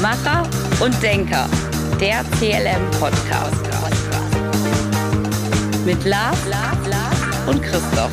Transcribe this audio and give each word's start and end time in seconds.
Macher 0.00 0.48
und 0.82 1.02
Denker. 1.02 1.46
Der 2.00 2.24
CLM-Podcast. 2.38 3.68
Mit 5.84 6.02
Lars, 6.06 6.38
Lars, 6.48 6.88
Lars 6.88 7.46
und 7.46 7.62
Christoph. 7.62 8.10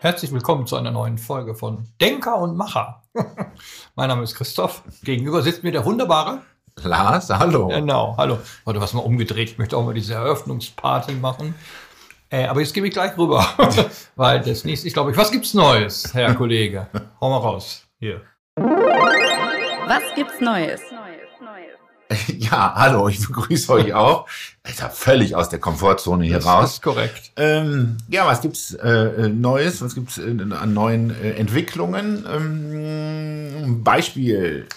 Herzlich 0.00 0.32
willkommen 0.32 0.66
zu 0.66 0.76
einer 0.76 0.90
neuen 0.90 1.18
Folge 1.18 1.54
von 1.54 1.86
Denker 2.00 2.38
und 2.38 2.56
Macher. 2.56 3.02
mein 3.94 4.08
Name 4.08 4.22
ist 4.22 4.36
Christoph. 4.36 4.84
Gegenüber 5.02 5.42
sitzt 5.42 5.62
mir 5.62 5.72
der 5.72 5.84
wunderbare 5.84 6.40
Lars, 6.82 7.30
hallo. 7.30 7.68
Genau, 7.68 8.14
hallo. 8.18 8.38
Heute 8.66 8.80
was 8.80 8.92
mal 8.92 9.00
umgedreht. 9.00 9.50
Ich 9.50 9.58
möchte 9.58 9.76
auch 9.76 9.84
mal 9.84 9.94
diese 9.94 10.14
Eröffnungsparty 10.14 11.14
machen. 11.14 11.54
Äh, 12.28 12.46
aber 12.46 12.60
jetzt 12.60 12.74
gebe 12.74 12.86
ich 12.88 12.92
gleich 12.92 13.16
rüber, 13.16 13.46
weil 14.16 14.40
das 14.40 14.64
nächste, 14.64 14.88
ich 14.88 14.94
glaube 14.94 15.12
ich, 15.12 15.16
was 15.16 15.30
gibt's 15.30 15.54
Neues, 15.54 16.12
Herr 16.12 16.34
Kollege? 16.34 16.88
Hau 17.20 17.30
mal 17.30 17.36
raus. 17.38 17.86
Hier. 18.00 18.20
Was 18.56 20.02
gibt's 20.14 20.40
Neues? 20.40 20.80
Ja, 22.38 22.72
hallo, 22.76 23.08
ich 23.08 23.18
begrüße 23.26 23.72
euch 23.72 23.92
auch. 23.92 24.28
Ich 24.64 24.80
habe 24.80 24.94
völlig 24.94 25.34
aus 25.34 25.48
der 25.48 25.58
Komfortzone 25.58 26.24
hier 26.24 26.36
Das 26.36 26.46
raus. 26.46 26.74
ist 26.74 26.82
korrekt. 26.82 27.32
Ähm, 27.36 27.96
ja, 28.08 28.24
was 28.26 28.42
gibt's 28.42 28.74
äh, 28.74 29.28
Neues? 29.28 29.82
Was 29.82 29.96
gibt's 29.96 30.16
äh, 30.16 30.30
an 30.52 30.72
neuen 30.72 31.10
äh, 31.10 31.32
Entwicklungen? 31.32 32.24
Ähm, 32.32 33.82
Beispiel. 33.82 34.68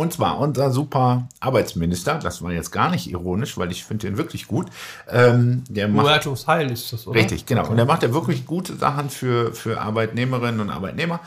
Und 0.00 0.14
zwar 0.14 0.38
unser 0.38 0.70
super 0.70 1.28
Arbeitsminister, 1.40 2.14
das 2.14 2.40
war 2.40 2.52
jetzt 2.52 2.70
gar 2.70 2.90
nicht 2.90 3.10
ironisch, 3.10 3.58
weil 3.58 3.70
ich 3.70 3.84
finde 3.84 4.06
den 4.06 4.16
wirklich 4.16 4.46
gut. 4.46 4.68
Ähm, 5.10 5.62
der 5.68 5.88
macht 5.88 6.26
Heil 6.46 6.70
ist 6.70 6.90
das, 6.90 7.06
oder? 7.06 7.20
Richtig, 7.20 7.44
genau. 7.44 7.68
Und 7.68 7.78
er 7.78 7.84
macht 7.84 8.02
ja 8.02 8.14
wirklich 8.14 8.46
gute 8.46 8.76
Sachen 8.76 9.10
für, 9.10 9.52
für 9.52 9.78
Arbeitnehmerinnen 9.78 10.62
und 10.62 10.70
Arbeitnehmer. 10.70 11.20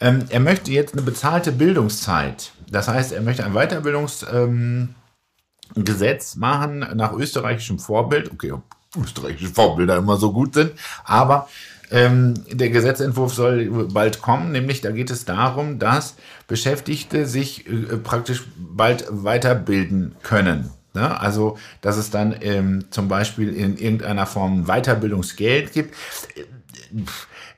Ähm, 0.00 0.24
er 0.30 0.40
möchte 0.40 0.72
jetzt 0.72 0.94
eine 0.94 1.02
bezahlte 1.02 1.52
Bildungszeit. 1.52 2.52
Das 2.70 2.88
heißt, 2.88 3.12
er 3.12 3.20
möchte 3.20 3.44
ein 3.44 3.52
Weiterbildungsgesetz 3.52 6.34
ähm, 6.34 6.40
machen 6.40 6.78
nach 6.94 7.12
österreichischem 7.12 7.78
Vorbild. 7.78 8.32
Okay, 8.32 8.52
ob 8.52 8.62
österreichische 8.96 9.52
Vorbilder 9.52 9.98
immer 9.98 10.16
so 10.16 10.32
gut 10.32 10.54
sind, 10.54 10.72
aber 11.04 11.46
ähm, 11.90 12.34
der 12.50 12.70
Gesetzentwurf 12.70 13.34
soll 13.34 13.88
bald 13.92 14.22
kommen, 14.22 14.52
nämlich 14.52 14.80
da 14.80 14.90
geht 14.90 15.10
es 15.10 15.24
darum, 15.24 15.78
dass 15.78 16.16
Beschäftigte 16.46 17.26
sich 17.26 17.66
äh, 17.66 17.96
praktisch 17.96 18.44
bald 18.56 19.06
weiterbilden 19.10 20.16
können. 20.22 20.70
Ne? 20.94 21.20
Also, 21.20 21.58
dass 21.80 21.96
es 21.96 22.10
dann 22.10 22.36
ähm, 22.40 22.84
zum 22.90 23.08
Beispiel 23.08 23.52
in 23.52 23.76
irgendeiner 23.76 24.26
Form 24.26 24.66
Weiterbildungsgeld 24.66 25.72
gibt. 25.72 25.94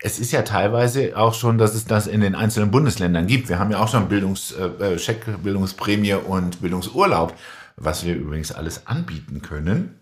Es 0.01 0.19
ist 0.19 0.33
ja 0.33 0.43
teilweise 0.43 1.17
auch 1.17 1.35
schon, 1.35 1.59
dass 1.59 1.75
es 1.75 1.85
das 1.85 2.07
in 2.07 2.21
den 2.21 2.35
einzelnen 2.35 2.71
Bundesländern 2.71 3.27
gibt. 3.27 3.49
Wir 3.49 3.59
haben 3.59 3.71
ja 3.71 3.81
auch 3.81 3.89
schon 3.89 4.09
Bildungs, 4.09 4.53
äh, 4.53 4.99
Scheck, 4.99 5.25
Bildungsprämie 5.43 6.15
und 6.15 6.61
Bildungsurlaub, 6.63 7.35
was 7.77 8.05
wir 8.05 8.15
übrigens 8.15 8.53
alles 8.53 8.87
anbieten 8.87 9.43
können 9.43 9.99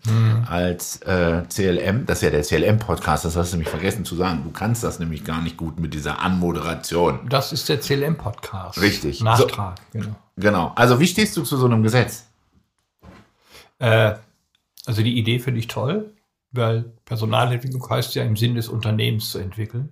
als 0.47 1.01
äh, 1.01 1.43
CLM. 1.49 2.05
Das 2.05 2.19
ist 2.19 2.23
ja 2.23 2.29
der 2.29 2.43
CLM-Podcast, 2.43 3.25
das 3.25 3.35
hast 3.35 3.51
du 3.51 3.57
nämlich 3.57 3.69
vergessen 3.69 4.05
zu 4.05 4.15
sagen. 4.15 4.43
Du 4.43 4.51
kannst 4.51 4.83
das 4.83 4.99
nämlich 4.99 5.25
gar 5.25 5.41
nicht 5.41 5.57
gut 5.57 5.79
mit 5.79 5.93
dieser 5.93 6.19
Anmoderation. 6.21 7.27
Das 7.29 7.51
ist 7.51 7.67
der 7.67 7.81
CLM-Podcast. 7.81 8.79
Richtig. 8.81 9.21
Nachtrag, 9.21 9.79
genau. 9.91 10.15
Genau. 10.37 10.71
Also, 10.75 10.99
wie 10.99 11.07
stehst 11.07 11.35
du 11.35 11.43
zu 11.43 11.57
so 11.57 11.65
einem 11.65 11.83
Gesetz? 11.83 12.25
Äh, 13.79 14.15
also 14.85 15.01
die 15.01 15.17
Idee 15.17 15.39
finde 15.39 15.59
ich 15.59 15.67
toll, 15.67 16.13
weil 16.51 16.93
Personalentwicklung 17.05 17.87
heißt 17.89 18.15
ja 18.15 18.23
im 18.23 18.37
Sinn 18.37 18.55
des 18.55 18.69
Unternehmens 18.69 19.31
zu 19.31 19.39
entwickeln. 19.39 19.89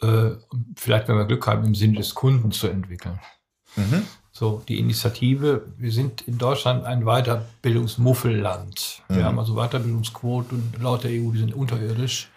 Äh, 0.00 0.32
vielleicht, 0.76 1.08
wenn 1.08 1.16
wir 1.16 1.24
Glück 1.24 1.46
haben, 1.46 1.64
im 1.64 1.74
Sinn 1.74 1.94
des 1.94 2.14
Kunden 2.14 2.52
zu 2.52 2.68
entwickeln. 2.68 3.18
Mhm. 3.76 4.06
So, 4.36 4.64
die 4.66 4.80
Initiative, 4.80 5.62
wir 5.78 5.92
sind 5.92 6.22
in 6.22 6.38
Deutschland 6.38 6.84
ein 6.84 7.04
Weiterbildungsmuffelland. 7.04 9.02
Wir 9.08 9.18
Mhm. 9.18 9.24
haben 9.24 9.38
also 9.38 9.54
Weiterbildungsquoten 9.54 10.74
laut 10.80 11.04
der 11.04 11.12
EU, 11.12 11.30
die 11.30 11.38
sind 11.38 11.54
unterirdisch. 11.54 12.28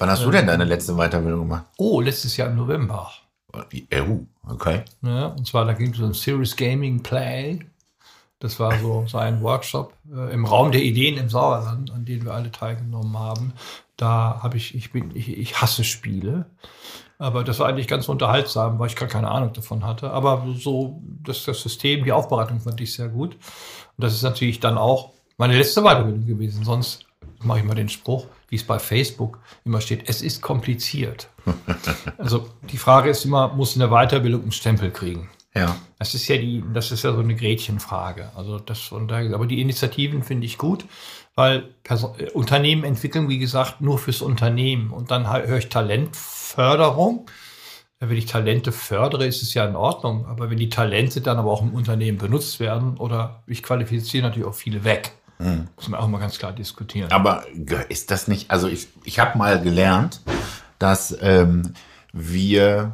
Wann 0.00 0.10
hast 0.10 0.24
du 0.24 0.32
denn 0.32 0.48
deine 0.48 0.64
letzte 0.64 0.94
Weiterbildung 0.96 1.42
gemacht? 1.42 1.66
Oh, 1.78 2.00
letztes 2.00 2.36
Jahr 2.36 2.48
im 2.48 2.56
November. 2.56 3.08
Die 3.70 3.86
EU, 3.94 4.16
okay. 4.48 4.82
Ne? 5.00 5.32
Und 5.32 5.46
zwar, 5.46 5.64
da 5.64 5.74
ging 5.74 5.92
es 5.94 6.00
um 6.00 6.12
Serious 6.12 6.56
Gaming 6.56 7.04
Play. 7.04 7.60
Das 8.40 8.58
war 8.58 8.76
so, 8.80 9.04
so 9.08 9.18
ein 9.18 9.40
Workshop 9.40 9.92
äh, 10.12 10.32
im 10.34 10.44
Raum 10.46 10.72
der 10.72 10.82
Ideen 10.82 11.16
im 11.18 11.28
Sauerland, 11.28 11.92
an 11.92 12.04
dem 12.04 12.24
wir 12.24 12.34
alle 12.34 12.50
teilgenommen 12.50 13.16
haben. 13.16 13.52
Da 13.96 14.40
habe 14.42 14.56
ich, 14.56 14.74
ich 14.74 14.90
bin, 14.90 15.14
ich, 15.14 15.28
ich 15.28 15.60
hasse 15.62 15.84
Spiele. 15.84 16.46
Aber 17.24 17.42
das 17.42 17.58
war 17.58 17.68
eigentlich 17.68 17.88
ganz 17.88 18.06
unterhaltsam, 18.10 18.78
weil 18.78 18.88
ich 18.88 18.96
gar 18.96 19.08
keine 19.08 19.30
Ahnung 19.30 19.54
davon 19.54 19.82
hatte. 19.82 20.10
Aber 20.10 20.46
so, 20.58 21.00
das, 21.22 21.44
das 21.44 21.62
System, 21.62 22.04
die 22.04 22.12
Aufbereitung 22.12 22.60
fand 22.60 22.78
ich 22.82 22.92
sehr 22.92 23.08
gut. 23.08 23.32
Und 23.96 24.04
das 24.04 24.12
ist 24.12 24.22
natürlich 24.22 24.60
dann 24.60 24.76
auch 24.76 25.12
meine 25.38 25.56
letzte 25.56 25.80
Weiterbildung 25.80 26.26
gewesen. 26.26 26.64
Sonst 26.64 27.06
mache 27.42 27.60
ich 27.60 27.64
mal 27.64 27.74
den 27.74 27.88
Spruch, 27.88 28.26
wie 28.50 28.56
es 28.56 28.64
bei 28.64 28.78
Facebook 28.78 29.38
immer 29.64 29.80
steht, 29.80 30.06
es 30.06 30.20
ist 30.20 30.42
kompliziert. 30.42 31.30
also 32.18 32.46
die 32.70 32.76
Frage 32.76 33.08
ist 33.08 33.24
immer, 33.24 33.48
muss 33.54 33.74
eine 33.74 33.88
Weiterbildung 33.88 34.42
einen 34.42 34.52
Stempel 34.52 34.90
kriegen? 34.90 35.30
Ja. 35.54 35.76
Das 35.98 36.14
ist 36.14 36.28
ja 36.28 36.36
die, 36.36 36.62
das 36.74 36.92
ist 36.92 37.04
ja 37.04 37.14
so 37.14 37.20
eine 37.20 37.36
Gretchenfrage. 37.36 38.32
Also 38.36 38.58
das 38.58 38.80
von 38.80 39.08
daher, 39.08 39.34
aber 39.34 39.46
die 39.46 39.62
Initiativen 39.62 40.22
finde 40.22 40.44
ich 40.44 40.58
gut, 40.58 40.84
weil 41.34 41.62
Person, 41.82 42.14
äh, 42.18 42.30
Unternehmen 42.30 42.84
entwickeln, 42.84 43.28
wie 43.28 43.38
gesagt, 43.38 43.80
nur 43.80 43.98
fürs 43.98 44.22
Unternehmen. 44.22 44.90
Und 44.90 45.10
dann 45.10 45.30
höre 45.30 45.58
ich 45.58 45.68
Talentförderung. 45.68 47.26
Wenn 48.00 48.16
ich 48.16 48.26
Talente 48.26 48.70
fördere, 48.70 49.26
ist 49.26 49.42
es 49.42 49.54
ja 49.54 49.64
in 49.64 49.76
Ordnung. 49.76 50.26
Aber 50.26 50.50
wenn 50.50 50.58
die 50.58 50.68
Talente 50.68 51.20
dann 51.20 51.38
aber 51.38 51.50
auch 51.50 51.62
im 51.62 51.74
Unternehmen 51.74 52.18
benutzt 52.18 52.60
werden 52.60 52.98
oder 52.98 53.42
ich 53.46 53.62
qualifiziere 53.62 54.24
natürlich 54.24 54.46
auch 54.46 54.54
viele 54.54 54.84
weg, 54.84 55.12
muss 55.76 55.88
man 55.88 56.00
auch 56.00 56.06
mal 56.08 56.18
ganz 56.18 56.38
klar 56.38 56.52
diskutieren. 56.52 57.10
Aber 57.10 57.44
ist 57.88 58.10
das 58.10 58.28
nicht, 58.28 58.50
also 58.50 58.68
ich, 58.68 58.88
ich 59.04 59.18
habe 59.18 59.36
mal 59.36 59.60
gelernt, 59.60 60.20
dass 60.78 61.16
ähm, 61.20 61.74
wir 62.12 62.92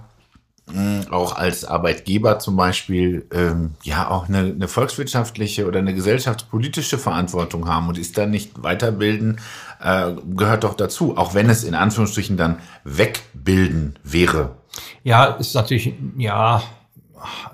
auch 1.11 1.37
als 1.37 1.65
Arbeitgeber 1.65 2.39
zum 2.39 2.57
Beispiel 2.57 3.27
ähm, 3.33 3.73
ja 3.83 4.09
auch 4.11 4.29
eine, 4.29 4.39
eine 4.39 4.69
volkswirtschaftliche 4.69 5.67
oder 5.67 5.79
eine 5.79 5.95
gesellschaftspolitische 5.95 6.99
Verantwortung 6.99 7.69
haben 7.69 7.89
und 7.89 7.99
ist 7.99 8.19
dann 8.19 8.31
nicht 8.31 8.63
weiterbilden, 8.63 9.41
äh, 9.83 10.13
gehört 10.35 10.65
doch 10.65 10.75
dazu, 10.75 11.17
auch 11.17 11.35
wenn 11.35 11.51
es 11.51 11.65
in 11.65 11.75
Anführungsstrichen 11.75 12.37
dann 12.37 12.59
wegbilden 12.85 13.99
wäre. 14.03 14.57
Ja, 15.03 15.27
ist 15.27 15.55
natürlich, 15.55 15.95
ja, 16.17 16.63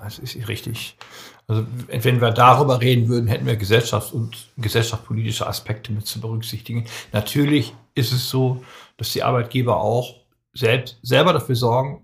es 0.05 0.19
ist 0.19 0.47
richtig. 0.47 0.97
Also 1.47 1.65
wenn 1.87 2.19
wir 2.19 2.31
darüber 2.31 2.81
reden 2.81 3.07
würden, 3.07 3.27
hätten 3.27 3.45
wir 3.45 3.57
gesellschafts- 3.57 4.11
und 4.11 4.49
gesellschaftspolitische 4.57 5.47
Aspekte 5.47 5.93
mit 5.93 6.05
zu 6.05 6.19
berücksichtigen. 6.19 6.85
Natürlich 7.13 7.73
ist 7.95 8.11
es 8.11 8.29
so, 8.29 8.63
dass 8.97 9.13
die 9.13 9.23
Arbeitgeber 9.23 9.77
auch 9.77 10.15
selbst, 10.53 10.99
selber 11.03 11.31
dafür 11.31 11.55
sorgen, 11.55 12.01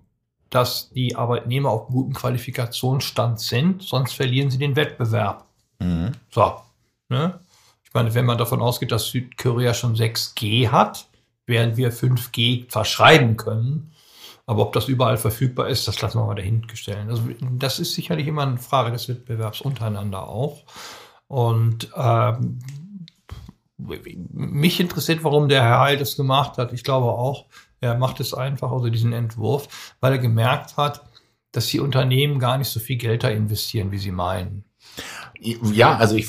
dass 0.54 0.92
die 0.92 1.16
Arbeitnehmer 1.16 1.70
auf 1.70 1.88
einem 1.88 1.94
guten 1.94 2.14
Qualifikationsstand 2.14 3.40
sind, 3.40 3.84
sonst 3.84 4.14
verlieren 4.14 4.52
sie 4.52 4.58
den 4.58 4.76
Wettbewerb. 4.76 5.46
So. 6.30 6.62
Ne? 7.10 7.40
Ich 7.84 7.94
meine, 7.94 8.14
wenn 8.14 8.26
man 8.26 8.38
davon 8.38 8.62
ausgeht, 8.62 8.92
dass 8.92 9.08
Südkorea 9.08 9.74
schon 9.74 9.96
6G 9.96 10.70
hat, 10.70 11.08
während 11.46 11.78
wir 11.78 11.92
5G 11.92 12.72
verschreiben 12.72 13.38
können, 13.38 13.92
aber 14.46 14.62
ob 14.62 14.74
das 14.74 14.88
überall 14.88 15.18
verfügbar 15.18 15.70
ist, 15.70 15.88
das 15.88 16.02
lassen 16.02 16.20
wir 16.20 16.26
mal 16.26 16.36
dahingestellt. 16.36 17.08
Also 17.08 17.24
das 17.52 17.80
ist 17.80 17.94
sicherlich 17.94 18.28
immer 18.28 18.44
eine 18.44 18.58
Frage 18.58 18.92
des 18.92 19.08
Wettbewerbs 19.08 19.62
untereinander 19.62 20.28
auch. 20.28 20.64
Und 21.28 21.90
ähm, 21.96 22.60
mich 23.78 24.80
interessiert, 24.80 25.24
warum 25.24 25.50
der 25.50 25.64
Herr 25.64 25.80
Heil 25.80 25.98
das 25.98 26.16
gemacht 26.16 26.58
hat. 26.58 26.74
Ich 26.74 26.84
glaube 26.84 27.08
auch, 27.08 27.46
er 27.84 27.98
macht 27.98 28.20
es 28.20 28.34
einfach, 28.34 28.72
also 28.72 28.90
diesen 28.90 29.14
Entwurf, 29.14 29.94
weil 30.00 30.14
er 30.14 30.20
gemerkt 30.20 30.78
hat, 30.78 31.04
dass 31.52 31.68
die 31.68 31.80
Unternehmen 31.80 32.40
gar 32.40 32.58
nicht 32.58 32.70
so 32.70 32.80
viel 32.80 32.98
Geld 32.98 33.24
da 33.24 33.30
investieren, 33.30 33.92
wie 33.92 34.00
sie 34.00 34.12
meinen. 34.12 34.64
Ja, 35.40 35.98
also 35.98 36.16
ich, 36.16 36.28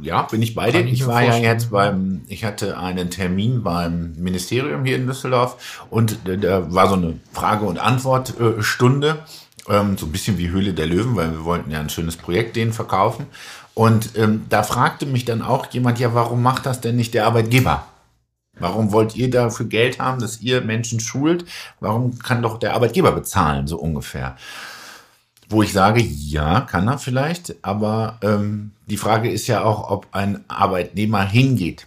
ja, 0.00 0.22
bin 0.22 0.42
ich 0.42 0.54
bei 0.54 0.70
dir. 0.70 0.84
Ich 0.84 0.92
Ich 0.92 1.06
war 1.06 1.22
ja 1.22 1.30
vorstellen. 1.30 1.52
jetzt 1.52 1.70
beim, 1.70 2.22
ich 2.28 2.44
hatte 2.44 2.78
einen 2.78 3.08
Termin 3.10 3.62
beim 3.62 4.12
Ministerium 4.16 4.84
hier 4.84 4.96
in 4.96 5.06
Düsseldorf 5.06 5.86
und 5.88 6.18
da 6.24 6.72
war 6.72 6.88
so 6.88 6.94
eine 6.96 7.18
Frage- 7.32 7.64
und 7.64 7.78
Antwortstunde, 7.78 9.24
ähm, 9.68 9.96
so 9.96 10.06
ein 10.06 10.12
bisschen 10.12 10.36
wie 10.36 10.50
Höhle 10.50 10.74
der 10.74 10.86
Löwen, 10.86 11.16
weil 11.16 11.32
wir 11.32 11.44
wollten 11.44 11.70
ja 11.70 11.80
ein 11.80 11.88
schönes 11.88 12.16
Projekt 12.16 12.56
denen 12.56 12.72
verkaufen. 12.74 13.26
Und 13.72 14.10
ähm, 14.16 14.44
da 14.48 14.62
fragte 14.62 15.06
mich 15.06 15.24
dann 15.24 15.42
auch 15.42 15.66
jemand, 15.70 15.98
ja, 15.98 16.12
warum 16.14 16.42
macht 16.42 16.66
das 16.66 16.80
denn 16.80 16.96
nicht 16.96 17.14
der 17.14 17.26
Arbeitgeber? 17.26 17.86
Warum 18.58 18.92
wollt 18.92 19.16
ihr 19.16 19.30
dafür 19.30 19.66
Geld 19.66 19.98
haben, 19.98 20.20
dass 20.20 20.40
ihr 20.40 20.60
Menschen 20.62 21.00
schult? 21.00 21.44
Warum 21.80 22.18
kann 22.18 22.42
doch 22.42 22.58
der 22.58 22.74
Arbeitgeber 22.74 23.12
bezahlen, 23.12 23.66
so 23.66 23.78
ungefähr? 23.78 24.36
Wo 25.48 25.62
ich 25.62 25.72
sage, 25.72 26.00
ja, 26.02 26.62
kann 26.62 26.88
er 26.88 26.98
vielleicht, 26.98 27.54
aber 27.62 28.18
ähm, 28.22 28.72
die 28.86 28.96
Frage 28.96 29.30
ist 29.30 29.46
ja 29.46 29.62
auch, 29.62 29.90
ob 29.90 30.08
ein 30.12 30.44
Arbeitnehmer 30.48 31.22
hingeht 31.22 31.86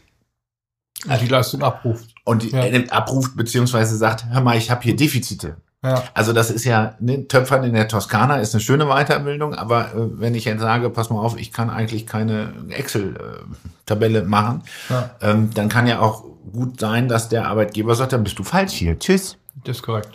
Und 1.10 1.22
die 1.22 1.28
Leistung 1.28 1.62
abruft. 1.64 2.14
und 2.24 2.52
Ja. 2.52 2.64
äh, 2.64 2.88
abruft 2.90 3.36
beziehungsweise 3.36 3.98
sagt, 3.98 4.26
hör 4.30 4.42
mal, 4.42 4.58
ich 4.58 4.70
habe 4.72 4.84
hier 4.84 4.96
Defizite. 4.96 5.58
Ja. 5.82 6.04
Also 6.14 6.34
das 6.34 6.52
ist 6.52 6.66
ja, 6.66 6.96
ne, 7.00 7.26
Töpfern 7.28 7.64
in 7.64 7.74
der 7.74 7.88
Toskana 7.88 8.38
ist 8.38 8.54
eine 8.54 8.60
schöne 8.62 8.86
Weiterbildung, 8.88 9.54
aber 9.56 9.94
äh, 9.94 10.20
wenn 10.20 10.36
ich 10.36 10.44
jetzt 10.46 10.60
sage, 10.60 10.90
pass 10.90 11.10
mal 11.10 11.20
auf, 11.22 11.40
ich 11.40 11.54
kann 11.54 11.70
eigentlich 11.70 12.06
keine 12.06 12.52
Excel-Tabelle 12.70 14.24
machen, 14.24 14.64
Ja. 14.90 15.12
ähm, 15.22 15.52
dann 15.54 15.70
kann 15.70 15.88
ja 15.88 16.00
auch 16.00 16.24
gut 16.52 16.80
sein, 16.80 17.08
dass 17.08 17.30
der 17.30 17.48
Arbeitgeber 17.48 17.96
sagt, 17.96 18.14
dann 18.14 18.24
bist 18.24 18.38
du 18.40 18.44
falsch 18.44 18.74
hier. 18.74 18.98
Tschüss. 19.00 19.38
Das 19.64 19.78
ist 19.78 19.84
korrekt. 19.84 20.10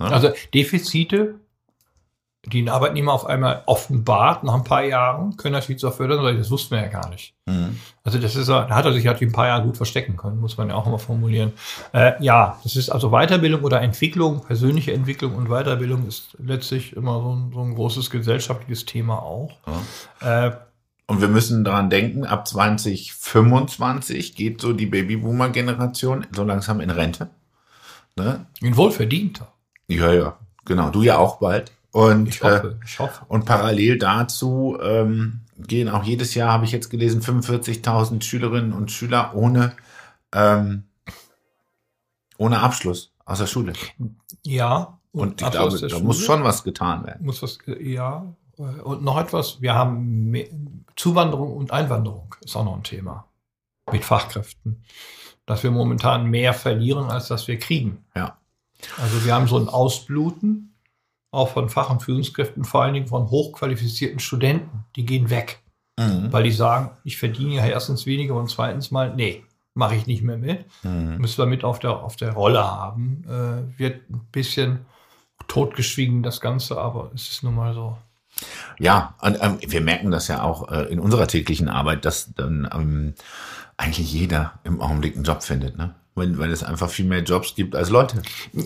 Ja. 0.00 0.06
Also 0.06 0.30
Defizite, 0.54 1.34
die 2.46 2.62
ein 2.62 2.68
Arbeitnehmer 2.68 3.12
auf 3.12 3.26
einmal 3.26 3.62
offenbart 3.66 4.44
nach 4.44 4.54
ein 4.54 4.64
paar 4.64 4.84
Jahren, 4.84 5.36
können 5.36 5.52
natürlich 5.52 5.80
so 5.80 5.90
fördern, 5.90 6.22
weil 6.22 6.36
das 6.36 6.50
wussten 6.50 6.76
wir 6.76 6.82
ja 6.82 6.88
gar 6.88 7.08
nicht. 7.08 7.34
Mhm. 7.46 7.78
Also 8.04 8.18
das 8.18 8.36
ist, 8.36 8.48
da 8.48 8.68
hat 8.68 8.84
er 8.84 8.92
sich 8.92 9.04
natürlich 9.04 9.32
ein 9.32 9.34
paar 9.34 9.48
Jahre 9.48 9.64
gut 9.64 9.76
verstecken 9.76 10.16
können, 10.16 10.40
muss 10.40 10.56
man 10.56 10.68
ja 10.68 10.76
auch 10.76 10.86
immer 10.86 10.98
formulieren. 11.00 11.52
Äh, 11.92 12.12
ja, 12.22 12.58
das 12.62 12.76
ist 12.76 12.88
also 12.88 13.10
Weiterbildung 13.10 13.62
oder 13.62 13.80
Entwicklung, 13.82 14.44
persönliche 14.44 14.92
Entwicklung 14.92 15.34
und 15.34 15.48
Weiterbildung 15.48 16.06
ist 16.06 16.36
letztlich 16.38 16.94
immer 16.94 17.20
so 17.20 17.34
ein, 17.34 17.50
so 17.52 17.60
ein 17.62 17.74
großes 17.74 18.10
gesellschaftliches 18.10 18.84
Thema 18.84 19.22
auch. 19.22 19.50
Äh, 20.20 20.52
Und 21.08 21.20
wir 21.20 21.28
müssen 21.28 21.64
daran 21.64 21.90
denken, 21.90 22.24
ab 22.24 22.46
2025 22.46 24.36
geht 24.36 24.60
so 24.60 24.72
die 24.72 24.86
Babyboomer-Generation 24.86 26.26
so 26.32 26.44
langsam 26.44 26.80
in 26.80 26.90
Rente. 26.90 27.28
Ne? 28.16 28.46
ein 28.62 28.76
wohlverdienter. 28.76 29.48
Ja, 29.88 30.10
ja, 30.12 30.36
genau. 30.64 30.88
Du 30.90 31.02
ja 31.02 31.18
auch 31.18 31.38
bald. 31.38 31.70
Und, 31.96 32.28
Ich 32.28 32.42
hoffe, 32.42 32.78
ich 32.84 32.98
hoffe. 32.98 33.22
äh, 33.24 33.32
und 33.32 33.46
parallel 33.46 33.96
dazu 33.96 34.76
ähm, 34.82 35.40
gehen 35.56 35.88
auch 35.88 36.04
jedes 36.04 36.34
Jahr, 36.34 36.52
habe 36.52 36.66
ich 36.66 36.72
jetzt 36.72 36.90
gelesen, 36.90 37.22
45.000 37.22 38.22
Schülerinnen 38.22 38.74
und 38.74 38.90
Schüler 38.90 39.34
ohne, 39.34 39.72
ähm, 40.34 40.84
ohne 42.36 42.60
Abschluss 42.60 43.14
aus 43.24 43.38
der 43.38 43.46
Schule. 43.46 43.72
Ja. 44.42 44.98
Und 45.12 45.40
ich 45.40 45.46
Abschluss 45.46 45.78
glaube, 45.78 45.88
da 45.94 45.98
muss 46.00 46.16
Schule. 46.18 46.26
schon 46.26 46.44
was 46.44 46.64
getan 46.64 47.06
werden. 47.06 47.24
muss 47.24 47.42
was, 47.42 47.58
äh, 47.66 47.82
ja. 47.82 48.26
Äh, 48.58 48.62
Und 48.82 49.02
noch 49.02 49.18
etwas, 49.18 49.62
wir 49.62 49.74
haben 49.74 50.84
Zuwanderung 50.96 51.56
und 51.56 51.70
Einwanderung 51.72 52.34
ist 52.44 52.54
auch 52.56 52.64
noch 52.66 52.76
ein 52.76 52.82
Thema 52.82 53.26
mit 53.90 54.04
Fachkräften. 54.04 54.82
Dass 55.46 55.62
wir 55.62 55.70
momentan 55.70 56.26
mehr 56.26 56.52
verlieren, 56.52 57.06
als 57.06 57.28
dass 57.28 57.48
wir 57.48 57.58
kriegen. 57.58 58.04
Ja. 58.14 58.36
Also 59.00 59.24
wir 59.24 59.34
haben 59.34 59.46
so 59.46 59.56
ein 59.56 59.68
Ausbluten, 59.68 60.74
auch 61.36 61.50
von 61.50 61.68
Fach- 61.68 61.90
und 61.90 62.02
Führungskräften, 62.02 62.64
vor 62.64 62.82
allen 62.82 62.94
Dingen 62.94 63.06
von 63.08 63.30
hochqualifizierten 63.30 64.18
Studenten. 64.18 64.84
Die 64.96 65.04
gehen 65.06 65.30
weg, 65.30 65.62
Mhm. 65.98 66.32
weil 66.32 66.42
die 66.42 66.52
sagen, 66.52 66.90
ich 67.04 67.16
verdiene 67.16 67.54
ja 67.56 67.66
erstens 67.66 68.04
weniger 68.06 68.34
und 68.34 68.50
zweitens 68.50 68.90
mal, 68.90 69.14
nee, 69.14 69.44
mache 69.74 69.94
ich 69.94 70.06
nicht 70.06 70.22
mehr 70.22 70.36
mit. 70.38 70.64
Mhm. 70.82 71.16
Müssen 71.18 71.38
wir 71.38 71.46
mit 71.46 71.64
auf 71.64 71.78
der, 71.78 72.02
auf 72.02 72.16
der 72.16 72.32
Rolle 72.32 72.64
haben. 72.64 73.24
Äh, 73.26 73.78
wird 73.78 74.10
ein 74.10 74.26
bisschen 74.32 74.86
totgeschwiegen, 75.48 76.22
das 76.22 76.40
Ganze, 76.40 76.78
aber 76.78 77.10
es 77.14 77.28
ist 77.28 77.42
nun 77.42 77.54
mal 77.54 77.74
so. 77.74 77.96
Ja, 78.78 79.14
und 79.22 79.38
ähm, 79.40 79.58
wir 79.66 79.80
merken 79.80 80.10
das 80.10 80.28
ja 80.28 80.42
auch 80.42 80.70
äh, 80.70 80.82
in 80.84 81.00
unserer 81.00 81.26
täglichen 81.26 81.68
Arbeit, 81.68 82.04
dass 82.04 82.34
dann 82.34 82.68
ähm, 82.74 83.14
eigentlich 83.78 84.12
jeder 84.12 84.58
im 84.64 84.80
Augenblick 84.80 85.14
einen 85.14 85.24
Job 85.24 85.42
findet, 85.42 85.76
ne? 85.78 85.94
Weil, 86.16 86.36
weil 86.38 86.50
es 86.50 86.64
einfach 86.64 86.90
viel 86.90 87.04
mehr 87.04 87.22
Jobs 87.22 87.54
gibt 87.54 87.76
als 87.76 87.90
Leute. 87.90 88.22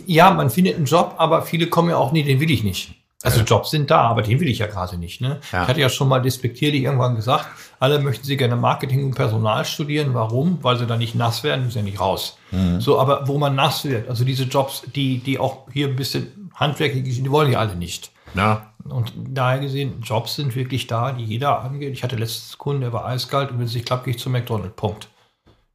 Ja, 0.06 0.30
man 0.30 0.48
findet 0.48 0.76
einen 0.76 0.86
Job, 0.86 1.16
aber 1.18 1.42
viele 1.42 1.66
kommen 1.66 1.90
ja 1.90 1.96
auch 1.96 2.12
nie, 2.12 2.22
den 2.22 2.40
will 2.40 2.50
ich 2.50 2.64
nicht. 2.64 2.94
Also 3.22 3.42
Jobs 3.42 3.70
sind 3.70 3.90
da, 3.90 4.00
aber 4.00 4.22
den 4.22 4.40
will 4.40 4.48
ich 4.48 4.60
ja 4.60 4.66
gerade 4.66 4.96
nicht. 4.96 5.20
Ne? 5.20 5.40
Ja. 5.52 5.64
Ich 5.64 5.68
hatte 5.68 5.80
ja 5.80 5.90
schon 5.90 6.08
mal 6.08 6.22
despektierlich 6.22 6.84
irgendwann 6.84 7.16
gesagt, 7.16 7.46
alle 7.78 7.98
möchten 7.98 8.24
sie 8.24 8.38
gerne 8.38 8.56
Marketing 8.56 9.04
und 9.04 9.14
Personal 9.14 9.66
studieren. 9.66 10.14
Warum? 10.14 10.58
Weil 10.62 10.78
sie 10.78 10.86
da 10.86 10.96
nicht 10.96 11.14
nass 11.14 11.44
werden, 11.44 11.66
müssen 11.66 11.78
ja 11.78 11.84
nicht 11.84 12.00
raus. 12.00 12.38
So, 12.78 12.98
aber 12.98 13.28
wo 13.28 13.36
man 13.36 13.54
nass 13.54 13.84
wird, 13.84 14.08
also 14.08 14.24
diese 14.24 14.44
Jobs, 14.44 14.84
die, 14.94 15.18
die 15.18 15.38
auch 15.38 15.66
hier 15.70 15.88
ein 15.88 15.96
bisschen 15.96 16.50
handwerklich 16.54 17.14
sind, 17.14 17.24
die 17.24 17.30
wollen 17.30 17.52
ja 17.52 17.58
alle 17.58 17.76
nicht. 17.76 18.10
Ja. 18.34 18.72
Und 18.84 19.12
daher 19.16 19.60
gesehen, 19.60 20.00
Jobs 20.02 20.36
sind 20.36 20.54
wirklich 20.54 20.86
da, 20.86 21.12
die 21.12 21.24
jeder 21.24 21.60
angeht. 21.60 21.92
Ich 21.92 22.02
hatte 22.02 22.16
letztes 22.16 22.56
Kunden, 22.58 22.80
der 22.80 22.92
war 22.92 23.04
eiskalt 23.04 23.50
und 23.50 23.58
wenn 23.58 23.66
es 23.66 23.74
nicht 23.74 23.86
klappt, 23.86 24.04
gehe 24.04 24.14
ich 24.14 24.20
zu 24.20 24.30
McDonald's. 24.30 24.74
Punkt. 24.76 25.08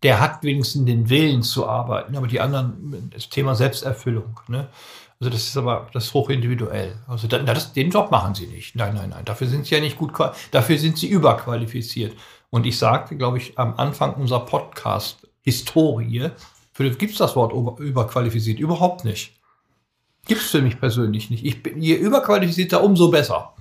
Der 0.04 0.20
hat 0.20 0.44
wenigstens 0.44 0.86
den 0.86 1.10
Willen 1.10 1.42
zu 1.42 1.68
arbeiten, 1.68 2.16
aber 2.16 2.28
die 2.28 2.40
anderen, 2.42 3.10
das 3.14 3.30
Thema 3.30 3.56
Selbsterfüllung. 3.56 4.40
Ne? 4.48 4.68
Also 5.20 5.32
das 5.32 5.48
ist 5.48 5.58
aber 5.58 5.88
das 5.94 6.14
hochindividuell. 6.14 6.98
Also 7.08 7.28
da, 7.28 7.40
das, 7.40 7.74
den 7.74 7.90
Job 7.90 8.12
machen 8.12 8.36
sie 8.36 8.48
nicht. 8.48 8.76
Nein, 8.76 8.94
nein, 8.94 9.10
nein. 9.10 9.26
Dafür 9.26 9.48
sind 9.48 9.66
sie 9.66 9.76
ja 9.76 9.82
nicht 9.82 9.98
gut, 9.98 10.12
dafür 10.52 10.78
sind 10.78 10.98
sie 10.98 11.08
überqualifiziert. 11.08 12.16
Und 12.50 12.66
ich 12.66 12.78
sagte, 12.78 13.16
glaube 13.16 13.38
ich, 13.38 13.58
am 13.58 13.76
Anfang 13.78 14.14
unserer 14.16 14.46
Podcast-Historie, 14.46 16.30
gibt 16.78 17.12
es 17.14 17.18
das 17.18 17.36
Wort 17.36 17.54
über- 17.54 17.78
überqualifiziert? 17.80 18.60
Überhaupt 18.60 19.06
nicht. 19.06 19.34
Gibt 20.28 20.42
es 20.42 20.50
für 20.52 20.62
mich 20.62 20.80
persönlich 20.80 21.30
nicht. 21.30 21.46
Ich 21.46 21.64
bin, 21.64 21.82
je 21.82 21.96
überqualifizierter, 21.96 22.84
umso 22.84 23.10
besser. 23.10 23.55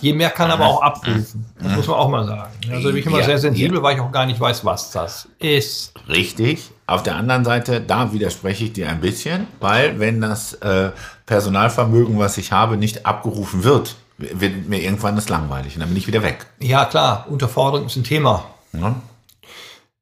Je 0.00 0.12
mehr 0.12 0.30
kann 0.30 0.50
aber 0.50 0.66
auch 0.66 0.82
abrufen. 0.82 1.46
Das 1.60 1.76
muss 1.76 1.86
man 1.86 1.96
auch 1.96 2.08
mal 2.08 2.24
sagen. 2.24 2.52
Also 2.70 2.88
bin 2.88 2.96
ich 2.98 3.06
immer 3.06 3.18
Ja, 3.18 3.24
sehr 3.24 3.38
sensibel, 3.38 3.82
weil 3.82 3.96
ich 3.96 4.00
auch 4.00 4.12
gar 4.12 4.26
nicht 4.26 4.40
weiß, 4.40 4.64
was 4.64 4.90
das 4.90 5.28
ist. 5.38 5.92
Richtig. 6.08 6.70
Auf 6.86 7.02
der 7.02 7.16
anderen 7.16 7.44
Seite, 7.44 7.80
da 7.80 8.12
widerspreche 8.12 8.64
ich 8.64 8.72
dir 8.72 8.88
ein 8.88 9.00
bisschen, 9.00 9.46
weil 9.60 9.98
wenn 10.00 10.20
das 10.20 10.54
äh, 10.54 10.90
Personalvermögen, 11.26 12.18
was 12.18 12.36
ich 12.38 12.52
habe, 12.52 12.76
nicht 12.76 13.06
abgerufen 13.06 13.64
wird, 13.64 13.96
wird 14.18 14.68
mir 14.68 14.80
irgendwann 14.80 15.16
das 15.16 15.28
langweilig 15.28 15.74
und 15.74 15.80
dann 15.80 15.88
bin 15.88 15.98
ich 15.98 16.06
wieder 16.06 16.22
weg. 16.22 16.46
Ja, 16.60 16.84
klar, 16.84 17.26
Unterforderung 17.28 17.86
ist 17.86 17.96
ein 17.96 18.04
Thema. 18.04 18.44
Ne? 18.72 18.94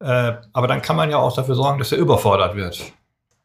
Äh, 0.01 0.33
aber 0.53 0.67
dann 0.67 0.83
kann 0.83 0.97
man 0.97 1.11
ja 1.11 1.19
auch 1.19 1.35
dafür 1.35 1.55
sorgen, 1.55 1.79
dass 1.79 1.93
er 1.93 1.99
überfordert 1.99 2.57
wird. 2.57 2.83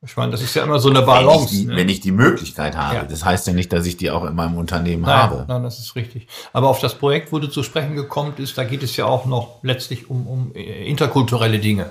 Ich 0.06 0.16
meine, 0.16 0.32
das 0.32 0.42
ist 0.44 0.54
ja 0.54 0.64
immer 0.64 0.80
so 0.80 0.90
eine 0.90 1.00
Wenn, 1.00 1.04
ich 1.04 1.08
Balance. 1.08 1.56
die, 1.56 1.66
ne? 1.66 1.76
wenn 1.76 1.90
ich 1.90 2.00
die 2.02 2.12
Möglichkeit 2.12 2.78
habe. 2.78 2.96
Ja. 2.96 3.04
Das 3.04 3.26
heißt 3.26 3.48
ja 3.48 3.54
nicht, 3.54 3.74
dass 3.74 3.88
ich 3.88 3.98
die 3.98 4.12
auch 4.12 4.26
in 4.26 4.36
meinem 4.36 4.56
Unternehmen 4.56 5.02
Nein, 5.02 5.16
habe. 5.16 5.46
nein, 5.48 5.64
das 5.64 5.80
ist 5.80 5.96
richtig. 5.96 6.28
Aber 6.54 6.70
auf 6.70 6.80
das 6.80 6.96
Projekt, 6.96 7.32
wo 7.32 7.40
du 7.40 7.48
zu 7.48 7.64
sprechen 7.64 7.96
gekommen 7.96 8.34
bist, 8.36 8.58
da 8.60 8.64
geht 8.64 8.84
es 8.84 8.96
ja 8.96 9.06
auch 9.06 9.26
noch 9.26 9.64
letztlich 9.64 10.10
um, 10.10 10.28
um 10.28 10.52
äh, 10.54 10.88
interkulturelle 10.88 11.60
Dinge. 11.60 11.90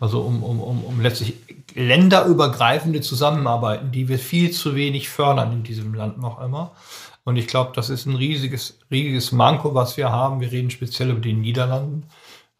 Also 0.00 0.22
um, 0.22 0.42
um, 0.42 0.60
um, 0.60 0.82
um 0.82 1.00
letztlich 1.00 1.34
länderübergreifende 1.74 3.00
Zusammenarbeiten, 3.00 3.92
die 3.92 4.08
wir 4.08 4.18
viel 4.18 4.50
zu 4.50 4.74
wenig 4.74 5.08
fördern 5.08 5.52
in 5.52 5.62
diesem 5.62 5.94
Land 5.94 6.20
noch 6.20 6.42
immer. 6.42 6.72
Und 7.24 7.36
ich 7.36 7.46
glaube, 7.46 7.70
das 7.74 7.88
ist 7.88 8.06
ein 8.06 8.16
riesiges, 8.16 8.78
riesiges 8.90 9.30
Manko, 9.30 9.72
was 9.74 9.96
wir 9.96 10.10
haben. 10.10 10.40
Wir 10.40 10.50
reden 10.50 10.70
speziell 10.70 11.10
über 11.10 11.20
die 11.20 11.32
Niederlanden, 11.32 12.04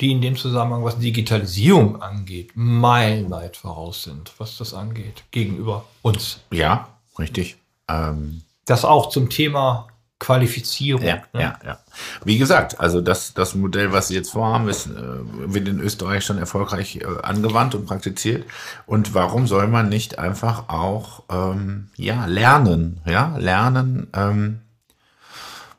die 0.03 0.11
in 0.11 0.21
dem 0.21 0.37
Zusammenhang, 0.37 0.85
was 0.85 0.99
Digitalisierung 0.99 2.03
angeht, 2.03 2.51
meilenweit 2.55 3.57
voraus 3.57 4.03
sind, 4.03 4.33
was 4.39 4.59
das 4.59 4.75
angeht, 4.75 5.25
gegenüber 5.31 5.85
uns. 6.03 6.41
Ja, 6.51 6.89
richtig. 7.19 7.57
Ähm, 7.89 8.43
Das 8.67 8.85
auch 8.85 9.09
zum 9.11 9.31
Thema 9.31 9.87
Qualifizierung. 10.19 11.05
Ja, 11.05 11.17
ne? 11.33 11.41
ja, 11.41 11.59
ja. 11.65 11.79
Wie 12.25 12.39
gesagt, 12.39 12.79
also 12.79 13.01
das, 13.01 13.35
das 13.35 13.55
Modell, 13.55 13.93
was 13.93 14.09
Sie 14.09 14.15
jetzt 14.15 14.31
vorhaben, 14.31 14.69
ist, 14.69 14.87
äh, 14.87 14.93
wird 14.93 15.67
in 15.67 15.81
Österreich 15.81 16.25
schon 16.25 16.39
erfolgreich 16.39 16.97
äh, 16.97 17.07
angewandt 17.23 17.75
und 17.75 17.87
praktiziert. 17.87 18.45
Und 18.87 19.15
warum 19.15 19.47
soll 19.47 19.67
man 19.67 19.89
nicht 19.89 20.19
einfach 20.19 20.69
auch 20.69 21.25
ähm, 21.29 21.89
ja, 21.97 22.27
lernen, 22.27 23.01
ja, 23.05 23.37
lernen 23.37 24.09
ähm, 24.15 24.61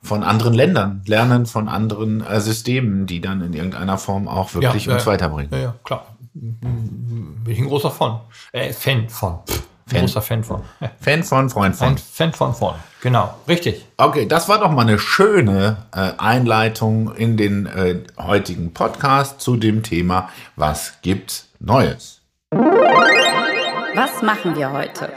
von 0.03 0.23
anderen 0.23 0.53
Ländern, 0.53 1.01
lernen 1.07 1.45
von 1.45 1.67
anderen 1.69 2.25
äh, 2.25 2.39
Systemen, 2.41 3.07
die 3.07 3.21
dann 3.21 3.41
in 3.41 3.53
irgendeiner 3.53 3.97
Form 3.97 4.27
auch 4.27 4.53
wirklich 4.53 4.85
Ja, 4.85 4.93
uns 4.93 5.05
ja. 5.05 5.11
weiterbringen. 5.11 5.51
Ja, 5.51 5.59
ja, 5.59 5.75
klar. 5.83 6.07
Bin 6.33 7.41
ich 7.47 7.59
ein 7.59 7.67
großer 7.67 7.89
von. 7.91 8.19
Äh, 8.51 8.73
Fan 8.73 9.07
von. 9.09 9.39
Ein 9.85 9.89
Fan. 9.89 9.99
großer 10.01 10.21
Fan 10.21 10.43
von. 10.43 10.61
Fan 10.99 11.23
von, 11.23 11.49
Freund 11.49 11.75
Fan, 11.75 11.97
von. 11.97 11.97
Fan 11.97 12.33
von 12.33 12.53
von. 12.53 12.73
Genau, 13.01 13.33
richtig. 13.47 13.85
Okay, 13.97 14.25
das 14.27 14.49
war 14.49 14.59
doch 14.59 14.71
mal 14.71 14.81
eine 14.81 14.99
schöne 14.99 15.77
äh, 15.93 16.11
Einleitung 16.17 17.13
in 17.15 17.37
den 17.37 17.65
äh, 17.65 17.99
heutigen 18.17 18.73
Podcast 18.73 19.41
zu 19.41 19.55
dem 19.57 19.83
Thema, 19.83 20.29
was 20.55 20.93
gibt's 21.01 21.49
Neues? 21.59 22.21
Was 22.51 24.21
machen 24.21 24.55
wir 24.55 24.71
heute? 24.71 25.09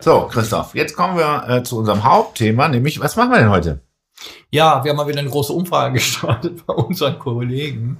So, 0.00 0.28
Christoph, 0.30 0.74
jetzt 0.74 0.96
kommen 0.96 1.16
wir 1.16 1.48
äh, 1.48 1.62
zu 1.64 1.78
unserem 1.78 2.04
Hauptthema, 2.04 2.68
nämlich, 2.68 3.00
was 3.00 3.16
machen 3.16 3.30
wir 3.30 3.38
denn 3.38 3.50
heute? 3.50 3.80
Ja, 4.50 4.82
wir 4.82 4.90
haben 4.90 4.96
mal 4.96 5.08
wieder 5.08 5.20
eine 5.20 5.30
große 5.30 5.52
Umfrage 5.52 5.94
gestartet 5.98 6.66
bei 6.66 6.74
unseren 6.74 7.18
Kollegen 7.18 7.98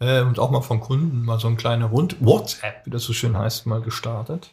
äh, 0.00 0.22
und 0.22 0.38
auch 0.38 0.50
mal 0.50 0.62
von 0.62 0.80
Kunden 0.80 1.24
mal 1.24 1.38
so 1.38 1.48
ein 1.48 1.56
kleine 1.56 1.86
Rund 1.86 2.16
WhatsApp, 2.20 2.84
wie 2.84 2.90
das 2.90 3.04
so 3.04 3.12
schön 3.12 3.36
heißt, 3.36 3.66
mal 3.66 3.80
gestartet. 3.80 4.50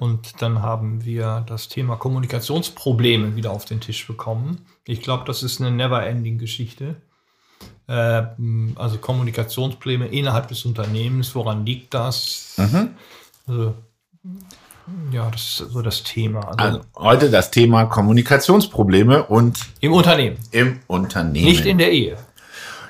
Und 0.00 0.42
dann 0.42 0.62
haben 0.62 1.04
wir 1.04 1.44
das 1.46 1.68
Thema 1.68 1.96
Kommunikationsprobleme 1.96 3.36
wieder 3.36 3.50
auf 3.52 3.64
den 3.64 3.80
Tisch 3.80 4.06
bekommen. 4.06 4.66
Ich 4.86 5.02
glaube, 5.02 5.24
das 5.26 5.42
ist 5.42 5.60
eine 5.60 5.70
never-ending 5.70 6.38
Geschichte. 6.38 6.96
Äh, 7.86 8.22
also 8.76 8.98
Kommunikationsprobleme 8.98 10.06
innerhalb 10.08 10.48
des 10.48 10.64
Unternehmens, 10.64 11.34
woran 11.34 11.64
liegt 11.66 11.94
das? 11.94 12.56
Also, 13.46 13.74
ja, 15.12 15.30
das 15.30 15.42
ist 15.42 15.56
so 15.72 15.82
das 15.82 16.02
Thema. 16.02 16.40
Also, 16.48 16.64
Also, 16.64 16.80
heute 16.96 17.30
das 17.30 17.50
Thema 17.50 17.84
Kommunikationsprobleme 17.86 19.24
und 19.24 19.58
Im 19.80 19.92
Unternehmen, 19.92 20.36
im 20.50 20.80
Unternehmen. 20.86 21.44
nicht 21.46 21.66
in 21.66 21.78
der 21.78 21.92
Ehe. 21.92 22.16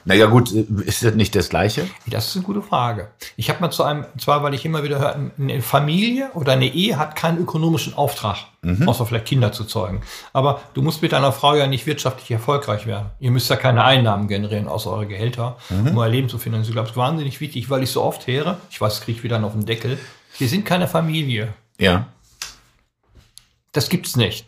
Naja 0.05 0.27
gut, 0.27 0.51
ist 0.51 1.05
das 1.05 1.15
nicht 1.15 1.37
das 1.37 1.49
Gleiche? 1.49 1.87
Das 2.09 2.27
ist 2.27 2.35
eine 2.35 2.45
gute 2.45 2.61
Frage. 2.61 3.13
Ich 3.37 3.49
habe 3.51 3.61
mal 3.61 3.71
zu 3.71 3.85
einem, 3.85 4.05
zwar 4.19 4.43
weil 4.43 4.53
ich 4.53 4.65
immer 4.65 4.83
wieder 4.83 4.99
höre, 4.99 5.31
eine 5.39 5.63
Familie 5.63 6.31
oder 6.35 6.55
eine 6.55 6.67
Ehe 6.67 6.99
hat 6.99 7.15
keinen 7.15 7.39
ökonomischen 7.39 7.95
Auftrag, 7.95 8.39
außer 8.85 9.07
vielleicht 9.07 9.27
Kinder 9.27 9.53
zu 9.53 9.63
zeugen. 9.65 10.01
Aber 10.33 10.61
du 10.75 10.83
musst 10.83 11.03
mit 11.03 11.13
deiner 11.13 11.31
Frau 11.31 11.55
ja 11.55 11.69
nicht 11.69 11.87
wirtschaftlich 11.87 12.33
erfolgreich 12.33 12.85
werden. 12.87 13.11
Ihr 13.21 13.31
müsst 13.31 13.49
ja 13.49 13.55
keine 13.55 13.85
Einnahmen 13.85 14.27
generieren 14.27 14.67
außer 14.67 14.91
eure 14.91 15.07
Gehälter, 15.07 15.57
um 15.71 15.97
euer 15.97 16.09
Leben 16.09 16.29
zu 16.29 16.39
finanzieren. 16.39 16.71
Ich 16.71 16.75
glaube, 16.75 16.87
es 16.87 16.93
ist 16.93 16.97
wahnsinnig 16.97 17.41
wichtig, 17.41 17.71
weil 17.71 17.85
ich 17.85 17.91
so 17.91 18.03
oft 18.03 18.27
höre, 18.27 18.59
ich 18.71 18.81
weiß, 18.81 19.03
kriege 19.03 19.19
ich 19.19 19.23
wieder 19.23 19.37
einen 19.37 19.45
auf 19.45 19.53
den 19.53 19.67
Deckel, 19.67 19.99
wir 20.39 20.49
sind 20.49 20.65
keine 20.65 20.89
Familie. 20.89 21.55
Ja. 21.83 22.07
Das 23.73 23.89
gibt's 23.89 24.17
nicht. 24.17 24.47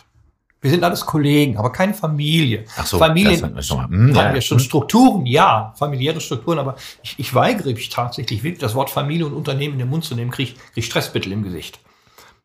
Wir 0.61 0.71
sind 0.71 0.83
alles 0.83 1.05
Kollegen, 1.05 1.59
aber 1.59 1.73
keine 1.73 1.93
Familie. 1.93 2.65
Ach 2.79 2.87
so, 2.87 2.97
Familien 2.97 3.55
das 3.55 3.67
schon. 3.67 3.85
Hm, 3.85 4.17
haben 4.17 4.29
ja. 4.29 4.35
wir 4.35 4.41
schon 4.41 4.61
Strukturen, 4.61 5.27
ja, 5.27 5.75
familiäre 5.77 6.21
Strukturen, 6.23 6.59
aber 6.59 6.77
ich, 7.03 7.19
ich 7.19 7.35
weigere 7.35 7.75
mich 7.75 7.91
tatsächlich 7.91 8.43
wirklich, 8.43 8.61
das 8.61 8.75
Wort 8.75 8.89
Familie 8.89 9.27
und 9.27 9.35
Unternehmen 9.35 9.75
in 9.75 9.81
den 9.81 9.91
Mund 9.91 10.05
zu 10.05 10.15
nehmen, 10.15 10.31
kriege 10.31 10.53
krieg 10.53 10.61
ich 10.77 10.87
Stressmittel 10.87 11.33
im 11.33 11.43
Gesicht. 11.43 11.81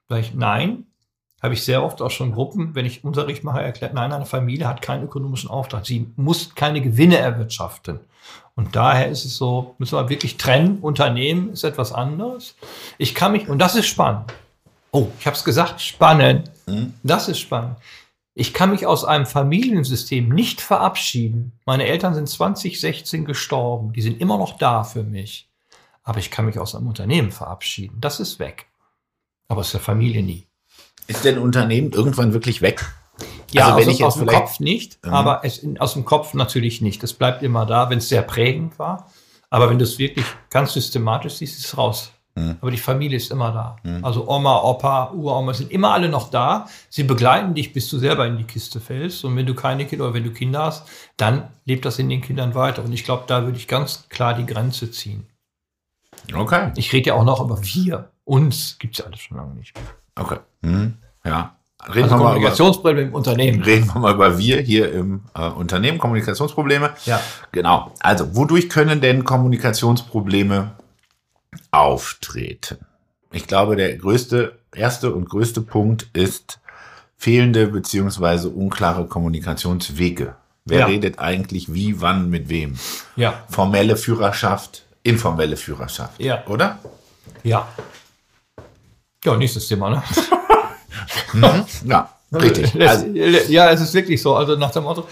Ich, 0.10 0.34
nein, 0.34 0.88
habe 1.41 1.53
ich 1.53 1.63
sehr 1.63 1.84
oft 1.84 2.01
auch 2.01 2.12
schon 2.12 2.34
Gruppen, 2.34 2.75
wenn 2.75 2.86
ich 2.86 3.05
Unterricht 3.05 3.43
mache, 3.43 3.62
erklärt, 3.62 3.93
nein, 3.93 4.12
eine 4.12 4.25
Familie 4.25 4.67
hat 4.67 4.81
keinen 4.81 5.05
ökonomischen 5.05 5.50
Auftrag. 5.50 5.86
Sie 5.86 6.08
muss 6.17 6.55
keine 6.55 6.81
Gewinne 6.81 7.17
erwirtschaften. 7.17 8.00
Und 8.55 8.75
daher 8.75 9.08
ist 9.08 9.24
es 9.24 9.38
so, 9.38 9.75
müssen 9.77 9.98
wir 9.98 10.10
wirklich 10.10 10.36
trennen. 10.36 10.79
Unternehmen 10.79 11.53
ist 11.53 11.63
etwas 11.63 11.93
anderes. 11.93 12.55
Ich 12.98 13.15
kann 13.15 13.31
mich, 13.31 13.48
und 13.48 13.60
das 13.60 13.75
ist 13.75 13.86
spannend. 13.86 14.34
Oh, 14.91 15.08
ich 15.19 15.25
habe 15.25 15.36
es 15.36 15.43
gesagt, 15.43 15.81
spannend. 15.81 16.51
Das 17.03 17.27
ist 17.27 17.39
spannend. 17.39 17.77
Ich 18.34 18.53
kann 18.53 18.72
mich 18.72 18.86
aus 18.86 19.03
einem 19.05 19.25
Familiensystem 19.25 20.29
nicht 20.29 20.62
verabschieden. 20.62 21.51
Meine 21.65 21.86
Eltern 21.86 22.13
sind 22.13 22.29
2016 22.29 23.25
gestorben. 23.25 23.91
Die 23.93 24.01
sind 24.01 24.22
immer 24.22 24.38
noch 24.38 24.58
da 24.58 24.84
für 24.84 25.03
mich. 25.03 25.50
Aber 26.03 26.19
ich 26.19 26.31
kann 26.31 26.46
mich 26.46 26.58
aus 26.58 26.74
einem 26.74 26.88
Unternehmen 26.88 27.31
verabschieden. 27.31 27.98
Das 28.00 28.19
ist 28.19 28.39
weg. 28.39 28.67
Aber 29.48 29.62
aus 29.62 29.72
der 29.72 29.81
Familie 29.81 30.24
nie. 30.24 30.48
Ist 31.08 31.25
denn 31.25 31.38
Unternehmen 31.38 31.91
irgendwann 31.91 32.34
wirklich 32.34 32.62
weg? 32.62 32.86
Ja, 33.51 33.74
Also 33.74 33.89
wenn 33.89 34.05
aus, 34.05 34.15
dem 34.15 34.27
Kopf 34.27 34.60
nicht, 34.60 35.00
aber 35.03 35.41
es, 35.43 35.65
aus 35.79 35.93
dem 35.93 36.05
Kopf 36.05 36.34
natürlich 36.34 36.81
nicht. 36.81 37.01
Das 37.01 37.13
bleibt 37.13 37.41
immer 37.43 37.65
da, 37.65 37.89
wenn 37.89 37.98
es 37.98 38.10
sehr 38.10 38.22
prägend 38.22 38.77
war. 38.79 39.12
Aber 39.50 39.69
wenn 39.69 39.79
du 39.79 39.84
es 39.84 39.98
wirklich 39.98 40.25
ganz 40.50 40.74
systematisch 40.74 41.34
siehst, 41.34 41.58
ist 41.58 41.65
es 41.65 41.77
raus. 41.77 42.12
Mhm. 42.39 42.55
Aber 42.62 42.72
die 42.72 42.77
Familie 42.77 43.17
ist 43.17 43.31
immer 43.31 43.51
da. 43.51 43.75
Also 44.01 44.27
Oma, 44.27 44.62
Opa, 44.62 45.12
Uroma 45.12 45.53
sind 45.53 45.72
immer 45.72 45.91
alle 45.91 46.08
noch 46.08 46.29
da. 46.29 46.67
Sie 46.89 47.03
begleiten 47.03 47.53
dich, 47.53 47.74
bis 47.74 47.89
du 47.89 47.98
selber 47.98 48.25
in 48.25 48.38
die 48.38 48.46
Kiste 48.46 48.79
fällst. 48.79 49.25
Und 49.25 49.36
wenn 49.36 49.46
du 49.46 49.53
keine 49.53 49.86
Kinder 49.86 50.05
oder 50.05 50.13
wenn 50.13 50.24
du 50.24 50.31
Kinder 50.31 50.63
hast, 50.63 50.88
dann 51.17 51.50
lebt 51.65 51.86
das 51.86 52.00
in 52.00 52.08
den 52.10 52.22
Kindern 52.22 52.55
weiter. 52.55 52.84
Und 52.84 52.93
ich 52.93 53.03
glaube, 53.03 53.24
da 53.27 53.43
würde 53.43 53.58
ich 53.58 53.67
ganz 53.67 54.08
klar 54.10 54.34
die 54.34 54.46
Grenze 54.46 54.89
ziehen. 54.89 55.25
Okay. 56.34 56.72
Ich 56.75 56.93
rede 56.93 57.10
ja 57.10 57.13
auch 57.15 57.25
noch 57.25 57.41
über 57.41 57.62
wir. 57.62 58.10
Uns 58.24 58.77
gibt 58.79 58.93
es 58.93 59.00
ja 59.00 59.05
alles 59.05 59.19
schon 59.19 59.38
lange 59.38 59.55
nicht. 59.55 59.74
Okay. 60.15 60.38
Hm. 60.63 60.93
Ja. 61.25 61.55
Reden, 61.88 62.03
Also 62.03 62.15
wir 62.15 62.17
mal 62.17 62.17
über, 62.17 62.29
Kommunikationsprobleme 62.34 63.08
im 63.08 63.13
Unternehmen. 63.13 63.63
reden 63.63 63.88
wir 63.88 64.00
mal 64.00 64.13
über 64.13 64.38
wir 64.38 64.60
hier 64.62 64.91
im 64.91 65.22
äh, 65.34 65.48
Unternehmen, 65.48 65.98
Kommunikationsprobleme. 65.98 66.91
Ja. 67.05 67.22
Genau. 67.53 67.93
Also, 68.00 68.36
wodurch 68.36 68.69
können 68.69 69.00
denn 69.00 69.24
Kommunikationsprobleme 69.24 70.72
auftreten? 71.72 72.77
Ich 73.32 73.48
glaube, 73.48 73.75
der 73.75 73.96
größte, 73.98 74.58
erste 74.74 75.13
und 75.13 75.29
größte 75.29 75.62
Punkt 75.62 76.08
ist 76.13 76.60
fehlende 77.18 77.68
beziehungsweise 77.68 78.50
unklare 78.50 79.06
Kommunikationswege. 79.06 80.36
Wer 80.65 80.79
Ja. 80.79 80.86
redet 80.86 81.20
eigentlich 81.20 81.74
wie, 81.74 82.01
wann, 82.01 82.29
mit 82.29 82.50
wem? 82.50 82.77
Ja. 83.15 83.44
Formelle 83.50 83.98
Führerschaft, 83.98 84.84
informelle 85.03 85.58
Führerschaft. 85.58 86.20
Ja. 86.20 86.46
Oder? 86.48 86.79
Ja. 87.44 87.68
Ja, 89.24 89.36
nächstes 89.38 89.68
Thema, 89.68 89.89
ne? 89.89 90.03
Ja, 91.86 92.10
richtig. 92.34 92.79
Also, 92.88 93.06
ja, 93.08 93.70
es 93.72 93.82
ist 93.82 93.94
wirklich 93.94 94.22
so. 94.22 94.36
Also 94.36 94.56
nach 94.56 94.72
dem 94.72 94.84
Motto, 94.84 95.08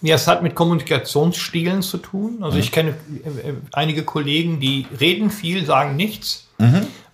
ja, 0.00 0.16
es 0.16 0.26
hat 0.26 0.42
mit 0.42 0.54
Kommunikationsstilen 0.54 1.82
zu 1.82 1.98
tun. 1.98 2.42
Also 2.42 2.58
ich 2.58 2.72
kenne 2.72 2.94
äh, 3.24 3.50
äh, 3.50 3.54
einige 3.72 4.04
Kollegen, 4.04 4.60
die 4.60 4.86
reden 4.98 5.30
viel, 5.30 5.64
sagen 5.64 5.96
nichts. 5.96 6.48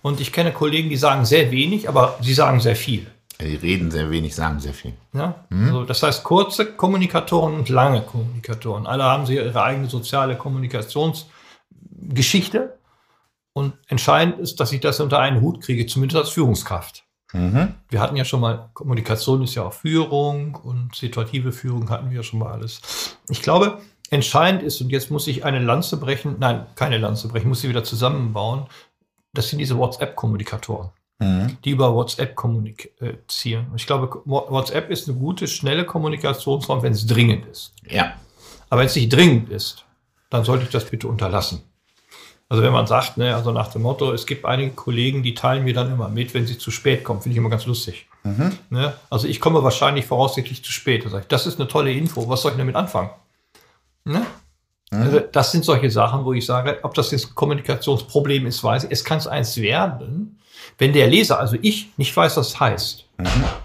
Und 0.01 0.19
ich 0.21 0.31
kenne 0.31 0.51
Kollegen, 0.51 0.89
die 0.89 0.97
sagen 0.97 1.23
sehr 1.25 1.51
wenig, 1.51 1.87
aber 1.87 2.17
sie 2.21 2.33
sagen 2.33 2.59
sehr 2.59 2.75
viel. 2.75 3.05
die 3.39 3.53
reden 3.55 3.91
sehr 3.91 4.09
wenig, 4.09 4.33
sagen 4.33 4.59
sehr 4.59 4.73
viel. 4.73 4.93
Ja? 5.13 5.45
Also 5.51 5.83
das 5.83 6.01
heißt 6.01 6.23
kurze 6.23 6.65
Kommunikatoren 6.65 7.53
und 7.53 7.69
lange 7.69 8.01
Kommunikatoren. 8.01 8.87
Alle 8.87 9.03
haben 9.03 9.27
sie 9.27 9.35
ihre 9.35 9.61
eigene 9.61 9.87
soziale 9.87 10.35
Kommunikationsgeschichte. 10.35 12.79
Und 13.53 13.73
entscheidend 13.87 14.39
ist, 14.39 14.59
dass 14.59 14.71
ich 14.73 14.81
das 14.81 14.99
unter 14.99 15.19
einen 15.19 15.41
Hut 15.41 15.61
kriege, 15.61 15.85
zumindest 15.85 16.17
als 16.17 16.29
Führungskraft. 16.29 17.04
Wir 17.89 17.99
hatten 17.99 18.15
ja 18.15 18.25
schon 18.25 18.39
mal, 18.39 18.69
Kommunikation 18.73 19.43
ist 19.43 19.55
ja 19.55 19.63
auch 19.63 19.73
Führung 19.73 20.55
und 20.55 20.95
situative 20.95 21.51
Führung 21.51 21.89
hatten 21.89 22.09
wir 22.09 22.17
ja 22.17 22.23
schon 22.23 22.39
mal 22.39 22.51
alles. 22.51 23.17
Ich 23.29 23.41
glaube, 23.41 23.79
entscheidend 24.09 24.63
ist, 24.63 24.81
und 24.81 24.89
jetzt 24.89 25.11
muss 25.11 25.27
ich 25.27 25.45
eine 25.45 25.59
Lanze 25.59 25.97
brechen, 25.97 26.35
nein, 26.39 26.65
keine 26.75 26.97
Lanze 26.97 27.27
brechen, 27.27 27.49
muss 27.49 27.61
sie 27.61 27.69
wieder 27.69 27.83
zusammenbauen, 27.83 28.65
das 29.33 29.49
sind 29.49 29.59
diese 29.59 29.77
WhatsApp-Kommunikatoren 29.77 30.89
die 31.19 31.69
über 31.69 31.93
WhatsApp 31.93 32.35
kommunizieren. 32.35 33.67
Ich 33.75 33.87
glaube, 33.87 34.21
WhatsApp 34.25 34.89
ist 34.89 35.07
eine 35.07 35.17
gute, 35.17 35.47
schnelle 35.47 35.85
Kommunikationsform, 35.85 36.83
wenn 36.83 36.91
es 36.91 37.07
dringend 37.07 37.45
ist. 37.45 37.73
Ja. 37.89 38.13
Aber 38.69 38.81
wenn 38.81 38.87
es 38.87 38.95
nicht 38.95 39.13
dringend 39.13 39.49
ist, 39.49 39.85
dann 40.29 40.43
sollte 40.43 40.65
ich 40.65 40.71
das 40.71 40.85
bitte 40.85 41.07
unterlassen. 41.07 41.61
Also 42.47 42.61
wenn 42.61 42.73
man 42.73 42.85
sagt, 42.85 43.17
ne, 43.17 43.35
also 43.35 43.51
nach 43.51 43.69
dem 43.69 43.81
Motto, 43.81 44.11
es 44.11 44.25
gibt 44.25 44.45
einige 44.45 44.71
Kollegen, 44.71 45.23
die 45.23 45.33
teilen 45.33 45.63
mir 45.63 45.73
dann 45.73 45.91
immer 45.91 46.09
mit, 46.09 46.33
wenn 46.33 46.45
sie 46.45 46.57
zu 46.57 46.69
spät 46.69 47.03
kommen, 47.03 47.21
finde 47.21 47.33
ich 47.33 47.37
immer 47.39 47.49
ganz 47.49 47.65
lustig. 47.65 48.07
Ne? 48.69 48.93
Also 49.09 49.27
ich 49.27 49.39
komme 49.39 49.63
wahrscheinlich 49.63 50.05
voraussichtlich 50.05 50.63
zu 50.63 50.71
spät. 50.71 51.05
Da 51.05 51.09
sage 51.09 51.23
ich, 51.23 51.27
das 51.27 51.47
ist 51.47 51.59
eine 51.59 51.67
tolle 51.67 51.91
Info, 51.91 52.27
was 52.29 52.41
soll 52.41 52.51
ich 52.51 52.57
damit 52.57 52.75
anfangen? 52.75 53.09
Ne? 54.03 54.25
Also 54.91 55.19
das 55.19 55.51
sind 55.51 55.65
solche 55.65 55.89
Sachen, 55.89 56.23
wo 56.23 56.33
ich 56.33 56.45
sage, 56.45 56.79
ob 56.83 56.93
das 56.93 57.11
jetzt 57.11 57.31
ein 57.31 57.35
Kommunikationsproblem 57.35 58.45
ist, 58.45 58.63
weiß 58.63 58.85
ich. 58.85 58.91
Es 58.91 59.03
kann 59.03 59.17
es 59.17 59.27
eins 59.27 59.57
werden, 59.57 60.39
wenn 60.77 60.93
der 60.93 61.07
Leser, 61.07 61.39
also 61.39 61.57
ich, 61.61 61.89
nicht 61.97 62.15
weiß, 62.15 62.37
was 62.37 62.49
es 62.49 62.59
heißt. 62.59 63.05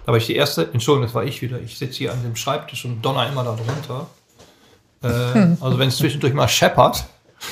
Aber 0.05 0.17
ich 0.17 0.25
die 0.25 0.35
erste, 0.35 0.69
Entschuldigung, 0.73 1.07
das 1.07 1.15
war 1.15 1.23
ich 1.23 1.41
wieder, 1.41 1.59
ich 1.59 1.77
sitze 1.77 1.99
hier 1.99 2.13
an 2.13 2.23
dem 2.23 2.35
Schreibtisch 2.35 2.85
und 2.85 3.01
donner 3.01 3.27
immer 3.29 3.43
da 3.43 3.55
drunter. 3.55 4.07
Äh, 5.03 5.55
also 5.63 5.79
wenn 5.79 5.89
es 5.89 5.97
zwischendurch 5.97 6.33
mal 6.33 6.47
scheppert, 6.47 7.05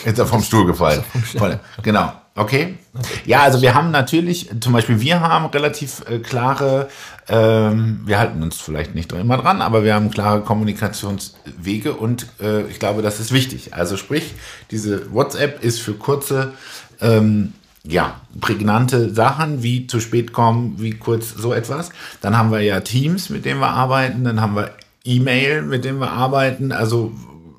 Ist 0.06 0.20
er 0.20 0.26
vom 0.26 0.42
Stuhl 0.44 0.66
gefallen. 0.66 1.04
Voll. 1.38 1.60
Genau. 1.84 2.14
Okay. 2.36 2.78
Ja, 3.26 3.42
also 3.42 3.62
wir 3.62 3.74
haben 3.74 3.92
natürlich, 3.92 4.50
zum 4.62 4.72
Beispiel 4.72 5.02
wir 5.02 5.20
haben 5.20 5.48
relativ 5.48 6.04
äh, 6.10 6.20
klare, 6.20 6.88
ähm, 7.28 8.02
wir 8.06 8.18
halten 8.18 8.42
uns 8.42 8.62
vielleicht 8.62 8.96
nicht 8.96 9.12
immer 9.12 9.38
dran, 9.38 9.62
aber 9.62 9.84
wir 9.84 9.94
haben 9.94 10.10
klare 10.10 10.42
Kommunikationswege 10.42 11.94
und 11.94 12.28
äh, 12.42 12.62
ich 12.68 12.80
glaube, 12.80 13.02
das 13.02 13.20
ist 13.20 13.34
wichtig. 13.34 13.74
Also 13.74 13.98
sprich, 13.98 14.36
diese 14.72 15.14
WhatsApp 15.14 15.62
ist 15.64 15.82
für 15.82 15.96
kurze, 15.96 16.54
ähm, 17.02 17.54
ja, 17.84 18.22
prägnante 18.40 19.14
Sachen, 19.14 19.62
wie 19.62 19.88
zu 19.88 20.00
spät 20.00 20.32
kommen, 20.32 20.76
wie 20.78 20.92
kurz 20.92 21.34
so 21.34 21.52
etwas. 21.54 21.90
Dann 22.22 22.38
haben 22.38 22.52
wir 22.52 22.62
ja 22.62 22.80
Teams, 22.80 23.30
mit 23.30 23.44
denen 23.44 23.60
wir 23.60 23.70
arbeiten, 23.70 24.24
dann 24.24 24.40
haben 24.40 24.56
wir 24.56 24.72
E-Mail, 25.04 25.64
mit 25.64 25.84
dem 25.84 26.00
wir 26.00 26.12
arbeiten. 26.12 26.72
Also 26.72 27.12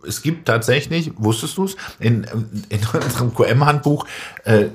es 0.06 0.22
gibt 0.22 0.46
tatsächlich, 0.46 1.12
wusstest 1.16 1.56
du 1.56 1.64
es, 1.64 1.76
in, 1.98 2.26
in 2.68 2.80
unserem 2.92 3.34
QM-Handbuch 3.34 4.06
äh, 4.44 4.66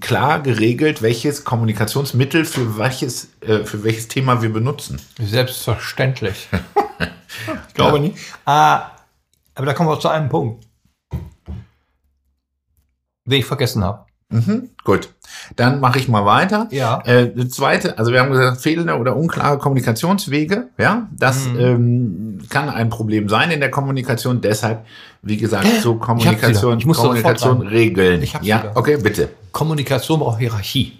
klar 0.00 0.40
geregelt, 0.40 1.02
welches 1.02 1.44
Kommunikationsmittel 1.44 2.44
für 2.44 2.78
welches, 2.78 3.28
äh, 3.40 3.64
für 3.64 3.84
welches 3.84 4.08
Thema 4.08 4.42
wir 4.42 4.52
benutzen. 4.52 5.00
Selbstverständlich. 5.18 6.48
ich 7.68 7.74
glaube 7.74 8.00
nicht. 8.00 8.16
Ah, 8.44 8.90
aber 9.54 9.66
da 9.66 9.74
kommen 9.74 9.88
wir 9.88 10.00
zu 10.00 10.08
einem 10.08 10.28
Punkt, 10.28 10.66
den 13.24 13.40
ich 13.40 13.46
vergessen 13.46 13.84
habe. 13.84 14.06
Gut, 14.82 15.13
dann 15.56 15.80
mache 15.80 15.98
ich 15.98 16.08
mal 16.08 16.24
weiter. 16.24 16.68
Ja. 16.70 17.02
Äh, 17.04 17.32
das 17.34 17.50
zweite, 17.50 17.98
also 17.98 18.12
wir 18.12 18.20
haben 18.20 18.30
gesagt, 18.32 18.60
fehlende 18.60 18.96
oder 18.96 19.16
unklare 19.16 19.58
Kommunikationswege, 19.58 20.68
ja, 20.78 21.08
das 21.16 21.46
Mhm. 21.46 21.58
ähm, 21.58 22.38
kann 22.48 22.68
ein 22.68 22.90
Problem 22.90 23.28
sein 23.28 23.50
in 23.50 23.60
der 23.60 23.70
Kommunikation. 23.70 24.40
Deshalb, 24.40 24.84
wie 25.22 25.36
gesagt, 25.36 25.66
so 25.82 25.94
Ich 25.94 26.00
Kommunikation. 26.00 26.78
Ich 26.78 26.86
muss 26.86 26.96
sofort 26.96 27.16
Kommunikation 27.16 27.62
regeln. 27.66 28.22
Ich 28.22 28.32
ja, 28.42 28.62
wieder. 28.62 28.72
okay, 28.74 28.96
bitte. 28.96 29.28
Kommunikation 29.52 30.20
braucht 30.20 30.38
Hierarchie. 30.38 30.98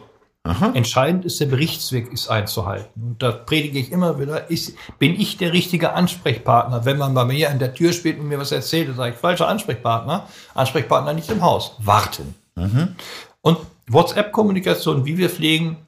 Entscheidend 0.75 1.25
ist, 1.25 1.41
der 1.41 1.47
Berichtsweg 1.47 2.13
ist 2.13 2.29
einzuhalten. 2.29 3.03
Und 3.03 3.23
da 3.23 3.33
predige 3.33 3.79
ich 3.79 3.91
immer 3.91 4.21
wieder, 4.21 4.51
ist, 4.51 4.75
bin 4.99 5.19
ich 5.19 5.39
der 5.39 5.55
richtige 5.55 5.95
Ansprechpartner? 5.95 6.85
Wenn 6.85 6.99
man 6.99 7.15
bei 7.15 7.25
mir 7.25 7.49
an 7.51 7.59
der 7.59 7.73
Tür 7.73 7.95
spielt 7.95 8.21
und 8.21 8.29
mir 8.29 8.39
was 8.39 8.53
erzählt, 8.53 8.89
dann 8.91 8.97
sage 8.97 9.13
ich, 9.15 9.17
falscher 9.19 9.49
Ansprechpartner. 9.49 10.27
Ansprechpartner 10.55 11.15
nicht 11.15 11.31
im 11.31 11.41
Haus. 11.41 11.73
Warten. 11.79 12.35
Und 13.41 13.57
WhatsApp-Kommunikation, 13.87 15.05
wie 15.05 15.19
wir 15.19 15.31
pflegen, 15.31 15.79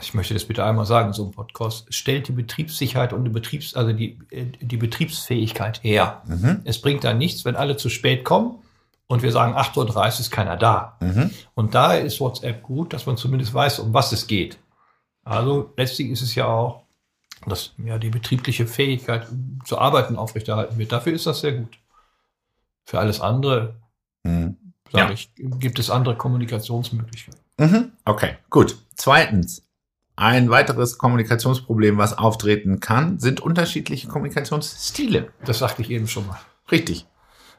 ich 0.00 0.14
möchte 0.14 0.34
das 0.34 0.44
bitte 0.44 0.64
einmal 0.64 0.86
sagen, 0.86 1.12
so 1.12 1.24
einem 1.24 1.32
Podcast, 1.32 1.92
stellt 1.92 2.28
die 2.28 2.32
Betriebssicherheit 2.32 3.12
und 3.12 3.24
die 3.24 3.30
Betriebs, 3.30 3.74
also 3.74 3.92
die, 3.92 4.18
äh, 4.30 4.44
die 4.60 4.76
Betriebsfähigkeit 4.76 5.82
her. 5.82 6.22
Es 6.64 6.80
bringt 6.80 7.04
da 7.04 7.14
nichts, 7.14 7.44
wenn 7.44 7.56
alle 7.56 7.76
zu 7.76 7.88
spät 7.88 8.24
kommen 8.24 8.58
und 9.08 9.22
wir 9.22 9.32
sagen 9.32 9.54
8.30 9.54 9.76
Uhr 9.78 10.06
ist 10.20 10.30
keiner 10.30 10.56
da. 10.56 10.98
Mhm. 11.00 11.30
Und 11.54 11.74
da 11.74 11.94
ist 11.94 12.20
WhatsApp 12.20 12.62
gut, 12.62 12.92
dass 12.92 13.06
man 13.06 13.16
zumindest 13.16 13.54
weiß, 13.54 13.80
um 13.80 13.92
was 13.92 14.12
es 14.12 14.26
geht. 14.26 14.58
Also 15.24 15.72
letztlich 15.76 16.10
ist 16.10 16.22
es 16.22 16.34
ja 16.34 16.46
auch, 16.46 16.84
dass 17.46 17.72
ja 17.78 17.98
die 17.98 18.10
betriebliche 18.10 18.66
Fähigkeit 18.66 19.26
zu 19.64 19.78
arbeiten 19.78 20.16
aufrechterhalten 20.16 20.78
wird. 20.78 20.92
Dafür 20.92 21.12
ist 21.12 21.26
das 21.26 21.40
sehr 21.40 21.52
gut. 21.52 21.78
Für 22.84 22.98
alles 22.98 23.20
andere, 23.20 23.74
Mhm. 24.28 24.57
Sage 24.92 25.04
Ja. 25.06 25.10
ich, 25.10 25.30
gibt 25.36 25.78
es 25.78 25.90
andere 25.90 26.16
Kommunikationsmöglichkeiten. 26.16 27.40
Mhm. 27.58 27.92
Okay, 28.04 28.36
gut. 28.50 28.76
Zweitens, 28.94 29.62
ein 30.16 30.50
weiteres 30.50 30.98
Kommunikationsproblem, 30.98 31.98
was 31.98 32.16
auftreten 32.16 32.80
kann, 32.80 33.18
sind 33.18 33.40
unterschiedliche 33.40 34.08
Kommunikationsstile. 34.08 35.30
Das 35.44 35.58
sagte 35.60 35.82
ich 35.82 35.90
eben 35.90 36.08
schon 36.08 36.26
mal. 36.26 36.38
Richtig. 36.70 37.06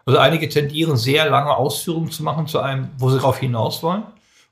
Also 0.06 0.20
einige 0.20 0.50
tendieren 0.50 0.98
sehr 0.98 1.30
lange 1.30 1.56
Ausführungen 1.56 2.12
zu 2.12 2.24
machen 2.24 2.48
zu 2.48 2.60
einem, 2.60 2.90
wo 2.98 3.10
sie 3.10 3.18
darauf 3.18 3.38
hinaus 3.38 3.84
wollen. 3.84 4.04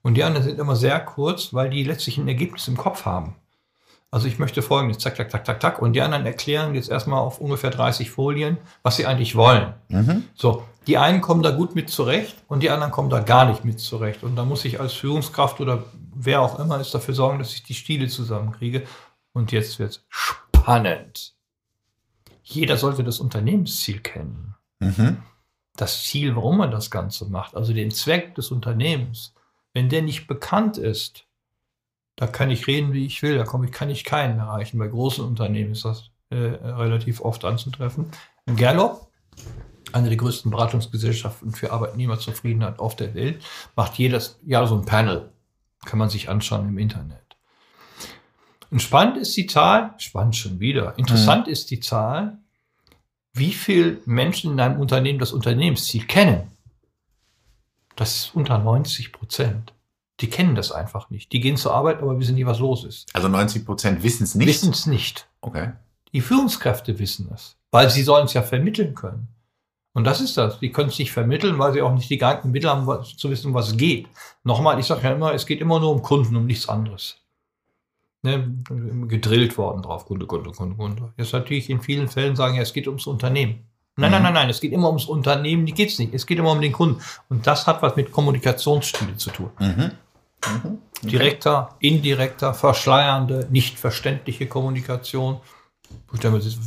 Und 0.03 0.15
die 0.15 0.23
anderen 0.23 0.45
sind 0.45 0.59
immer 0.59 0.75
sehr 0.75 0.99
kurz, 0.99 1.53
weil 1.53 1.69
die 1.69 1.83
letztlich 1.83 2.17
ein 2.17 2.27
Ergebnis 2.27 2.67
im 2.67 2.77
Kopf 2.77 3.05
haben. 3.05 3.35
Also 4.09 4.27
ich 4.27 4.39
möchte 4.39 4.61
folgendes, 4.61 4.99
zack, 4.99 5.17
zack, 5.17 5.29
zack, 5.31 5.45
zack, 5.45 5.61
zack. 5.61 5.81
Und 5.81 5.93
die 5.93 6.01
anderen 6.01 6.25
erklären 6.25 6.75
jetzt 6.75 6.89
erstmal 6.89 7.19
auf 7.19 7.41
ungefähr 7.41 7.71
30 7.71 8.09
Folien, 8.09 8.57
was 8.81 8.95
sie 8.95 9.05
eigentlich 9.05 9.35
wollen. 9.35 9.73
Mhm. 9.89 10.23
So, 10.33 10.63
die 10.87 10.97
einen 10.97 11.19
kommen 11.19 11.43
da 11.43 11.51
gut 11.51 11.75
mit 11.75 11.89
zurecht 11.89 12.37
und 12.47 12.63
die 12.63 12.69
anderen 12.69 12.91
kommen 12.93 13.09
da 13.09 13.19
gar 13.19 13.45
nicht 13.45 13.65
mit 13.65 13.79
zurecht. 13.81 14.23
Und 14.23 14.37
da 14.37 14.45
muss 14.45 14.63
ich 14.63 14.79
als 14.79 14.93
Führungskraft 14.93 15.59
oder 15.59 15.83
wer 16.15 16.41
auch 16.41 16.57
immer 16.57 16.79
ist 16.79 16.93
dafür 16.93 17.13
sorgen, 17.13 17.39
dass 17.39 17.53
ich 17.53 17.63
die 17.63 17.73
Stile 17.73 18.07
zusammenkriege. 18.07 18.83
Und 19.33 19.51
jetzt 19.51 19.77
wird's 19.77 20.05
spannend. 20.07 21.33
Jeder 22.41 22.77
sollte 22.77 23.03
das 23.03 23.19
Unternehmensziel 23.19 23.99
kennen 23.99 24.55
Mhm. 24.79 25.23
das 25.75 26.03
Ziel, 26.03 26.35
warum 26.35 26.57
man 26.57 26.71
das 26.71 26.89
Ganze 26.91 27.25
macht, 27.25 27.55
also 27.55 27.73
den 27.73 27.91
Zweck 27.91 28.35
des 28.35 28.51
Unternehmens, 28.51 29.33
wenn 29.73 29.89
der 29.89 30.01
nicht 30.01 30.27
bekannt 30.27 30.77
ist, 30.77 31.26
da 32.17 32.25
kann 32.27 32.49
ich 32.49 32.67
reden, 32.67 32.93
wie 32.93 33.05
ich 33.05 33.21
will, 33.21 33.37
da 33.37 33.45
komme 33.45 33.67
ich, 33.67 33.71
kann 33.71 33.89
ich 33.89 34.03
keinen 34.03 34.39
erreichen. 34.39 34.79
Bei 34.79 34.87
großen 34.87 35.23
Unternehmen 35.23 35.71
ist 35.71 35.85
das 35.85 36.09
äh, 36.29 36.35
relativ 36.35 37.21
oft 37.21 37.45
anzutreffen. 37.45 38.11
Gallup, 38.55 39.07
eine 39.93 40.09
der 40.09 40.17
größten 40.17 40.49
Beratungsgesellschaften 40.49 41.53
für 41.53 41.71
Arbeitnehmerzufriedenheit 41.71 42.79
auf 42.79 42.95
der 42.95 43.13
Welt, 43.13 43.43
macht 43.75 43.97
jedes 43.99 44.39
Jahr 44.43 44.67
so 44.67 44.75
ein 44.75 44.85
Panel. 44.85 45.31
Kann 45.85 45.99
man 45.99 46.09
sich 46.09 46.27
anschauen 46.27 46.67
im 46.67 46.79
Internet. 46.79 47.37
Und 48.71 48.81
spannend 48.81 49.17
ist 49.17 49.37
die 49.37 49.45
Zahl, 49.45 49.93
spannend 49.99 50.35
schon 50.35 50.59
wieder, 50.59 50.97
interessant 50.97 51.47
ist 51.47 51.69
die 51.69 51.79
Zahl, 51.79 52.39
wie 53.31 53.53
viel 53.53 54.01
Menschen 54.05 54.51
in 54.51 54.59
einem 54.59 54.81
Unternehmen 54.81 55.19
das 55.19 55.31
Unternehmensziel 55.31 56.05
kennen. 56.05 56.51
Das 57.95 58.15
ist 58.15 58.35
unter 58.35 58.57
90 58.57 59.13
Prozent. 59.13 59.73
Die 60.19 60.29
kennen 60.29 60.55
das 60.55 60.71
einfach 60.71 61.09
nicht. 61.09 61.31
Die 61.31 61.39
gehen 61.39 61.57
zur 61.57 61.73
Arbeit, 61.73 62.01
aber 62.01 62.17
wissen 62.19 62.35
nie, 62.35 62.45
was 62.45 62.59
los 62.59 62.83
ist. 62.83 63.07
Also 63.13 63.27
90 63.27 63.65
Prozent 63.65 64.03
wissen 64.03 64.23
es 64.23 64.33
nicht. 64.35 64.47
Wissen 64.47 64.71
es 64.71 64.85
nicht. 64.87 65.27
Okay. 65.41 65.73
Die 66.13 66.21
Führungskräfte 66.21 66.97
wissen 66.99 67.29
es, 67.33 67.55
weil 67.71 67.89
sie 67.89 68.01
sollen 68.01 68.25
es 68.25 68.33
ja 68.33 68.41
vermitteln 68.41 68.95
können. 68.95 69.27
Und 69.93 70.03
das 70.05 70.21
ist 70.21 70.37
das. 70.37 70.59
Die 70.59 70.71
können 70.71 70.89
es 70.89 70.99
nicht 70.99 71.11
vermitteln, 71.11 71.57
weil 71.59 71.73
sie 71.73 71.81
auch 71.81 71.93
nicht 71.93 72.09
die 72.09 72.17
geeigneten 72.17 72.51
Mittel 72.51 72.69
haben, 72.69 72.85
was, 72.87 73.15
zu 73.17 73.29
wissen, 73.29 73.53
was 73.53 73.69
es 73.69 73.77
geht. 73.77 74.07
Nochmal, 74.43 74.79
ich 74.79 74.85
sage 74.85 75.01
ja 75.03 75.11
immer, 75.11 75.33
es 75.33 75.45
geht 75.45 75.59
immer 75.59 75.79
nur 75.79 75.91
um 75.91 76.01
Kunden, 76.01 76.35
um 76.35 76.45
nichts 76.45 76.69
anderes. 76.69 77.17
Ne, 78.23 78.51
gedrillt 79.07 79.57
worden 79.57 79.83
drauf, 79.83 80.05
Kunde, 80.05 80.25
Kunde, 80.25 80.51
Kunde, 80.51 80.75
Kunde. 80.75 81.13
Jetzt 81.17 81.33
natürlich 81.33 81.69
in 81.69 81.81
vielen 81.81 82.07
Fällen 82.07 82.35
sagen, 82.35 82.55
ja, 82.55 82.61
es 82.63 82.73
geht 82.73 82.87
ums 82.87 83.05
Unternehmen. 83.05 83.67
Nein, 83.95 84.11
nein, 84.11 84.19
Mhm. 84.21 84.23
nein, 84.25 84.33
nein, 84.33 84.49
es 84.49 84.59
geht 84.61 84.71
immer 84.73 84.87
ums 84.87 85.05
Unternehmen, 85.05 85.65
die 85.65 85.73
geht's 85.73 85.97
nicht. 85.99 86.13
Es 86.13 86.25
geht 86.25 86.37
immer 86.37 86.51
um 86.51 86.61
den 86.61 86.71
Kunden. 86.71 87.01
Und 87.29 87.45
das 87.47 87.65
hat 87.67 87.81
was 87.81 87.95
mit 87.95 88.11
Kommunikationsstile 88.11 89.17
zu 89.17 89.31
tun. 89.31 89.49
Mhm. 89.59 89.91
Mhm. 90.63 91.09
Direkter, 91.09 91.75
indirekter, 91.79 92.53
verschleiernde, 92.53 93.47
nicht 93.51 93.77
verständliche 93.79 94.47
Kommunikation. 94.47 95.39
Gut, 96.07 96.23
damit 96.23 96.43
ist- 96.45 96.59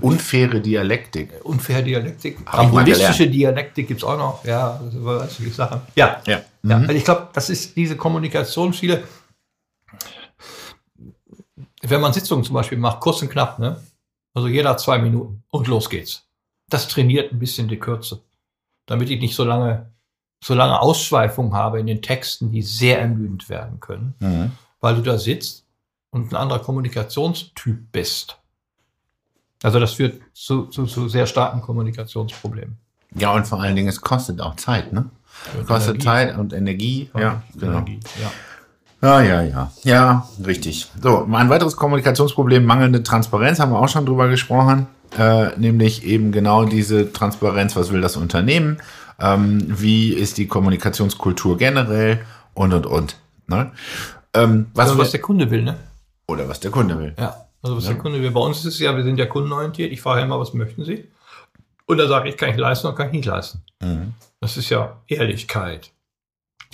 Unfaire 0.00 0.60
Dialektik. 0.60 1.30
Unfair 1.44 1.82
Dialektik. 1.82 2.38
Rambolistische 2.46 3.28
Dialektik 3.28 3.88
gibt's 3.88 4.04
auch 4.04 4.16
noch. 4.16 4.44
Ja, 4.44 4.80
das 4.82 5.04
war 5.04 5.26
solche 5.28 5.52
Sachen. 5.52 5.80
Ja, 5.94 6.22
Ja. 6.26 6.40
ja. 6.62 6.78
Mhm. 6.78 6.84
Also 6.84 6.92
ich 6.92 7.04
glaube, 7.04 7.28
das 7.32 7.50
ist 7.50 7.76
diese 7.76 7.96
Kommunikationsstile. 7.96 9.02
Wenn 11.82 12.00
man 12.00 12.12
Sitzungen 12.12 12.44
zum 12.44 12.54
Beispiel 12.54 12.78
macht, 12.78 13.00
kurz 13.00 13.22
und 13.22 13.28
knapp, 13.30 13.58
ne? 13.58 13.80
Also 14.34 14.48
jeder 14.48 14.76
zwei 14.76 14.98
Minuten 14.98 15.42
und 15.50 15.66
los 15.66 15.88
geht's. 15.88 16.26
Das 16.68 16.88
trainiert 16.88 17.32
ein 17.32 17.38
bisschen 17.38 17.68
die 17.68 17.78
Kürze. 17.78 18.22
Damit 18.86 19.10
ich 19.10 19.20
nicht 19.20 19.34
so 19.34 19.44
lange, 19.44 19.92
so 20.46 20.54
lange 20.54 20.80
Ausschweifungen 20.80 21.54
habe 21.54 21.80
in 21.80 21.86
den 21.88 22.02
Texten, 22.02 22.52
die 22.52 22.62
sehr 22.62 23.00
ermüdend 23.00 23.48
werden 23.48 23.80
können, 23.80 24.14
Mhm. 24.20 24.52
weil 24.80 24.94
du 24.94 25.02
da 25.02 25.18
sitzt 25.18 25.64
und 26.10 26.30
ein 26.32 26.36
anderer 26.36 26.60
Kommunikationstyp 26.60 27.90
bist. 27.90 28.38
Also 29.64 29.80
das 29.80 29.94
führt 29.94 30.20
zu, 30.34 30.66
zu, 30.66 30.86
zu 30.86 31.08
sehr 31.08 31.26
starken 31.26 31.62
Kommunikationsproblemen. 31.62 32.76
Ja, 33.16 33.32
und 33.32 33.44
vor 33.46 33.60
allen 33.60 33.74
Dingen, 33.74 33.88
es 33.88 34.00
kostet 34.00 34.40
auch 34.40 34.54
Zeit, 34.54 34.92
ne? 34.92 35.06
Kostet 35.66 35.96
Energie. 35.96 36.04
Zeit 36.04 36.38
und 36.38 36.52
Energie. 36.52 37.10
Ja, 37.18 37.42
genau. 37.58 37.78
Energie, 37.78 38.00
ja. 38.22 38.30
Ja, 39.02 39.20
ja, 39.22 39.42
ja. 39.42 39.72
Ja, 39.82 40.28
richtig. 40.44 40.86
So, 41.02 41.26
ein 41.30 41.50
weiteres 41.50 41.76
Kommunikationsproblem, 41.76 42.64
mangelnde 42.64 43.02
Transparenz, 43.02 43.58
haben 43.58 43.72
wir 43.72 43.80
auch 43.80 43.88
schon 43.88 44.06
drüber 44.06 44.28
gesprochen. 44.28 44.86
Äh, 45.18 45.56
nämlich 45.58 46.04
eben 46.04 46.30
genau 46.32 46.64
diese 46.64 47.12
Transparenz, 47.12 47.74
was 47.76 47.90
will 47.92 48.00
das 48.00 48.16
Unternehmen, 48.16 48.78
ähm, 49.20 49.64
wie 49.68 50.12
ist 50.12 50.38
die 50.38 50.46
Kommunikationskultur 50.46 51.56
generell 51.56 52.24
und 52.54 52.72
und 52.74 52.86
und. 52.86 53.16
Ne? 53.46 53.72
Ähm, 54.34 54.66
was, 54.74 54.88
Also, 54.88 54.98
was 54.98 55.10
der 55.12 55.20
Kunde 55.20 55.50
will, 55.50 55.62
ne? 55.62 55.76
oder 56.28 56.48
was 56.48 56.60
der 56.60 56.70
Kunde 56.70 56.98
will. 56.98 57.14
Ja. 57.18 57.46
Also 57.62 57.76
was 57.76 57.84
Ja. 57.84 57.92
der 57.92 58.00
Kunde 58.02 58.20
will. 58.20 58.30
Bei 58.30 58.40
uns 58.40 58.58
ist 58.58 58.64
es 58.66 58.78
ja, 58.80 58.94
wir 58.96 59.02
sind 59.04 59.18
ja 59.18 59.26
kundenorientiert. 59.26 59.92
Ich 59.92 60.00
frage 60.00 60.22
immer, 60.22 60.38
was 60.38 60.52
möchten 60.54 60.84
Sie? 60.84 61.08
Und 61.86 61.98
da 61.98 62.08
sage 62.08 62.28
ich, 62.28 62.36
kann 62.36 62.50
ich 62.50 62.56
leisten 62.56 62.86
oder 62.88 62.96
kann 62.96 63.06
ich 63.08 63.12
nicht 63.12 63.26
leisten. 63.26 63.62
Mhm. 63.80 64.14
Das 64.40 64.56
ist 64.56 64.68
ja 64.70 65.00
Ehrlichkeit 65.06 65.92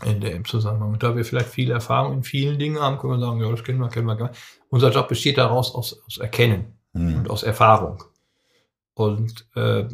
in 0.05 0.21
dem 0.21 0.45
Zusammenhang. 0.45 0.93
Und 0.95 1.03
da 1.03 1.15
wir 1.15 1.25
vielleicht 1.25 1.49
viel 1.49 1.71
Erfahrung 1.71 2.15
in 2.15 2.23
vielen 2.25 2.59
Dingen 2.59 2.81
haben, 2.81 2.99
können 2.99 3.13
wir 3.15 3.21
sagen, 3.21 3.41
ja, 3.41 3.51
das 3.51 3.63
kennen 3.63 3.79
wir, 3.79 3.89
kennen 3.89 4.07
wir. 4.07 4.17
kennen 4.17 4.31
wir. 4.31 4.37
Unser 4.71 4.91
Job 4.91 5.09
besteht 5.09 5.39
daraus 5.39 5.75
aus, 5.75 5.99
aus 6.07 6.19
Erkennen 6.19 6.77
Mhm. 6.95 7.15
und 7.21 7.31
aus 7.31 7.43
Erfahrung. 7.43 8.03
Und 8.95 9.47
äh, 9.55 9.85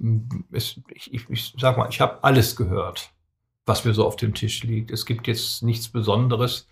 es, 0.50 0.80
ich, 0.90 1.12
ich, 1.14 1.30
ich 1.30 1.54
sag 1.58 1.78
mal, 1.78 1.88
ich 1.88 2.00
habe 2.00 2.22
alles 2.24 2.56
gehört, 2.56 3.10
was 3.66 3.84
mir 3.84 3.94
so 3.94 4.06
auf 4.06 4.16
dem 4.16 4.34
Tisch 4.34 4.64
liegt. 4.64 4.90
Es 4.90 5.06
gibt 5.06 5.26
jetzt 5.26 5.62
nichts 5.62 5.88
Besonderes, 5.88 6.68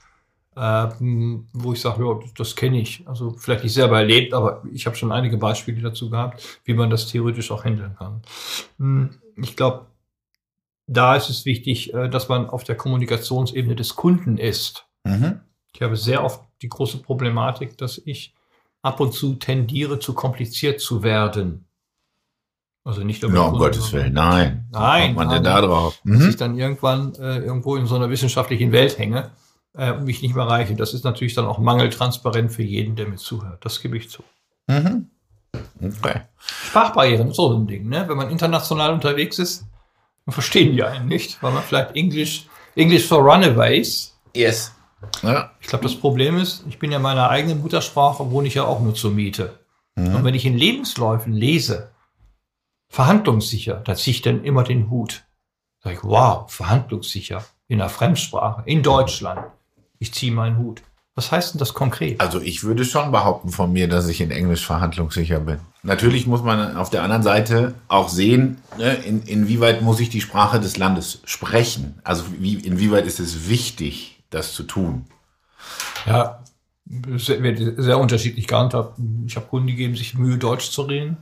äh, 0.56 0.88
wo 1.52 1.72
ich 1.72 1.80
sage, 1.80 2.04
ja, 2.04 2.18
das, 2.36 2.56
kenne 2.56 2.80
ich. 2.80 3.06
Also 3.06 3.32
vielleicht 3.32 3.62
nicht 3.62 3.74
selber 3.74 3.98
erlebt, 3.98 4.34
aber 4.34 4.62
ich 4.72 4.86
habe 4.86 4.96
schon 4.96 5.12
einige 5.12 5.36
Beispiele 5.36 5.80
dazu 5.80 6.10
gehabt, 6.10 6.60
wie 6.64 6.74
man 6.74 6.90
das 6.90 7.06
theoretisch 7.08 7.50
auch 7.50 7.64
handeln 7.64 7.94
kann. 7.96 8.22
Hm, 8.78 9.10
Ich 9.36 9.54
glaube, 9.54 9.86
da 10.86 11.16
ist 11.16 11.28
es 11.30 11.44
wichtig, 11.44 11.92
äh, 11.94 12.08
dass 12.08 12.28
man 12.28 12.48
auf 12.48 12.64
der 12.64 12.76
Kommunikationsebene 12.76 13.76
des 13.76 13.96
Kunden 13.96 14.38
ist. 14.38 14.86
Mhm. 15.04 15.40
Ich 15.72 15.82
habe 15.82 15.96
sehr 15.96 16.24
oft 16.24 16.42
die 16.62 16.68
große 16.68 16.98
Problematik, 16.98 17.76
dass 17.76 17.98
ich 17.98 18.34
ab 18.82 19.00
und 19.00 19.12
zu 19.12 19.34
tendiere, 19.34 19.98
zu 19.98 20.14
kompliziert 20.14 20.80
zu 20.80 21.02
werden. 21.02 21.65
Also 22.86 23.02
nicht 23.02 23.22
über 23.24 23.34
Ja, 23.34 23.44
den 23.46 23.52
um 23.54 23.58
Gottes 23.58 23.92
Willen, 23.92 24.12
nein. 24.12 24.66
Nein, 24.70 25.06
kommt 25.14 25.16
man 25.16 25.28
denn 25.30 25.42
nein. 25.42 25.54
da 25.54 25.60
drauf? 25.66 26.00
Dass 26.04 26.20
Mhm. 26.20 26.28
ich 26.28 26.36
dann 26.36 26.56
irgendwann 26.56 27.14
äh, 27.16 27.38
irgendwo 27.38 27.74
in 27.76 27.86
so 27.86 27.96
einer 27.96 28.10
wissenschaftlichen 28.10 28.70
Welt 28.70 28.96
hänge 28.98 29.30
äh, 29.76 29.90
und 29.92 30.04
mich 30.04 30.22
nicht 30.22 30.36
mehr 30.36 30.46
reiche. 30.46 30.76
Das 30.76 30.94
ist 30.94 31.04
natürlich 31.04 31.34
dann 31.34 31.46
auch 31.46 31.58
mangeltransparent 31.58 32.52
für 32.52 32.62
jeden, 32.62 32.94
der 32.94 33.08
mir 33.08 33.16
zuhört. 33.16 33.64
Das 33.64 33.82
gebe 33.82 33.96
ich 33.96 34.08
zu. 34.08 34.22
Mhm. 34.68 35.08
Okay. 35.82 36.20
Sprachbarrieren 36.68 37.30
ist 37.30 37.36
so 37.36 37.52
ein 37.54 37.66
Ding, 37.66 37.88
ne? 37.88 38.04
Wenn 38.08 38.16
man 38.16 38.30
international 38.30 38.92
unterwegs 38.92 39.38
ist, 39.40 39.64
dann 40.24 40.32
verstehen 40.32 40.72
die 40.72 40.84
einen 40.84 41.08
nicht, 41.08 41.42
weil 41.42 41.52
man 41.52 41.62
vielleicht 41.64 41.96
Englisch, 41.96 42.46
English 42.76 43.06
for 43.06 43.18
Runaways 43.18 44.12
Yes. 44.34 44.72
Ja. 45.22 45.50
Ich 45.60 45.66
glaube, 45.68 45.82
das 45.84 45.94
Problem 45.94 46.36
ist, 46.36 46.64
ich 46.68 46.78
bin 46.78 46.92
ja 46.92 46.98
meiner 46.98 47.30
eigenen 47.30 47.62
Muttersprache, 47.62 48.30
wohne 48.30 48.48
ich 48.48 48.54
ja 48.54 48.64
auch 48.64 48.80
nur 48.80 48.94
zur 48.94 49.10
Miete. 49.10 49.58
Und 49.96 50.12
Mhm. 50.12 50.24
wenn 50.24 50.34
ich 50.34 50.44
in 50.44 50.56
Lebensläufen 50.58 51.32
lese, 51.32 51.90
verhandlungssicher, 52.96 53.82
da 53.84 53.94
ziehe 53.94 54.14
ich 54.14 54.22
dann 54.22 54.42
immer 54.42 54.64
den 54.64 54.88
Hut. 54.88 55.24
Sag 55.84 55.92
ich, 55.92 56.02
wow, 56.02 56.50
verhandlungssicher, 56.50 57.44
in 57.68 57.78
einer 57.78 57.90
Fremdsprache, 57.90 58.62
in 58.64 58.82
Deutschland. 58.82 59.40
Ich 59.98 60.14
ziehe 60.14 60.32
meinen 60.32 60.56
Hut. 60.56 60.80
Was 61.14 61.30
heißt 61.30 61.52
denn 61.52 61.58
das 61.58 61.74
konkret? 61.74 62.18
Also 62.22 62.40
ich 62.40 62.64
würde 62.64 62.86
schon 62.86 63.12
behaupten 63.12 63.50
von 63.50 63.70
mir, 63.70 63.86
dass 63.86 64.08
ich 64.08 64.22
in 64.22 64.30
Englisch 64.30 64.64
verhandlungssicher 64.64 65.40
bin. 65.40 65.58
Natürlich 65.82 66.26
muss 66.26 66.42
man 66.42 66.74
auf 66.78 66.88
der 66.88 67.02
anderen 67.02 67.22
Seite 67.22 67.74
auch 67.88 68.08
sehen, 68.08 68.62
ne, 68.78 68.94
in, 68.94 69.22
inwieweit 69.24 69.82
muss 69.82 70.00
ich 70.00 70.08
die 70.08 70.22
Sprache 70.22 70.58
des 70.58 70.78
Landes 70.78 71.20
sprechen. 71.26 72.00
Also 72.02 72.24
wie, 72.38 72.54
inwieweit 72.54 73.06
ist 73.06 73.20
es 73.20 73.50
wichtig, 73.50 74.22
das 74.30 74.54
zu 74.54 74.62
tun. 74.62 75.04
Ja, 76.06 76.42
es 77.14 77.28
wird 77.28 77.74
sehr 77.76 77.98
unterschiedlich 77.98 78.46
gehandhabt. 78.46 78.98
Ich 79.26 79.36
habe 79.36 79.46
Kunden, 79.46 79.66
die 79.66 79.76
geben 79.76 79.96
sich 79.96 80.14
Mühe, 80.14 80.38
Deutsch 80.38 80.70
zu 80.70 80.82
reden. 80.82 81.18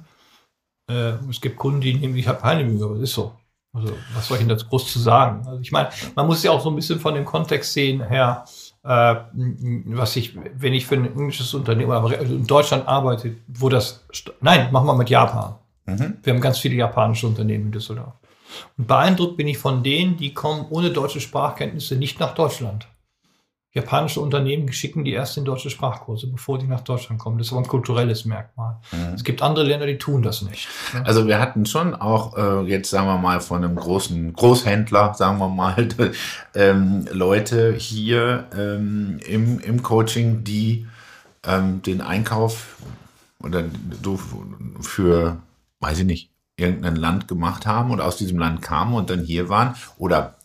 Äh, 0.88 1.14
es 1.31 1.40
gibt 1.40 1.57
Kunden, 1.57 1.81
die 1.81 1.94
nehmen 1.94 2.14
sich 2.14 2.27
halt 2.29 2.40
keine 2.40 2.64
Mühe, 2.64 2.85
aber 2.85 2.94
das 2.94 3.05
ist 3.05 3.14
so. 3.14 3.33
Also, 3.73 3.92
was 4.14 4.29
soll 4.29 4.37
ich 4.37 4.42
denn 4.42 4.51
jetzt 4.51 4.68
groß 4.68 4.92
zu 4.92 5.01
sagen? 5.01 5.44
Also, 5.47 5.61
ich 5.61 5.73
meine, 5.73 5.88
man 6.14 6.27
muss 6.27 6.42
ja 6.42 6.53
auch 6.53 6.61
so 6.61 6.70
ein 6.70 6.77
bisschen 6.77 7.01
von 7.01 7.14
dem 7.14 7.25
Kontext 7.25 7.73
sehen, 7.73 8.07
her, 8.07 8.44
äh, 8.85 9.16
was 9.87 10.14
ich, 10.16 10.37
wenn 10.57 10.75
ich 10.75 10.87
für 10.87 10.94
ein 10.94 11.07
englisches 11.07 11.53
Unternehmen 11.55 11.90
also 11.90 12.14
in 12.14 12.47
Deutschland 12.47 12.87
arbeite, 12.87 13.35
wo 13.49 13.68
das, 13.68 14.05
nein, 14.40 14.70
machen 14.70 14.87
wir 14.87 14.94
mit 14.94 15.11
Japan. 15.11 15.57
Mhm. 15.87 16.18
Wir 16.23 16.33
haben 16.33 16.40
ganz 16.40 16.59
viele 16.59 16.77
japanische 16.77 17.27
Unternehmen 17.27 17.66
in 17.66 17.73
Düsseldorf. 17.73 18.14
Und 18.79 18.87
beeindruckt 18.87 19.37
bin 19.37 19.49
ich 19.49 19.59
von 19.59 19.83
denen, 19.83 20.16
die 20.16 20.33
kommen 20.33 20.66
ohne 20.70 20.90
deutsche 20.90 21.20
Sprachkenntnisse 21.20 21.97
nicht 21.97 22.20
nach 22.20 22.35
Deutschland 22.35 22.87
japanische 23.74 24.20
Unternehmen 24.20 24.72
schicken 24.72 25.04
die 25.04 25.12
erst 25.12 25.37
in 25.37 25.44
deutsche 25.44 25.68
Sprachkurse, 25.68 26.28
bevor 26.28 26.58
die 26.58 26.66
nach 26.66 26.82
Deutschland 26.82 27.20
kommen. 27.20 27.38
Das 27.38 27.48
ist 27.48 27.52
aber 27.52 27.62
ein 27.62 27.68
kulturelles 27.68 28.24
Merkmal. 28.24 28.76
Mhm. 28.92 29.14
Es 29.14 29.24
gibt 29.24 29.42
andere 29.42 29.64
Länder, 29.64 29.87
die 29.87 29.98
tun 29.98 30.22
das 30.22 30.42
nicht. 30.42 30.68
Also 31.02 31.26
wir 31.26 31.40
hatten 31.40 31.66
schon 31.66 31.94
auch 31.94 32.37
äh, 32.37 32.60
jetzt, 32.70 32.90
sagen 32.90 33.08
wir 33.08 33.18
mal, 33.18 33.40
von 33.40 33.64
einem 33.64 33.74
großen 33.74 34.32
Großhändler, 34.32 35.14
sagen 35.14 35.38
wir 35.38 35.48
mal, 35.48 35.88
ähm, 36.54 37.06
Leute 37.10 37.74
hier 37.74 38.46
ähm, 38.56 39.18
im, 39.26 39.58
im 39.58 39.82
Coaching, 39.82 40.44
die 40.44 40.87
ähm, 41.44 41.82
den 41.82 42.00
Einkauf 42.00 42.76
oder 43.40 43.64
du 44.00 44.18
für, 44.80 45.38
weiß 45.80 45.98
ich 45.98 46.06
nicht, 46.06 46.30
irgendein 46.56 46.94
Land 46.94 47.26
gemacht 47.26 47.66
haben 47.66 47.90
und 47.90 48.00
aus 48.00 48.16
diesem 48.16 48.38
Land 48.38 48.62
kamen 48.62 48.94
und 48.94 49.10
dann 49.10 49.24
hier 49.24 49.48
waren 49.48 49.74
oder 49.98 50.37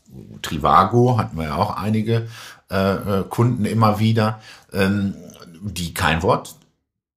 Trivago 0.42 1.20
hatten 1.20 1.38
wir 1.38 1.46
ja 1.46 1.56
auch 1.56 1.78
einige 1.78 2.28
äh, 2.72 3.20
äh, 3.20 3.24
Kunden 3.28 3.66
immer 3.66 4.00
wieder, 4.00 4.42
ähm, 4.74 5.16
die 5.62 5.94
kein 5.94 6.22
Wort 6.24 6.56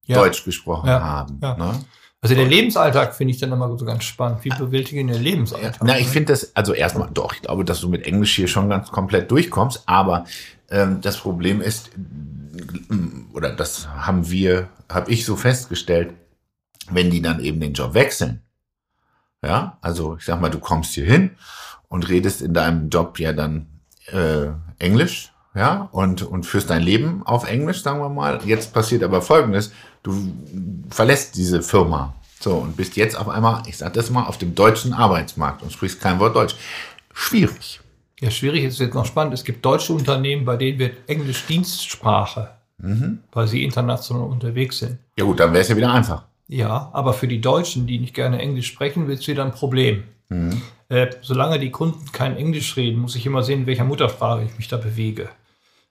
ja. 0.05 0.19
Deutsch 0.19 0.45
gesprochen 0.45 0.89
ja. 0.89 1.01
haben. 1.01 1.39
Ja. 1.43 1.57
Ne? 1.57 1.85
Also 2.21 2.37
der 2.37 2.47
Lebensalltag 2.47 3.17
finde 3.17 3.35
ich 3.35 3.41
dann 3.41 3.51
immer 3.51 3.77
so 3.77 3.85
ganz 3.85 4.05
spannend. 4.05 4.45
Wie 4.45 4.51
bewältigen 4.51 5.09
der 5.09 5.19
Lebensalltag? 5.19 5.83
Na, 5.83 5.99
ich 5.99 6.07
ne? 6.07 6.13
finde 6.13 6.33
das, 6.33 6.55
also 6.55 6.73
erstmal 6.73 7.11
doch, 7.13 7.35
ich 7.35 7.43
glaube, 7.43 7.65
dass 7.65 7.81
du 7.81 7.89
mit 7.89 8.07
Englisch 8.07 8.37
hier 8.37 8.47
schon 8.47 8.69
ganz 8.69 8.91
komplett 8.91 9.31
durchkommst, 9.31 9.83
aber 9.87 10.25
ähm, 10.71 11.01
das 11.01 11.17
Problem 11.17 11.61
ist, 11.61 11.91
oder 13.33 13.51
das 13.51 13.89
haben 13.89 14.31
wir, 14.31 14.69
habe 14.89 15.11
ich 15.11 15.25
so 15.25 15.35
festgestellt, 15.35 16.15
wenn 16.91 17.11
die 17.11 17.23
dann 17.23 17.41
eben 17.41 17.61
den 17.61 17.73
Job 17.73 17.95
wechseln. 17.95 18.43
Ja, 19.45 19.79
also 19.81 20.17
ich 20.17 20.25
sag 20.25 20.41
mal, 20.41 20.51
du 20.51 20.61
kommst 20.61 20.95
hier 20.95 21.05
hin 21.05 21.33
und 21.89 22.09
redest 22.09 22.41
in 22.41 22.55
deinem 22.55 22.89
Job 22.89 23.19
ja 23.19 23.33
dann 23.33 23.67
äh, 24.07 24.51
Englisch 24.79 25.32
ja, 25.55 25.89
und, 25.93 26.23
und 26.23 26.47
führst 26.47 26.71
dein 26.71 26.83
Leben 26.83 27.23
auf 27.25 27.49
Englisch, 27.49 27.83
sagen 27.83 28.01
wir 28.01 28.09
mal. 28.09 28.41
Jetzt 28.45 28.73
passiert 28.73 29.03
aber 29.03 29.21
Folgendes, 29.21 29.73
du 30.03 30.15
verlässt 30.91 31.37
diese 31.37 31.63
Firma, 31.63 32.15
so, 32.41 32.55
und 32.55 32.77
bist 32.77 32.97
jetzt 32.97 33.17
auf 33.17 33.29
einmal, 33.29 33.63
ich 33.67 33.77
sag 33.77 33.93
das 33.93 34.11
mal, 34.11 34.25
auf 34.25 34.39
dem 34.39 34.55
deutschen 34.55 34.93
Arbeitsmarkt 34.93 35.63
und 35.63 35.73
sprichst 35.73 36.01
kein 36.01 36.19
Wort 36.19 36.35
Deutsch. 36.35 36.57
Schwierig. 37.13 37.81
Ja, 38.21 38.31
schwierig 38.31 38.65
ist 38.65 38.79
jetzt 38.79 38.95
noch 38.95 39.05
spannend. 39.05 39.35
Es 39.35 39.45
gibt 39.45 39.65
deutsche 39.65 39.93
Unternehmen, 39.93 40.45
bei 40.45 40.57
denen 40.57 40.79
wird 40.79 41.09
Englisch 41.09 41.45
Dienstsprache, 41.47 42.51
mhm. 42.79 43.19
weil 43.33 43.47
sie 43.47 43.63
international 43.65 44.29
unterwegs 44.29 44.79
sind. 44.79 44.99
Ja 45.19 45.25
gut, 45.25 45.41
dann 45.41 45.53
wäre 45.53 45.63
es 45.63 45.69
ja 45.69 45.77
wieder 45.77 45.93
einfach. 45.93 46.25
Ja, 46.49 46.91
aber 46.93 47.13
für 47.13 47.29
die 47.29 47.41
Deutschen, 47.41 47.87
die 47.87 47.99
nicht 47.99 48.15
gerne 48.15 48.39
Englisch 48.39 48.69
sprechen, 48.69 49.09
wird 49.09 49.21
es 49.21 49.29
wieder 49.29 49.45
ein 49.45 49.53
Problem. 49.53 50.05
Mhm. 50.29 50.63
Äh, 50.89 51.09
solange 51.21 51.59
die 51.59 51.71
Kunden 51.71 52.13
kein 52.13 52.37
Englisch 52.37 52.77
reden, 52.77 53.01
muss 53.01 53.17
ich 53.17 53.27
immer 53.27 53.43
sehen, 53.43 53.61
in 53.61 53.67
welcher 53.67 53.85
Muttersprache 53.85 54.45
ich 54.45 54.57
mich 54.57 54.69
da 54.69 54.77
bewege. 54.77 55.29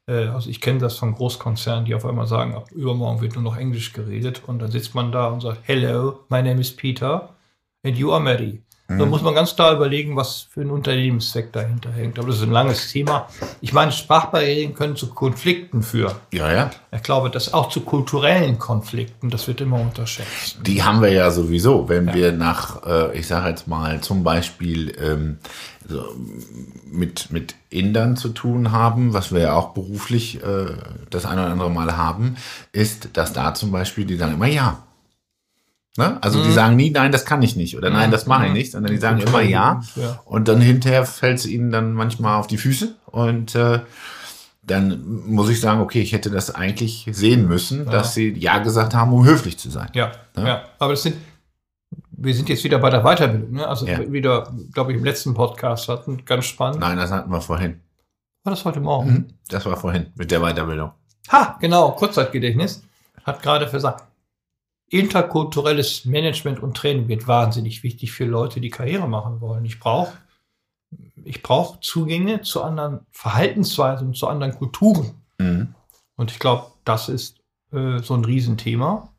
Äh, 0.07 0.27
also 0.27 0.49
ich 0.49 0.61
kenne 0.61 0.79
das 0.79 0.97
von 0.97 1.13
Großkonzernen, 1.13 1.85
die 1.85 1.95
auf 1.95 2.05
einmal 2.05 2.27
sagen, 2.27 2.55
ab 2.55 2.71
übermorgen 2.71 3.21
wird 3.21 3.35
nur 3.35 3.43
noch 3.43 3.57
Englisch 3.57 3.93
geredet 3.93 4.43
und 4.47 4.59
dann 4.59 4.71
sitzt 4.71 4.95
man 4.95 5.11
da 5.11 5.27
und 5.27 5.41
sagt, 5.41 5.59
Hello, 5.63 6.19
my 6.29 6.41
name 6.41 6.59
is 6.59 6.75
Peter 6.75 7.35
and 7.83 7.97
you 7.97 8.11
are 8.11 8.21
Maddie. 8.21 8.61
Mhm. 8.91 8.99
Da 8.99 9.05
muss 9.05 9.21
man 9.21 9.33
ganz 9.33 9.55
klar 9.55 9.73
überlegen, 9.73 10.15
was 10.15 10.47
für 10.49 10.61
ein 10.61 10.69
Unternehmenszweck 10.69 11.51
dahinter 11.53 11.91
hängt. 11.91 12.19
Aber 12.19 12.27
das 12.27 12.37
ist 12.37 12.43
ein 12.43 12.51
langes 12.51 12.91
Thema. 12.91 13.27
Ich 13.61 13.73
meine, 13.73 13.91
Sprachbarrieren 13.91 14.73
können 14.73 14.95
zu 14.95 15.07
Konflikten 15.07 15.83
führen. 15.83 16.15
Ja, 16.33 16.51
ja. 16.51 16.71
Ich 16.91 17.03
glaube, 17.03 17.29
dass 17.29 17.53
auch 17.53 17.69
zu 17.69 17.81
kulturellen 17.81 18.59
Konflikten, 18.59 19.29
das 19.29 19.47
wird 19.47 19.61
immer 19.61 19.79
unterschätzt. 19.79 20.57
Die 20.65 20.83
haben 20.83 21.01
wir 21.01 21.11
ja 21.11 21.31
sowieso, 21.31 21.87
wenn 21.87 22.07
ja. 22.07 22.13
wir 22.13 22.31
nach, 22.33 22.85
äh, 22.85 23.17
ich 23.17 23.27
sage 23.27 23.49
jetzt 23.49 23.67
mal 23.67 24.01
zum 24.01 24.23
Beispiel 24.23 24.93
ähm, 25.01 25.37
so 25.87 26.03
mit, 26.91 27.31
mit 27.31 27.55
Indern 27.69 28.17
zu 28.17 28.29
tun 28.29 28.71
haben, 28.71 29.13
was 29.13 29.31
wir 29.31 29.41
ja 29.41 29.53
auch 29.53 29.69
beruflich 29.69 30.43
äh, 30.43 30.65
das 31.09 31.25
eine 31.25 31.41
oder 31.41 31.51
andere 31.51 31.71
Mal 31.71 31.97
haben, 31.97 32.35
ist, 32.71 33.09
dass 33.13 33.33
da 33.33 33.53
zum 33.53 33.71
Beispiel 33.71 34.05
die 34.05 34.17
sagen 34.17 34.33
immer 34.33 34.47
ja. 34.47 34.83
Ne? 35.97 36.17
Also 36.23 36.39
mhm. 36.39 36.43
die 36.45 36.51
sagen 36.51 36.75
nie, 36.77 36.89
nein, 36.89 37.11
das 37.11 37.25
kann 37.25 37.41
ich 37.41 37.57
nicht 37.57 37.75
oder 37.75 37.89
nein, 37.89 38.11
das 38.11 38.25
mache 38.25 38.45
ich 38.45 38.51
mhm. 38.51 38.57
nicht, 38.57 38.71
sondern 38.71 38.93
die 38.93 38.97
sagen 38.97 39.19
immer 39.19 39.41
ja. 39.41 39.81
ja. 39.95 40.21
Und 40.23 40.47
dann 40.47 40.61
hinterher 40.61 41.05
fällt 41.05 41.39
es 41.39 41.45
ihnen 41.45 41.69
dann 41.69 41.93
manchmal 41.93 42.39
auf 42.39 42.47
die 42.47 42.57
Füße 42.57 42.95
und 43.07 43.55
äh, 43.55 43.81
dann 44.63 45.03
muss 45.27 45.49
ich 45.49 45.59
sagen, 45.59 45.81
okay, 45.81 46.01
ich 46.01 46.13
hätte 46.13 46.29
das 46.29 46.53
eigentlich 46.53 47.07
sehen 47.11 47.45
müssen, 47.47 47.85
ja. 47.85 47.91
dass 47.91 48.13
sie 48.13 48.31
ja 48.37 48.59
gesagt 48.59 48.93
haben, 48.93 49.11
um 49.11 49.25
höflich 49.25 49.59
zu 49.59 49.69
sein. 49.69 49.89
Ja, 49.93 50.11
ne? 50.37 50.47
ja. 50.47 50.61
aber 50.79 50.93
das 50.93 51.03
sind, 51.03 51.17
wir 52.11 52.33
sind 52.33 52.47
jetzt 52.47 52.63
wieder 52.63 52.79
bei 52.79 52.89
der 52.89 53.01
Weiterbildung, 53.01 53.51
ne? 53.51 53.67
Also 53.67 53.85
ja. 53.85 53.99
wieder, 54.11 54.53
glaube 54.71 54.93
ich, 54.93 54.97
im 54.97 55.03
letzten 55.03 55.33
Podcast 55.33 55.89
hatten, 55.89 56.23
ganz 56.23 56.45
spannend. 56.45 56.79
Nein, 56.79 56.97
das 56.97 57.11
hatten 57.11 57.31
wir 57.31 57.41
vorhin. 57.41 57.81
War 58.43 58.51
das 58.51 58.63
heute 58.63 58.79
Morgen? 58.79 59.11
Mhm. 59.11 59.27
Das 59.49 59.65
war 59.65 59.75
vorhin 59.75 60.07
mit 60.15 60.31
der 60.31 60.39
Weiterbildung. 60.39 60.91
Ha, 61.31 61.57
genau, 61.59 61.91
Kurzzeitgedächtnis. 61.91 62.83
Hat 63.25 63.41
gerade 63.41 63.67
versagt 63.67 64.10
interkulturelles 64.91 66.05
Management 66.05 66.61
und 66.61 66.75
Training 66.75 67.07
wird 67.07 67.27
wahnsinnig 67.27 67.81
wichtig 67.81 68.11
für 68.11 68.25
Leute, 68.25 68.59
die 68.59 68.69
Karriere 68.69 69.07
machen 69.07 69.41
wollen. 69.41 69.65
Ich 69.65 69.79
brauche 69.79 70.17
ich 71.23 71.41
brauch 71.41 71.79
Zugänge 71.79 72.41
zu 72.41 72.61
anderen 72.61 73.05
Verhaltensweisen, 73.11 74.13
zu 74.13 74.27
anderen 74.27 74.53
Kulturen. 74.53 75.11
Mhm. 75.37 75.73
Und 76.15 76.31
ich 76.31 76.39
glaube, 76.39 76.67
das 76.83 77.09
ist 77.09 77.37
äh, 77.71 77.99
so 77.99 78.15
ein 78.15 78.25
Riesenthema. 78.25 79.10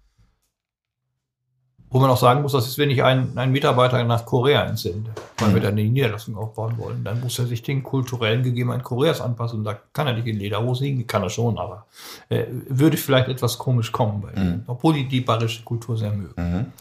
Wo 1.92 2.00
man 2.00 2.08
auch 2.08 2.16
sagen 2.16 2.40
muss, 2.42 2.52
dass 2.52 2.66
ist, 2.66 2.78
wenn 2.78 2.90
ich 2.90 3.02
einen, 3.02 3.36
einen 3.36 3.52
Mitarbeiter 3.52 4.02
nach 4.04 4.24
Korea 4.24 4.64
entsende, 4.64 5.10
weil 5.38 5.50
mhm. 5.50 5.54
wir 5.54 5.60
dann 5.60 5.72
eine 5.72 5.84
Niederlassung 5.84 6.36
aufbauen 6.36 6.78
wollen, 6.78 7.04
dann 7.04 7.20
muss 7.20 7.38
er 7.38 7.46
sich 7.46 7.62
den 7.62 7.82
kulturellen 7.82 8.42
Gegebenheiten 8.42 8.82
Koreas 8.82 9.20
anpassen. 9.20 9.62
Da 9.62 9.78
kann 9.92 10.06
er 10.06 10.14
nicht 10.14 10.26
in 10.26 10.38
Lederhose 10.38 10.84
hingehen, 10.84 11.06
kann 11.06 11.22
er 11.22 11.30
schon, 11.30 11.58
aber 11.58 11.86
äh, 12.30 12.44
würde 12.68 12.96
vielleicht 12.96 13.28
etwas 13.28 13.58
komisch 13.58 13.92
kommen 13.92 14.22
bei 14.22 14.40
mhm. 14.40 14.62
obwohl 14.66 14.94
die 14.94 15.06
die 15.06 15.20
bayerische 15.20 15.62
Kultur 15.64 15.96
sehr 15.98 16.12
mögen. 16.12 16.34
Mhm. 16.36 16.72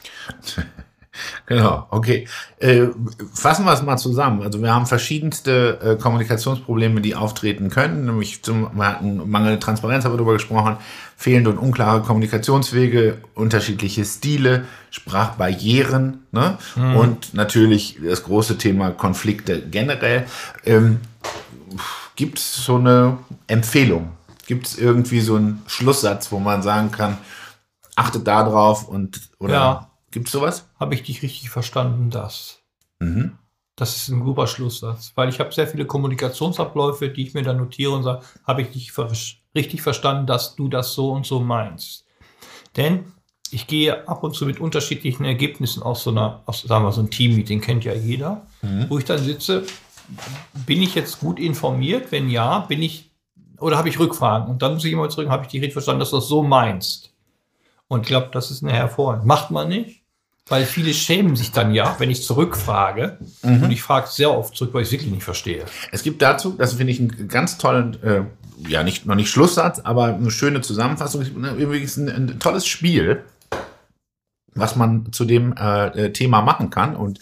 Genau, 1.46 1.88
okay. 1.90 2.28
Äh, 2.60 2.88
fassen 3.34 3.66
wir 3.66 3.74
es 3.74 3.82
mal 3.82 3.98
zusammen. 3.98 4.42
Also 4.44 4.62
wir 4.62 4.74
haben 4.74 4.86
verschiedenste 4.86 5.80
äh, 5.82 6.02
Kommunikationsprobleme, 6.02 7.02
die 7.02 7.16
auftreten 7.16 7.70
können. 7.70 8.06
Nämlich 8.06 8.44
zum 8.44 8.70
wir 8.74 8.88
hatten 8.88 9.30
mangelnde 9.30 9.60
Transparenz, 9.60 10.06
haben 10.06 10.14
wir 10.14 10.18
darüber 10.18 10.34
gesprochen, 10.34 10.78
fehlende 11.18 11.50
und 11.50 11.58
unklare 11.58 12.02
Kommunikationswege, 12.02 13.18
unterschiedliche 13.36 14.06
Stile, 14.06 14.66
Sprachbarrieren 14.90 16.26
ne? 16.32 16.58
Mhm. 16.76 16.96
und 16.96 17.34
natürlich 17.34 18.00
das 18.04 18.24
große 18.24 18.58
Thema 18.58 18.92
Konflikte 18.92 19.62
generell. 19.62 20.26
Ähm, 20.66 21.02
Gibt 22.16 22.40
es 22.40 22.66
so 22.66 22.76
eine 22.76 23.18
Empfehlung? 23.48 24.12
Gibt 24.48 24.68
es 24.68 24.78
irgendwie 24.78 25.22
so 25.22 25.36
einen 25.36 25.62
Schlusssatz, 25.68 26.32
wo 26.32 26.40
man 26.40 26.62
sagen 26.62 26.92
kann, 26.92 27.18
achtet 27.96 28.28
da 28.28 28.44
drauf 28.44 28.88
und 28.88 29.22
oder 29.40 29.54
ja 29.54 29.91
Gibt 30.12 30.28
es 30.28 30.34
sowas? 30.34 30.70
Habe 30.80 30.94
ich 30.94 31.04
dich 31.04 31.24
richtig 31.24 31.50
verstanden, 31.50 32.10
das? 32.10 32.60
Mhm. 33.00 33.38
Das 33.76 33.96
ist 33.96 34.10
ein 34.10 34.24
super 34.24 34.46
Schlusssatz, 34.48 35.14
weil 35.16 35.30
ich 35.30 35.40
habe 35.40 35.52
sehr 35.54 35.68
viele 35.68 35.86
Kommunikationsabläufe, 35.86 37.10
die 37.10 37.24
ich 37.24 37.34
mir 37.34 37.42
dann 37.42 37.58
notiere 37.58 37.94
und 37.94 38.04
sage, 38.04 38.24
habe 38.46 38.62
ich 38.62 38.70
dich 38.70 38.92
richtig 39.56 39.82
verstanden, 39.82 40.28
dass 40.28 40.56
du 40.56 40.68
das 40.68 40.94
so 40.94 41.12
und 41.12 41.26
so 41.26 41.40
meinst. 41.40 42.06
Denn 42.78 43.06
ich 43.50 43.68
gehe 43.68 44.08
ab 44.08 44.24
und 44.24 44.36
zu 44.36 44.46
mit 44.46 44.60
unterschiedlichen 44.60 45.26
Ergebnissen 45.26 45.84
aus 45.84 46.04
so 46.04 46.12
einer, 46.12 46.44
aus, 46.46 46.62
sagen 46.62 46.86
wir 46.86 46.92
so 46.92 47.02
ein 47.02 47.10
Team-Meeting, 47.10 47.62
kennt 47.62 47.84
ja 47.84 47.94
jeder, 47.94 48.46
mhm. 48.62 48.86
wo 48.90 48.98
ich 48.98 49.06
dann 49.06 49.20
sitze, 49.20 49.66
bin 50.66 50.82
ich 50.82 50.96
jetzt 50.96 51.20
gut 51.20 51.40
informiert? 51.40 52.12
Wenn 52.12 52.30
ja, 52.30 52.60
bin 52.60 52.82
ich, 52.82 53.12
oder 53.58 53.78
habe 53.78 53.90
ich 53.90 54.00
Rückfragen? 54.00 54.50
Und 54.50 54.62
dann 54.62 54.76
muss 54.76 54.86
ich 54.86 54.94
immer 54.94 55.10
zurück, 55.10 55.30
habe 55.30 55.44
ich 55.44 55.50
dich 55.50 55.62
richtig 55.62 55.74
verstanden, 55.74 56.00
dass 56.00 56.12
du 56.12 56.18
das 56.18 56.28
so 56.28 56.44
meinst? 56.44 57.14
Und 57.88 58.02
ich 58.02 58.08
glaube, 58.08 58.30
das 58.32 58.52
ist 58.52 58.64
eine 58.64 58.74
hervorragende. 58.74 59.28
Macht 59.28 59.52
man 59.52 59.70
nicht? 59.70 60.01
Weil 60.52 60.66
viele 60.66 60.94
schämen 60.94 61.38
sich 61.38 61.52
dann 61.52 61.74
ja, 61.74 61.96
wenn 61.98 62.12
ich 62.12 62.24
zurückfrage. 62.24 63.18
Mhm. 63.42 63.64
Und 63.64 63.72
ich 63.72 63.82
frage 63.82 64.08
sehr 64.10 64.32
oft 64.38 64.54
zurück, 64.54 64.74
weil 64.74 64.82
ich 64.82 64.90
es 64.90 64.92
wirklich 64.92 65.10
nicht 65.10 65.24
verstehe. 65.24 65.64
Es 65.94 66.04
gibt 66.04 66.22
dazu, 66.22 66.56
das 66.58 66.74
finde 66.74 66.92
ich 66.92 67.00
einen 67.00 67.30
ganz 67.30 67.58
tollen, 67.58 67.98
äh, 68.04 68.24
ja, 68.68 68.84
nicht, 68.84 69.06
noch 69.06 69.16
nicht 69.16 69.30
Schlusssatz, 69.30 69.80
aber 69.80 70.08
eine 70.16 70.30
schöne 70.30 70.60
Zusammenfassung. 70.60 71.22
Übrigens 71.58 71.96
ein, 71.96 72.10
ein 72.10 72.40
tolles 72.40 72.68
Spiel, 72.68 73.24
was 74.54 74.76
man 74.76 75.14
zu 75.14 75.24
dem 75.24 75.56
äh, 75.56 76.12
Thema 76.12 76.42
machen 76.42 76.70
kann 76.70 76.98
und 76.98 77.20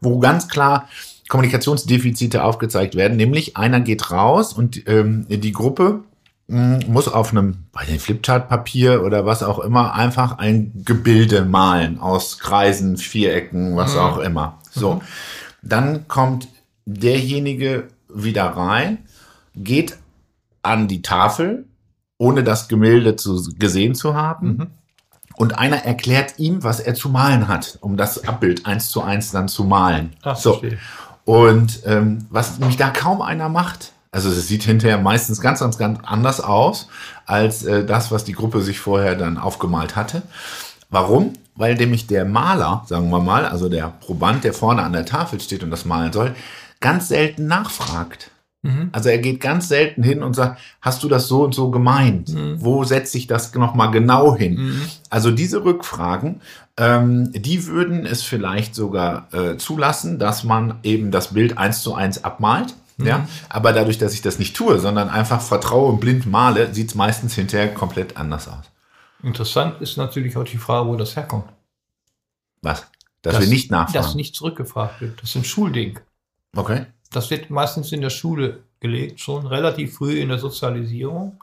wo 0.00 0.20
ganz 0.20 0.46
klar 0.46 0.88
Kommunikationsdefizite 1.28 2.44
aufgezeigt 2.44 2.94
werden. 2.94 3.16
Nämlich 3.16 3.56
einer 3.56 3.80
geht 3.80 4.12
raus 4.12 4.52
und 4.52 4.88
ähm, 4.88 5.26
die 5.28 5.52
Gruppe 5.52 6.04
muss 6.50 7.06
auf 7.06 7.30
einem 7.30 7.64
bei 7.72 7.84
den 7.84 8.00
Flipchart-Papier 8.00 9.04
oder 9.04 9.24
was 9.24 9.42
auch 9.42 9.60
immer 9.60 9.94
einfach 9.94 10.38
ein 10.38 10.82
Gebilde 10.84 11.44
malen 11.44 12.00
aus 12.00 12.38
Kreisen, 12.40 12.96
Vierecken, 12.96 13.76
was 13.76 13.94
mhm. 13.94 14.00
auch 14.00 14.18
immer. 14.18 14.58
So. 14.72 14.94
Mhm. 14.94 15.00
Dann 15.62 16.08
kommt 16.08 16.48
derjenige 16.86 17.88
wieder 18.12 18.46
rein, 18.46 18.98
geht 19.54 19.96
an 20.62 20.88
die 20.88 21.02
Tafel, 21.02 21.66
ohne 22.18 22.42
das 22.42 22.68
Gemälde 22.68 23.14
zu, 23.14 23.42
gesehen 23.56 23.94
zu 23.94 24.14
haben. 24.14 24.48
Mhm. 24.48 24.66
Und 25.36 25.58
einer 25.58 25.84
erklärt 25.84 26.38
ihm, 26.38 26.64
was 26.64 26.80
er 26.80 26.94
zu 26.94 27.10
malen 27.10 27.46
hat, 27.46 27.78
um 27.80 27.96
das 27.96 28.26
Abbild 28.26 28.66
eins 28.66 28.90
zu 28.90 29.02
eins 29.02 29.30
dann 29.30 29.46
zu 29.46 29.64
malen. 29.64 30.16
Ach, 30.22 30.36
so. 30.36 30.54
verstehe. 30.54 30.78
Und 31.24 31.82
ähm, 31.86 32.26
was 32.28 32.58
nämlich 32.58 32.76
da 32.76 32.90
kaum 32.90 33.22
einer 33.22 33.48
macht, 33.48 33.92
also 34.12 34.28
es 34.28 34.48
sieht 34.48 34.64
hinterher 34.64 34.98
meistens 34.98 35.40
ganz, 35.40 35.60
ganz, 35.60 35.78
ganz 35.78 35.98
anders 36.02 36.40
aus 36.40 36.88
als 37.26 37.64
äh, 37.64 37.84
das, 37.84 38.10
was 38.10 38.24
die 38.24 38.32
Gruppe 38.32 38.60
sich 38.60 38.80
vorher 38.80 39.14
dann 39.14 39.38
aufgemalt 39.38 39.96
hatte. 39.96 40.22
Warum? 40.88 41.34
Weil 41.54 41.74
nämlich 41.76 42.06
der 42.06 42.24
Maler, 42.24 42.84
sagen 42.86 43.10
wir 43.10 43.20
mal, 43.20 43.46
also 43.46 43.68
der 43.68 43.92
Proband, 44.00 44.42
der 44.44 44.52
vorne 44.52 44.82
an 44.82 44.92
der 44.92 45.04
Tafel 45.06 45.40
steht 45.40 45.62
und 45.62 45.70
das 45.70 45.84
malen 45.84 46.12
soll, 46.12 46.34
ganz 46.80 47.08
selten 47.08 47.46
nachfragt. 47.46 48.30
Also 48.92 49.08
er 49.08 49.18
geht 49.18 49.40
ganz 49.40 49.68
selten 49.68 50.02
hin 50.02 50.22
und 50.22 50.34
sagt, 50.34 50.60
hast 50.82 51.02
du 51.02 51.08
das 51.08 51.28
so 51.28 51.44
und 51.44 51.54
so 51.54 51.70
gemeint? 51.70 52.28
Wo 52.60 52.84
setze 52.84 53.16
ich 53.16 53.26
das 53.26 53.54
nochmal 53.54 53.90
genau 53.90 54.36
hin? 54.36 54.56
Also 55.08 55.30
diese 55.30 55.64
Rückfragen, 55.64 56.40
ähm, 56.76 57.30
die 57.32 57.66
würden 57.66 58.04
es 58.04 58.22
vielleicht 58.22 58.74
sogar 58.74 59.28
äh, 59.32 59.56
zulassen, 59.56 60.18
dass 60.18 60.44
man 60.44 60.74
eben 60.82 61.10
das 61.10 61.28
Bild 61.32 61.56
eins 61.56 61.80
zu 61.82 61.94
eins 61.94 62.22
abmalt. 62.24 62.74
Ja, 63.06 63.28
aber 63.48 63.72
dadurch, 63.72 63.98
dass 63.98 64.14
ich 64.14 64.22
das 64.22 64.38
nicht 64.38 64.56
tue, 64.56 64.78
sondern 64.78 65.08
einfach 65.08 65.40
vertraue 65.40 65.92
und 65.92 66.00
blind 66.00 66.26
male, 66.26 66.74
sieht 66.74 66.88
es 66.88 66.94
meistens 66.94 67.34
hinterher 67.34 67.72
komplett 67.72 68.16
anders 68.16 68.48
aus. 68.48 68.64
Interessant 69.22 69.80
ist 69.80 69.96
natürlich 69.96 70.36
auch 70.36 70.44
die 70.44 70.56
Frage, 70.56 70.88
wo 70.88 70.96
das 70.96 71.16
herkommt. 71.16 71.44
Was? 72.62 72.86
Dass 73.22 73.38
wir 73.38 73.46
nicht 73.46 73.70
nachfragen. 73.70 74.04
Dass 74.04 74.14
nicht 74.14 74.34
zurückgefragt 74.34 75.00
wird. 75.00 75.20
Das 75.22 75.30
ist 75.30 75.36
ein 75.36 75.44
Schulding. 75.44 75.98
okay. 76.56 76.86
Das 77.12 77.28
wird 77.30 77.50
meistens 77.50 77.90
in 77.90 78.02
der 78.02 78.10
Schule 78.10 78.62
gelegt, 78.78 79.18
schon 79.18 79.44
relativ 79.44 79.96
früh 79.96 80.20
in 80.20 80.28
der 80.28 80.38
Sozialisierung. 80.38 81.42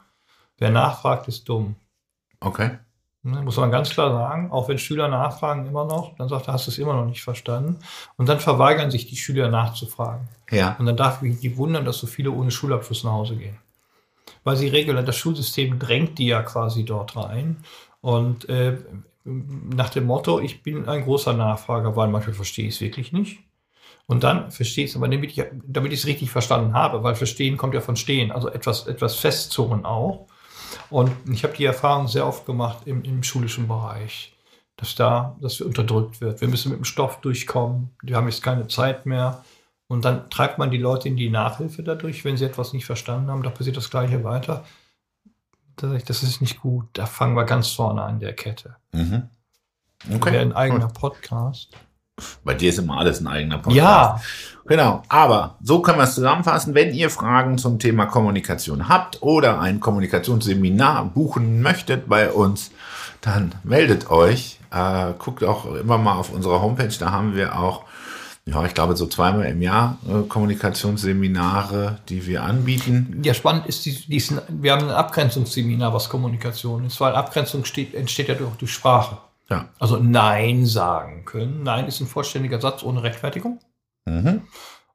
Wer 0.56 0.70
nachfragt, 0.70 1.28
ist 1.28 1.46
dumm. 1.48 1.76
Okay. 2.40 2.78
Ne, 3.22 3.42
muss 3.42 3.56
man 3.56 3.72
ganz 3.72 3.90
klar 3.90 4.12
sagen, 4.12 4.52
auch 4.52 4.68
wenn 4.68 4.78
Schüler 4.78 5.08
nachfragen 5.08 5.66
immer 5.66 5.84
noch, 5.84 6.14
dann 6.16 6.28
sagt 6.28 6.46
er, 6.46 6.54
hast 6.54 6.68
du 6.68 6.70
es 6.70 6.78
immer 6.78 6.94
noch 6.94 7.04
nicht 7.04 7.22
verstanden. 7.22 7.78
Und 8.16 8.28
dann 8.28 8.38
verweigern 8.38 8.90
sich 8.90 9.06
die 9.06 9.16
Schüler 9.16 9.48
nachzufragen. 9.48 10.28
Ja. 10.50 10.76
Und 10.78 10.86
dann 10.86 10.96
darf 10.96 11.16
ich 11.16 11.22
mich 11.22 11.42
nicht 11.42 11.56
wundern, 11.56 11.84
dass 11.84 11.98
so 11.98 12.06
viele 12.06 12.30
ohne 12.30 12.50
Schulabschluss 12.50 13.02
nach 13.02 13.12
Hause 13.12 13.36
gehen. 13.36 13.58
Weil 14.44 14.56
sie 14.56 14.68
regeln, 14.68 15.04
das 15.04 15.16
Schulsystem 15.16 15.78
drängt 15.78 16.18
die 16.18 16.26
ja 16.26 16.42
quasi 16.42 16.84
dort 16.84 17.16
rein. 17.16 17.56
Und 18.00 18.48
äh, 18.48 18.78
nach 19.24 19.90
dem 19.90 20.06
Motto, 20.06 20.38
ich 20.38 20.62
bin 20.62 20.88
ein 20.88 21.02
großer 21.02 21.32
Nachfrager, 21.32 21.96
weil 21.96 22.08
manchmal 22.08 22.34
verstehe 22.34 22.68
ich 22.68 22.76
es 22.76 22.80
wirklich 22.80 23.12
nicht. 23.12 23.40
Und 24.06 24.24
dann 24.24 24.50
verstehe 24.50 24.84
ich 24.84 24.92
es, 24.92 24.96
aber 24.96 25.08
damit 25.08 25.92
ich 25.92 25.98
es 25.98 26.06
richtig 26.06 26.30
verstanden 26.30 26.72
habe, 26.72 27.02
weil 27.02 27.14
Verstehen 27.14 27.58
kommt 27.58 27.74
ja 27.74 27.82
von 27.82 27.94
Stehen, 27.94 28.32
also 28.32 28.48
etwas, 28.48 28.86
etwas 28.86 29.16
festzurren 29.16 29.84
auch. 29.84 30.27
Und 30.90 31.10
ich 31.30 31.44
habe 31.44 31.56
die 31.56 31.64
Erfahrung 31.64 32.08
sehr 32.08 32.26
oft 32.26 32.46
gemacht 32.46 32.86
im, 32.86 33.02
im 33.04 33.22
schulischen 33.22 33.68
Bereich, 33.68 34.36
dass 34.76 34.94
da, 34.94 35.36
dass 35.40 35.58
wir 35.58 35.66
unterdrückt 35.66 36.20
wird. 36.20 36.40
Wir 36.40 36.48
müssen 36.48 36.70
mit 36.70 36.78
dem 36.78 36.84
Stoff 36.84 37.20
durchkommen, 37.20 37.90
wir 38.02 38.16
haben 38.16 38.28
jetzt 38.28 38.42
keine 38.42 38.68
Zeit 38.68 39.06
mehr. 39.06 39.44
Und 39.86 40.04
dann 40.04 40.28
treibt 40.28 40.58
man 40.58 40.70
die 40.70 40.78
Leute 40.78 41.08
in 41.08 41.16
die 41.16 41.30
Nachhilfe 41.30 41.82
dadurch, 41.82 42.24
wenn 42.24 42.36
sie 42.36 42.44
etwas 42.44 42.74
nicht 42.74 42.84
verstanden 42.84 43.30
haben, 43.30 43.42
da 43.42 43.50
passiert 43.50 43.76
das 43.76 43.90
Gleiche 43.90 44.22
weiter. 44.22 44.64
Da 45.76 45.88
sag 45.88 45.96
ich, 45.96 46.04
das 46.04 46.22
ist 46.22 46.40
nicht 46.40 46.60
gut. 46.60 46.86
Da 46.92 47.06
fangen 47.06 47.34
wir 47.34 47.44
ganz 47.44 47.70
vorne 47.70 48.02
an 48.02 48.20
der 48.20 48.34
Kette. 48.34 48.76
Mhm. 48.92 49.28
Okay. 50.12 50.32
Wäre 50.32 50.42
ein 50.42 50.52
eigener 50.52 50.88
Podcast. 50.88 51.70
Bei 52.44 52.54
dir 52.54 52.70
ist 52.70 52.78
immer 52.78 52.98
alles 52.98 53.20
ein 53.20 53.26
eigener 53.26 53.58
Podcast. 53.58 53.76
Ja, 53.76 54.20
Genau, 54.68 55.02
aber 55.08 55.56
so 55.62 55.80
können 55.80 55.96
wir 55.96 56.04
es 56.04 56.14
zusammenfassen. 56.14 56.74
Wenn 56.74 56.92
ihr 56.92 57.08
Fragen 57.08 57.56
zum 57.56 57.78
Thema 57.78 58.04
Kommunikation 58.04 58.88
habt 58.90 59.22
oder 59.22 59.60
ein 59.60 59.80
Kommunikationsseminar 59.80 61.06
buchen 61.06 61.62
möchtet 61.62 62.06
bei 62.06 62.30
uns, 62.30 62.70
dann 63.22 63.54
meldet 63.64 64.10
euch. 64.10 64.58
Äh, 64.70 65.14
guckt 65.18 65.42
auch 65.42 65.74
immer 65.74 65.96
mal 65.96 66.16
auf 66.16 66.30
unserer 66.30 66.60
Homepage, 66.60 66.92
da 66.98 67.10
haben 67.10 67.34
wir 67.34 67.58
auch, 67.58 67.84
ja, 68.44 68.62
ich 68.66 68.74
glaube 68.74 68.94
so 68.94 69.06
zweimal 69.06 69.46
im 69.46 69.62
Jahr 69.62 69.96
äh, 70.06 70.28
Kommunikationsseminare, 70.28 72.00
die 72.10 72.26
wir 72.26 72.42
anbieten. 72.42 73.22
Ja, 73.24 73.32
spannend 73.32 73.64
ist, 73.66 73.86
die, 73.86 73.94
diesen, 74.06 74.38
wir 74.48 74.72
haben 74.72 74.84
ein 74.84 74.94
Abgrenzungsseminar, 74.94 75.94
was 75.94 76.10
Kommunikation 76.10 76.84
ist, 76.84 77.00
weil 77.00 77.14
Abgrenzung 77.14 77.64
steht, 77.64 77.94
entsteht 77.94 78.28
ja 78.28 78.34
durch, 78.34 78.54
durch 78.56 78.72
Sprache. 78.72 79.16
Ja. 79.50 79.68
Also 79.78 79.96
Nein 79.98 80.66
sagen 80.66 81.24
können. 81.24 81.62
Nein 81.62 81.86
ist 81.86 82.00
ein 82.00 82.06
vollständiger 82.06 82.60
Satz 82.60 82.82
ohne 82.82 83.02
Rechtfertigung. 83.02 83.60
Mhm. 84.04 84.42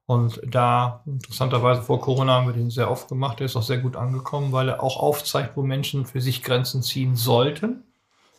Und 0.06 0.42
da, 0.46 1.02
interessanterweise 1.06 1.82
vor 1.82 2.02
Corona 2.02 2.34
haben 2.34 2.48
wir 2.48 2.54
den 2.54 2.70
sehr 2.70 2.92
oft 2.92 3.08
gemacht, 3.08 3.40
der 3.40 3.46
ist 3.46 3.56
auch 3.56 3.64
sehr 3.64 3.78
gut 3.78 3.96
angekommen, 3.96 4.52
weil 4.52 4.70
er 4.70 4.84
auch 4.84 4.98
aufzeigt, 4.98 5.56
wo 5.56 5.64
Menschen 5.64 6.06
für 6.06 6.22
sich 6.22 6.44
Grenzen 6.44 6.84
ziehen 6.84 7.16
sollten. 7.16 7.84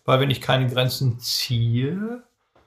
Weil 0.05 0.21
wenn 0.21 0.31
ich 0.31 0.43
keine 0.43 0.69
Grenzen 0.69 1.19
ziehe, 1.19 2.23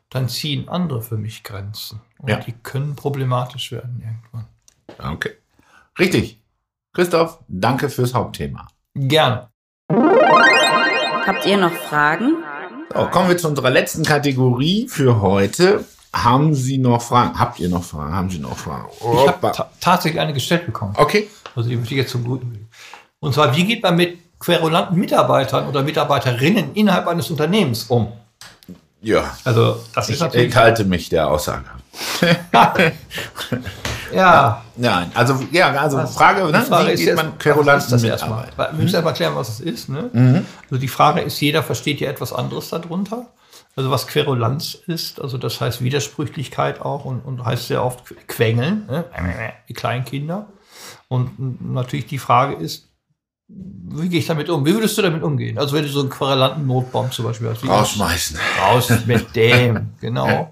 dann 0.10 0.28
ziehen 0.30 0.68
andere 0.68 1.02
für 1.02 1.18
mich 1.18 1.44
Grenzen. 1.44 2.02
Und 2.18 2.30
Ja. 2.30 2.38
die 2.40 2.54
können 2.54 2.96
problematisch 2.96 3.72
werden 3.72 4.02
irgendwann. 4.04 5.14
Okay. 5.14 5.34
Richtig. 6.00 6.42
Christoph, 6.94 7.40
danke 7.48 7.90
fürs 7.90 8.14
Hauptthema. 8.16 8.68
Gerne. 8.96 9.50
Habt 9.90 11.46
ihr 11.46 11.58
noch 11.58 11.72
Fragen? 11.72 12.44
So, 12.94 13.06
kommen 13.08 13.30
wir 13.30 13.38
zu 13.38 13.48
unserer 13.48 13.70
letzten 13.70 14.04
Kategorie 14.04 14.88
für 14.88 15.22
heute. 15.22 15.86
Haben 16.14 16.56
Sie 16.56 16.78
noch 16.78 17.02
Fragen? 17.02 17.38
Habt 17.38 17.60
ihr 17.60 17.70
noch 17.70 17.84
Fragen? 17.84 18.14
Haben 18.16 18.30
Sie 18.30 18.40
noch 18.40 18.58
Fragen? 18.58 18.88
Ich 19.00 19.06
habe 19.06 19.28
Hoppa. 19.28 19.50
ta 19.52 19.70
tatsächlich 19.80 20.20
eine 20.20 20.34
gestellt 20.34 20.66
bekommen. 20.66 20.94
Okay. 20.98 21.28
Also 21.56 21.70
die 21.70 21.76
möchte 21.76 21.94
ich 21.94 22.00
jetzt 22.00 22.12
zum 22.12 22.24
Guten. 22.24 22.70
Und 23.20 23.34
zwar, 23.34 23.56
wie 23.56 23.66
geht 23.66 23.84
man 23.84 23.96
mit 23.96 24.18
querulanten 24.40 24.98
Mitarbeitern 24.98 25.68
oder 25.68 25.84
Mitarbeiterinnen 25.84 26.74
innerhalb 26.74 27.08
eines 27.08 27.30
Unternehmens 27.30 27.84
um? 27.86 28.12
Ja. 29.02 29.36
Also 29.44 29.80
das 29.94 30.10
Ich 30.10 30.16
ist 30.16 30.22
natürlich... 30.22 30.48
enthalte 30.48 30.86
mich 30.86 31.10
der 31.10 31.30
Aussage. 31.30 31.66
ja, 34.14 34.64
Nein, 34.78 35.12
also 35.14 35.40
ja, 35.52 35.72
also 35.72 36.06
Frage, 36.08 36.44
ne? 36.52 36.60
Die 36.60 36.66
Frage 36.66 36.88
wie 36.88 36.92
ist 36.92 37.00
geht 37.00 37.08
jetzt, 37.08 37.16
man 37.18 37.34
was 37.34 37.40
querulanten 37.40 38.02
mit 38.02 38.10
erstmal? 38.10 38.48
Wir 38.56 38.74
müssen 38.74 38.94
erstmal 38.94 39.14
klären, 39.14 39.36
was 39.36 39.50
es 39.50 39.60
ist. 39.60 39.90
Ne? 39.90 40.10
Mhm. 40.14 40.46
Also 40.64 40.78
die 40.78 40.88
Frage 40.88 41.22
ist, 41.22 41.40
jeder 41.40 41.64
versteht 41.64 42.00
ja 42.00 42.10
etwas 42.10 42.34
anderes 42.34 42.70
darunter. 42.70 43.28
Also 43.76 43.92
was 43.92 44.08
Querulanz 44.08 44.76
ist, 44.88 45.22
also 45.22 45.38
das 45.38 45.62
heißt 45.62 45.84
Widersprüchlichkeit 45.84 46.82
auch 46.82 47.06
und, 47.06 47.20
und 47.22 47.46
heißt 47.46 47.68
sehr 47.68 47.84
oft 47.84 48.04
Quengeln, 48.28 48.88
ne? 48.88 49.06
die 49.70 49.74
Kleinkinder. 49.74 50.48
Und 51.08 51.74
natürlich 51.74 52.08
die 52.08 52.18
Frage 52.18 52.56
ist, 52.56 52.87
wie 53.50 54.10
gehe 54.10 54.20
ich 54.20 54.26
damit 54.28 54.50
um? 54.50 54.66
Wie 54.66 54.74
würdest 54.74 54.98
du 54.98 55.02
damit 55.02 55.24
umgehen? 55.24 55.58
Also 55.58 55.76
wenn 55.76 55.84
du 55.84 55.90
so 55.90 56.02
einen 56.02 56.10
querulanten 56.10 56.68
Notbaum 56.68 57.12
zum 57.12 57.26
Beispiel 57.26 57.50
hast. 57.50 57.66
Rausschmeißen. 57.66 58.38
Raus 58.62 58.90
mit 59.06 59.36
dem, 59.36 59.92
genau. 60.02 60.52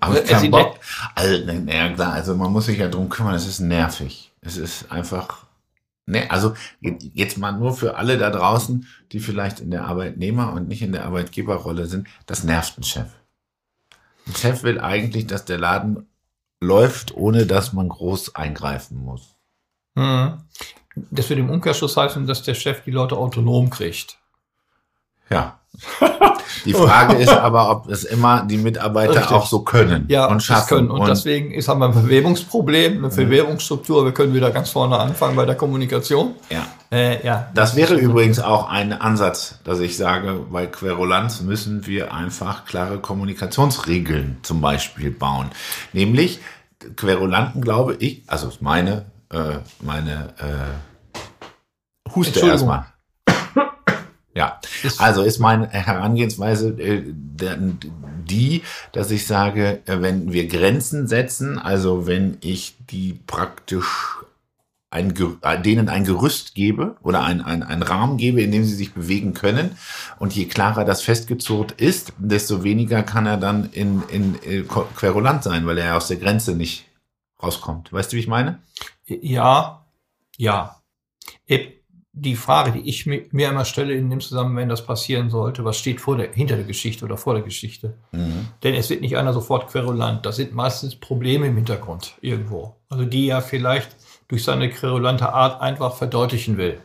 Aber 0.00 0.22
Äh, 0.22 0.26
sie 0.26 0.32
keinen 0.34 0.50
Bock. 0.50 0.76
Also, 1.14 1.34
ja, 1.34 1.92
klar, 1.92 2.12
also 2.12 2.34
man 2.36 2.52
muss 2.52 2.66
sich 2.66 2.78
ja 2.78 2.88
drum 2.88 3.08
kümmern, 3.08 3.34
es 3.34 3.46
ist 3.46 3.60
nervig. 3.60 4.32
Es 4.42 4.56
ist 4.56 4.92
einfach. 4.92 5.46
Ne, 6.06 6.28
also 6.30 6.54
jetzt 6.80 7.38
mal 7.38 7.52
nur 7.52 7.72
für 7.72 7.96
alle 7.96 8.18
da 8.18 8.30
draußen, 8.30 8.86
die 9.12 9.20
vielleicht 9.20 9.60
in 9.60 9.70
der 9.70 9.84
Arbeitnehmer- 9.84 10.52
und 10.52 10.66
nicht 10.66 10.82
in 10.82 10.92
der 10.92 11.04
Arbeitgeberrolle 11.04 11.86
sind, 11.86 12.08
das 12.26 12.42
nervt 12.42 12.78
ein 12.78 12.82
Chef. 12.82 13.06
Ein 14.26 14.34
Chef 14.34 14.62
will 14.64 14.80
eigentlich, 14.80 15.26
dass 15.28 15.44
der 15.44 15.58
Laden 15.58 16.08
läuft, 16.60 17.14
ohne 17.14 17.46
dass 17.46 17.72
man 17.72 17.88
groß 17.88 18.34
eingreifen 18.34 18.98
muss. 19.04 19.36
Mhm. 19.94 20.42
Das 20.94 21.28
würde 21.28 21.42
im 21.42 21.50
Umkehrschluss 21.50 21.96
heißen, 21.96 22.26
dass 22.26 22.42
der 22.42 22.54
Chef 22.54 22.82
die 22.84 22.90
Leute 22.90 23.16
autonom 23.16 23.70
kriegt. 23.70 24.18
Ja. 25.30 25.60
Die 26.64 26.74
Frage 26.74 27.16
ist 27.16 27.30
aber, 27.30 27.70
ob 27.70 27.88
es 27.88 28.04
immer 28.04 28.44
die 28.44 28.58
Mitarbeiter 28.58 29.14
Richtig. 29.16 29.30
auch 29.30 29.46
so 29.46 29.60
können 29.60 30.06
ja, 30.08 30.26
und 30.26 30.42
schaffen. 30.42 30.68
können. 30.68 30.90
Und, 30.90 31.08
deswegen 31.08 31.52
ist, 31.52 31.68
haben 31.68 31.78
wir 31.78 31.86
ein 31.86 31.92
Verwebungsproblem, 31.92 32.98
eine 32.98 33.10
Verwebungsstruktur. 33.10 34.04
Wir 34.04 34.12
können 34.12 34.34
wieder 34.34 34.50
ganz 34.50 34.70
vorne 34.70 34.98
anfangen 34.98 35.36
bei 35.36 35.46
der 35.46 35.54
Kommunikation. 35.54 36.34
ja. 36.50 36.66
Äh, 36.92 37.24
ja, 37.24 37.48
Das 37.54 37.76
wäre 37.76 37.94
übrigens 37.94 38.40
auch 38.40 38.68
ein 38.68 38.92
Ansatz, 38.92 39.60
dass 39.62 39.78
ich 39.78 39.96
sage, 39.96 40.40
bei 40.50 40.66
Querulanz 40.66 41.40
müssen 41.40 41.86
wir 41.86 42.12
einfach 42.12 42.64
klare 42.64 42.98
Kommunikationsregeln 42.98 44.38
zum 44.42 44.60
Beispiel 44.60 45.12
bauen. 45.12 45.50
Nämlich, 45.92 46.40
Querulanten 46.96 47.62
glaube 47.62 47.94
ich, 47.94 48.24
also 48.26 48.50
meine, 48.58 49.04
äh, 49.30 49.58
meine 49.80 50.34
äh, 50.38 52.14
Huste 52.14 52.40
erstmal. 52.40 52.86
Ja, 54.32 54.60
also 54.98 55.22
ist 55.22 55.40
meine 55.40 55.68
Herangehensweise 55.70 56.68
äh, 56.80 57.02
die, 57.04 58.62
dass 58.92 59.10
ich 59.10 59.26
sage, 59.26 59.80
äh, 59.86 60.00
wenn 60.00 60.32
wir 60.32 60.46
Grenzen 60.46 61.08
setzen, 61.08 61.58
also 61.58 62.06
wenn 62.06 62.38
ich 62.40 62.76
die 62.88 63.14
praktisch 63.26 64.20
ein, 64.90 65.14
denen 65.64 65.88
ein 65.88 66.04
Gerüst 66.04 66.54
gebe 66.54 66.96
oder 67.02 67.22
ein, 67.22 67.40
ein, 67.40 67.62
ein 67.62 67.82
Rahmen 67.82 68.16
gebe, 68.16 68.42
in 68.42 68.50
dem 68.50 68.64
sie 68.64 68.74
sich 68.74 68.92
bewegen 68.92 69.34
können. 69.34 69.76
Und 70.18 70.34
je 70.34 70.46
klarer 70.46 70.84
das 70.84 71.02
festgezurrt 71.02 71.72
ist, 71.72 72.12
desto 72.18 72.64
weniger 72.64 73.02
kann 73.02 73.26
er 73.26 73.36
dann 73.36 73.70
in, 73.70 74.02
in, 74.08 74.34
in 74.36 74.68
Querulant 74.68 75.44
sein, 75.44 75.64
weil 75.66 75.78
er 75.78 75.96
aus 75.96 76.08
der 76.08 76.16
Grenze 76.16 76.56
nicht 76.56 76.86
rauskommt. 77.40 77.92
Weißt 77.92 78.12
du, 78.12 78.16
wie 78.16 78.20
ich 78.20 78.28
meine? 78.28 78.58
Ja, 79.10 79.86
ja. 80.36 80.76
Die 82.12 82.34
Frage, 82.34 82.72
die 82.72 82.88
ich 82.88 83.06
mir 83.06 83.28
immer 83.30 83.64
stelle 83.64 83.94
in 83.94 84.10
dem 84.10 84.20
Zusammenhang, 84.20 84.56
wenn 84.56 84.68
das 84.68 84.84
passieren 84.84 85.30
sollte, 85.30 85.64
was 85.64 85.78
steht 85.78 86.00
vor 86.00 86.16
der, 86.16 86.32
hinter 86.32 86.56
der 86.56 86.64
Geschichte 86.64 87.04
oder 87.04 87.16
vor 87.16 87.34
der 87.34 87.42
Geschichte? 87.42 87.96
Mhm. 88.12 88.48
Denn 88.62 88.74
es 88.74 88.90
wird 88.90 89.00
nicht 89.00 89.16
einer 89.16 89.32
sofort 89.32 89.68
querulant. 89.68 90.26
Das 90.26 90.36
sind 90.36 90.52
meistens 90.52 90.96
Probleme 90.96 91.46
im 91.46 91.56
Hintergrund 91.56 92.14
irgendwo. 92.20 92.76
Also 92.88 93.04
die 93.04 93.26
ja 93.26 93.40
vielleicht 93.40 93.96
durch 94.28 94.44
seine 94.44 94.70
querulante 94.70 95.32
Art 95.32 95.60
einfach 95.60 95.94
verdeutlichen 95.94 96.56
will. 96.56 96.80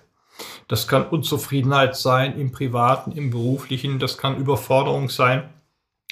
Das 0.68 0.88
kann 0.88 1.08
Unzufriedenheit 1.08 1.96
sein 1.96 2.40
im 2.40 2.52
privaten, 2.52 3.12
im 3.12 3.30
beruflichen, 3.30 4.00
das 4.00 4.18
kann 4.18 4.38
Überforderung 4.38 5.10
sein, 5.10 5.50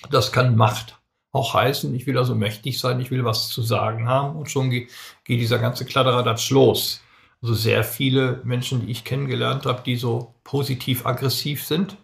das 0.09 0.31
kann 0.31 0.55
Macht 0.55 1.02
auch 1.33 1.53
heißen, 1.53 1.93
ich 1.95 2.07
will 2.07 2.17
also 2.17 2.35
mächtig 2.35 2.79
sein, 2.79 3.01
ich 3.01 3.11
will 3.11 3.25
was 3.25 3.49
zu 3.49 3.61
sagen 3.61 4.07
haben 4.07 4.37
und 4.37 4.49
schon 4.49 4.69
geht, 4.69 4.89
geht 5.25 5.41
dieser 5.41 5.59
ganze 5.59 5.83
Kladderadatsch 5.83 6.51
los. 6.51 7.01
Also 7.41 7.55
sehr 7.55 7.83
viele 7.83 8.39
Menschen, 8.45 8.85
die 8.85 8.91
ich 8.91 9.03
kennengelernt 9.03 9.65
habe, 9.65 9.81
die 9.85 9.97
so 9.97 10.35
positiv 10.45 11.05
aggressiv 11.05 11.65
sind, 11.65 11.97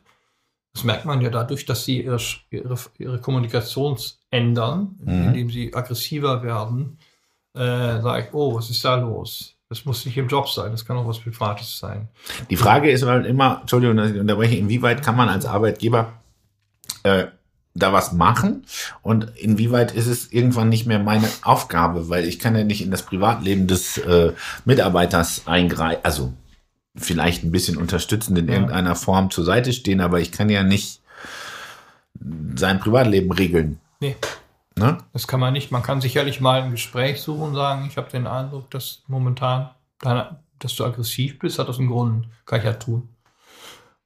das 0.74 0.84
merkt 0.84 1.06
man 1.06 1.22
ja 1.22 1.30
dadurch, 1.30 1.66
dass 1.66 1.86
sie 1.86 2.02
ihre, 2.04 2.20
ihre, 2.50 2.78
ihre 2.98 3.20
Kommunikation 3.20 3.98
ändern, 4.32 4.96
mhm. 5.04 5.28
indem 5.28 5.50
sie 5.50 5.74
aggressiver 5.74 6.44
werden, 6.44 6.98
äh, 7.54 8.02
sage 8.02 8.26
ich, 8.28 8.34
oh, 8.34 8.56
was 8.56 8.70
ist 8.70 8.84
da 8.84 8.96
los? 8.96 9.56
Das 9.70 9.86
muss 9.86 10.06
nicht 10.06 10.18
im 10.18 10.28
Job 10.28 10.50
sein, 10.50 10.72
das 10.72 10.86
kann 10.86 10.98
auch 10.98 11.08
was 11.08 11.20
Privates 11.20 11.78
sein. 11.78 12.08
Die 12.50 12.56
Frage 12.56 12.90
ist 12.90 13.06
halt 13.06 13.28
immer, 13.28 13.60
Entschuldigung, 13.62 13.98
dass 13.98 14.12
ich 14.12 14.20
unterbreche, 14.20 14.56
inwieweit 14.56 15.04
kann 15.04 15.16
man 15.16 15.30
als 15.30 15.46
Arbeitgeber 15.46 16.14
äh, 17.04 17.28
da 17.80 17.94
was 17.94 18.12
machen 18.12 18.66
und 19.02 19.32
inwieweit 19.38 19.92
ist 19.92 20.08
es 20.08 20.32
irgendwann 20.32 20.70
nicht 20.70 20.86
mehr 20.86 21.00
meine 21.00 21.28
Aufgabe, 21.42 22.10
weil 22.10 22.26
ich 22.26 22.40
kann 22.40 22.56
ja 22.56 22.64
nicht 22.64 22.82
in 22.82 22.92
das 22.92 23.04
Privatleben 23.04 23.68
des 23.68 23.98
äh, 23.98 24.34
Mitarbeiters 24.66 25.44
eingreifen, 25.48 26.02
also 26.04 26.34
vielleicht 26.96 27.44
ein 27.44 27.52
bisschen 27.52 27.78
unterstützend 27.78 28.38
in 28.38 28.50
irgendeiner 28.50 28.96
Form 28.96 29.32
zur 29.32 29.46
Seite 29.46 29.74
stehen, 29.74 30.02
aber 30.02 30.20
ich 30.20 30.32
kann 30.32 30.50
ja 30.50 30.64
nicht 30.64 31.02
sein 32.56 32.80
Privatleben 32.80 33.32
regeln. 33.32 33.80
Nee. 34.00 34.16
Ne? 34.76 34.98
Das 35.14 35.28
kann 35.28 35.40
man 35.40 35.54
nicht. 35.54 35.72
Man 35.72 35.84
kann 35.84 36.02
sicherlich 36.02 36.40
mal 36.40 36.62
ein 36.62 36.72
Gespräch 36.72 37.22
suchen 37.22 37.50
und 37.50 37.56
sagen, 37.56 37.88
ich 37.90 37.98
habe 37.98 38.10
den 38.10 38.28
Eindruck, 38.28 38.70
dass 38.72 39.04
momentan, 39.08 39.70
dass 40.00 40.76
du 40.76 40.86
aggressiv 40.86 41.40
bist, 41.40 41.60
hat 41.60 41.68
das 41.68 41.80
einen 41.80 41.90
Grund. 41.90 42.28
Kann 42.46 42.60
ich 42.60 42.66
ja 42.66 42.74
tun. 42.74 43.10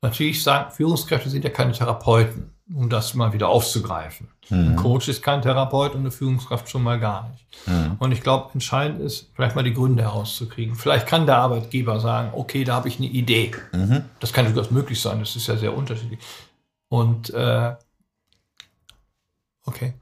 Natürlich 0.02 0.44
sagen, 0.44 0.72
Führungskräfte 0.72 1.30
sind 1.30 1.44
ja 1.44 1.50
keine 1.50 1.72
Therapeuten, 1.72 2.53
um 2.74 2.90
das 2.90 3.14
mal 3.14 3.34
wieder 3.34 3.50
aufzugreifen. 3.50 4.28
Mhm. 4.50 4.70
Ein 4.70 4.76
Coach 4.76 5.08
ist 5.08 5.22
kein 5.22 5.42
Therapeut 5.42 5.94
und 5.94 6.02
eine 6.02 6.12
Führungskraft 6.12 6.70
schon 6.70 6.84
mal 6.84 7.00
gar 7.00 7.30
nicht. 7.30 7.46
Mhm. 7.68 7.96
Und 8.00 8.12
ich 8.12 8.22
glaube, 8.22 8.50
entscheidend 8.54 9.00
ist, 9.02 9.32
vielleicht 9.36 9.56
mal 9.56 9.64
die 9.64 9.74
Gründe 9.74 10.04
herauszukriegen. 10.04 10.76
Vielleicht 10.76 11.08
kann 11.08 11.26
der 11.26 11.38
Arbeitgeber 11.38 12.00
sagen, 12.00 12.32
okay, 12.34 12.64
da 12.64 12.76
habe 12.76 12.88
ich 12.88 12.98
eine 12.98 13.08
Idee. 13.08 13.52
Mhm. 13.72 14.06
Das 14.20 14.34
kann 14.34 14.46
durchaus 14.46 14.72
möglich 14.72 15.00
sein, 15.00 15.20
das 15.20 15.36
ist 15.36 15.48
ja 15.48 15.56
sehr 15.56 15.76
unterschiedlich. 15.76 16.20
Und 16.90 17.30
äh, 17.32 17.76
okay. 19.66 19.94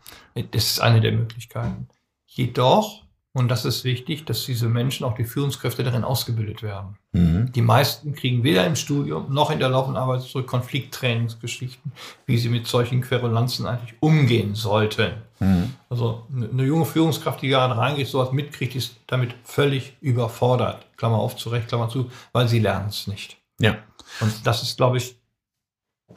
Das 0.52 0.64
ist 0.64 0.80
eine 0.80 1.02
der 1.02 1.12
Möglichkeiten. 1.12 1.88
Jedoch, 2.26 3.04
und 3.34 3.48
das 3.48 3.64
ist 3.64 3.86
wichtig, 3.86 4.26
dass 4.26 4.46
diese 4.46 4.68
Menschen, 4.68 5.06
auch 5.06 5.16
die 5.16 5.24
Führungskräfte 5.24 5.84
darin 5.84 6.04
ausgebildet 6.04 6.64
werden. 6.64 6.98
Mhm. 7.14 7.50
Die 7.54 7.62
meisten 7.62 8.14
kriegen 8.14 8.44
weder 8.44 8.68
im 8.68 8.76
Studium 8.76 9.34
noch 9.34 9.52
in 9.52 9.60
der 9.60 9.70
laufenden 9.70 10.02
Arbeit 10.02 10.22
so 10.22 10.44
Konflikttrainingsgeschichten, 10.44 11.94
wie 12.26 12.38
sie 12.38 12.50
mit 12.50 12.68
solchen 12.68 13.00
Querulanzen 13.00 13.66
eigentlich 13.66 13.94
umgehen 14.02 14.54
sollten. 14.54 15.14
Mhm. 15.40 15.74
Also 15.90 16.28
eine 16.34 16.64
junge 16.64 16.84
Führungskraft, 16.84 17.42
die 17.42 17.48
gerade 17.48 17.78
reingeht, 17.78 18.08
sowas 18.08 18.34
mitkriegt, 18.34 18.76
ist 18.76 18.98
damit 19.08 19.34
völlig 19.46 19.96
überfordert. 20.02 20.86
Klammer 20.98 21.20
auf, 21.20 21.38
zurecht, 21.38 21.70
Klammer 21.70 21.88
zu, 21.88 22.12
weil 22.34 22.50
sie 22.50 22.60
lernen 22.60 22.90
es 22.90 23.08
nicht. 23.08 23.38
Ja. 23.60 23.78
Und 24.20 24.46
das 24.46 24.62
ist, 24.62 24.76
glaube 24.76 24.98
ich, 24.98 25.16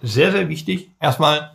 sehr, 0.02 0.32
sehr 0.32 0.48
wichtig. 0.48 0.90
Erstmal 0.98 1.54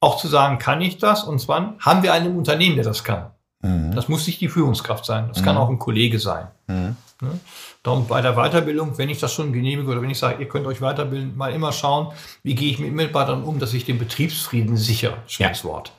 auch 0.00 0.18
zu 0.18 0.28
sagen, 0.28 0.58
kann 0.58 0.82
ich 0.82 0.98
das? 0.98 1.24
Und 1.24 1.38
zwar 1.38 1.74
haben 1.80 2.02
wir 2.02 2.12
einen 2.12 2.36
Unternehmen, 2.36 2.76
der 2.76 2.84
das 2.84 3.02
kann. 3.02 3.30
Mhm. 3.60 3.94
Das 3.94 4.08
muss 4.08 4.26
nicht 4.26 4.40
die 4.40 4.48
Führungskraft 4.48 5.04
sein. 5.04 5.28
Das 5.28 5.40
mhm. 5.40 5.44
kann 5.44 5.56
auch 5.56 5.68
ein 5.68 5.78
Kollege 5.78 6.18
sein. 6.18 6.48
Mhm. 6.66 6.96
Ne? 7.20 7.40
Darum 7.82 8.06
bei 8.06 8.20
der 8.20 8.34
Weiterbildung, 8.34 8.96
wenn 8.98 9.08
ich 9.08 9.18
das 9.18 9.32
schon 9.32 9.52
genehmige 9.52 9.90
oder 9.90 10.02
wenn 10.02 10.10
ich 10.10 10.18
sage, 10.18 10.40
ihr 10.40 10.48
könnt 10.48 10.66
euch 10.66 10.80
weiterbilden, 10.80 11.36
mal 11.36 11.52
immer 11.52 11.72
schauen, 11.72 12.12
wie 12.42 12.54
gehe 12.54 12.70
ich 12.70 12.78
mit 12.78 12.92
Mitarbeitern 12.92 13.42
um, 13.42 13.58
dass 13.58 13.74
ich 13.74 13.84
den 13.84 13.98
Betriebsfrieden 13.98 14.76
sichere. 14.76 15.16
Schönes 15.26 15.62
ja. 15.62 15.68
Wort. 15.68 15.92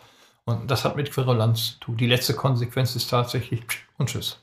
Und 0.45 0.71
das 0.71 0.85
hat 0.85 0.95
mit 0.95 1.11
Querulanz 1.11 1.73
zu 1.73 1.79
tun. 1.79 1.97
Die 1.97 2.07
letzte 2.07 2.33
Konsequenz 2.33 2.95
ist 2.95 3.09
tatsächlich 3.09 3.61
und 3.97 4.09
tschüss. 4.09 4.39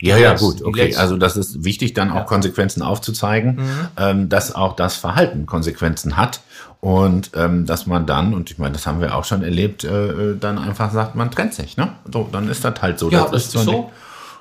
Ja, 0.00 0.16
ja, 0.16 0.34
gut, 0.34 0.62
okay. 0.62 0.94
Also 0.96 1.16
das 1.16 1.36
ist 1.36 1.64
wichtig, 1.64 1.94
dann 1.94 2.10
auch 2.10 2.16
ja. 2.16 2.24
Konsequenzen 2.24 2.82
aufzuzeigen, 2.82 3.56
mhm. 3.56 3.88
ähm, 3.96 4.28
dass 4.28 4.54
auch 4.54 4.74
das 4.74 4.96
Verhalten 4.96 5.46
Konsequenzen 5.46 6.16
hat 6.16 6.40
und 6.80 7.32
ähm, 7.34 7.66
dass 7.66 7.86
man 7.86 8.06
dann, 8.06 8.34
und 8.34 8.50
ich 8.50 8.58
meine, 8.58 8.72
das 8.72 8.86
haben 8.86 9.00
wir 9.00 9.14
auch 9.14 9.24
schon 9.24 9.42
erlebt, 9.42 9.84
äh, 9.84 10.36
dann 10.38 10.58
einfach 10.58 10.92
sagt, 10.92 11.14
man 11.14 11.30
trennt 11.30 11.54
sich, 11.54 11.76
ne? 11.76 11.92
So, 12.10 12.28
dann 12.30 12.48
ist 12.48 12.64
das 12.64 12.80
halt 12.80 12.98
so. 12.98 13.10
Ja, 13.10 13.28
das, 13.28 13.46
ist 13.46 13.52
so. 13.52 13.70
Nicht, 13.70 13.88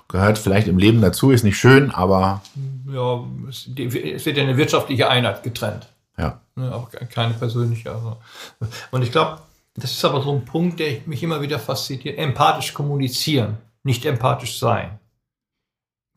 gehört 0.08 0.38
vielleicht 0.38 0.68
im 0.68 0.78
Leben 0.78 1.02
dazu, 1.02 1.32
ist 1.32 1.44
nicht 1.44 1.58
schön, 1.58 1.92
aber. 1.92 2.42
Ja, 2.92 3.24
es, 3.50 3.68
wird 3.76 4.38
ja 4.38 4.44
eine 4.44 4.58
wirtschaftliche 4.58 5.10
Einheit 5.10 5.44
getrennt. 5.44 5.88
Ja. 6.18 6.40
Ne, 6.56 6.74
auch 6.74 6.90
keine 7.10 7.34
persönliche. 7.34 7.92
Also. 7.92 8.18
Und 8.92 9.02
ich 9.02 9.12
glaube, 9.12 9.40
das 9.76 9.92
ist 9.92 10.06
aber 10.06 10.22
so 10.22 10.34
ein 10.34 10.46
Punkt, 10.46 10.80
der 10.80 10.98
mich 11.06 11.22
immer 11.22 11.42
wieder 11.42 11.60
fasziniert. 11.60 12.18
Empathisch 12.18 12.74
kommunizieren, 12.74 13.58
nicht 13.84 14.06
empathisch 14.06 14.58
sein. 14.60 15.00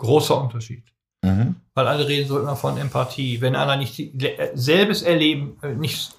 Großer 0.00 0.40
Unterschied. 0.40 0.84
Mhm. 1.22 1.56
Weil 1.74 1.86
alle 1.86 2.08
reden 2.08 2.26
so 2.26 2.38
immer 2.38 2.56
von 2.56 2.78
Empathie. 2.78 3.40
Wenn 3.40 3.54
einer 3.54 3.76
nicht 3.76 3.98
äh, 3.98 4.50
selbes 4.54 5.02
erleben, 5.02 5.58
äh, 5.62 5.74
nicht 5.74 6.12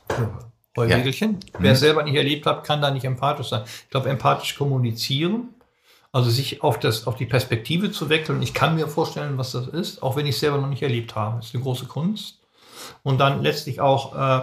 Heuwegelchen, 0.77 1.39
ja. 1.41 1.53
wer 1.53 1.59
mhm. 1.59 1.73
es 1.73 1.79
selber 1.79 2.03
nicht 2.03 2.15
erlebt 2.15 2.45
hat, 2.45 2.63
kann 2.63 2.81
da 2.81 2.91
nicht 2.91 3.05
empathisch 3.05 3.49
sein. 3.49 3.63
Ich 3.65 3.89
glaube, 3.89 4.09
empathisch 4.09 4.55
kommunizieren, 4.55 5.49
also 6.11 6.29
sich 6.29 6.61
auf, 6.61 6.79
das, 6.79 7.07
auf 7.07 7.15
die 7.15 7.25
Perspektive 7.25 7.91
zu 7.91 8.09
wechseln. 8.09 8.43
Ich 8.43 8.53
kann 8.53 8.75
mir 8.75 8.87
vorstellen, 8.87 9.39
was 9.39 9.51
das 9.51 9.67
ist, 9.67 10.03
auch 10.03 10.15
wenn 10.15 10.27
ich 10.27 10.35
es 10.35 10.41
selber 10.41 10.59
noch 10.59 10.69
nicht 10.69 10.83
erlebt 10.83 11.15
habe. 11.15 11.37
Das 11.37 11.47
ist 11.47 11.55
eine 11.55 11.63
große 11.63 11.85
Kunst. 11.85 12.39
Und 13.01 13.19
dann 13.19 13.41
letztlich 13.41 13.81
auch 13.81 14.15
äh, 14.15 14.41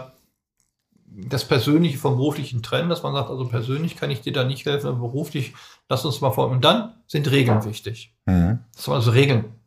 das 1.06 1.44
Persönliche 1.46 1.98
vom 1.98 2.16
Beruflichen 2.16 2.62
trennen, 2.62 2.88
dass 2.88 3.04
man 3.04 3.14
sagt, 3.14 3.30
also 3.30 3.46
persönlich 3.46 3.96
kann 3.96 4.10
ich 4.10 4.20
dir 4.20 4.32
da 4.32 4.44
nicht 4.44 4.66
helfen, 4.66 4.88
aber 4.88 4.98
beruflich 4.98 5.54
lass 5.88 6.04
uns 6.04 6.20
mal 6.20 6.30
vor. 6.30 6.48
Und 6.48 6.64
dann 6.64 6.94
sind 7.06 7.30
Regeln 7.30 7.64
wichtig. 7.64 8.14
Mhm. 8.26 8.60
Dass 8.74 8.86
man 8.86 8.96
also 8.96 9.10
Regeln 9.10 9.58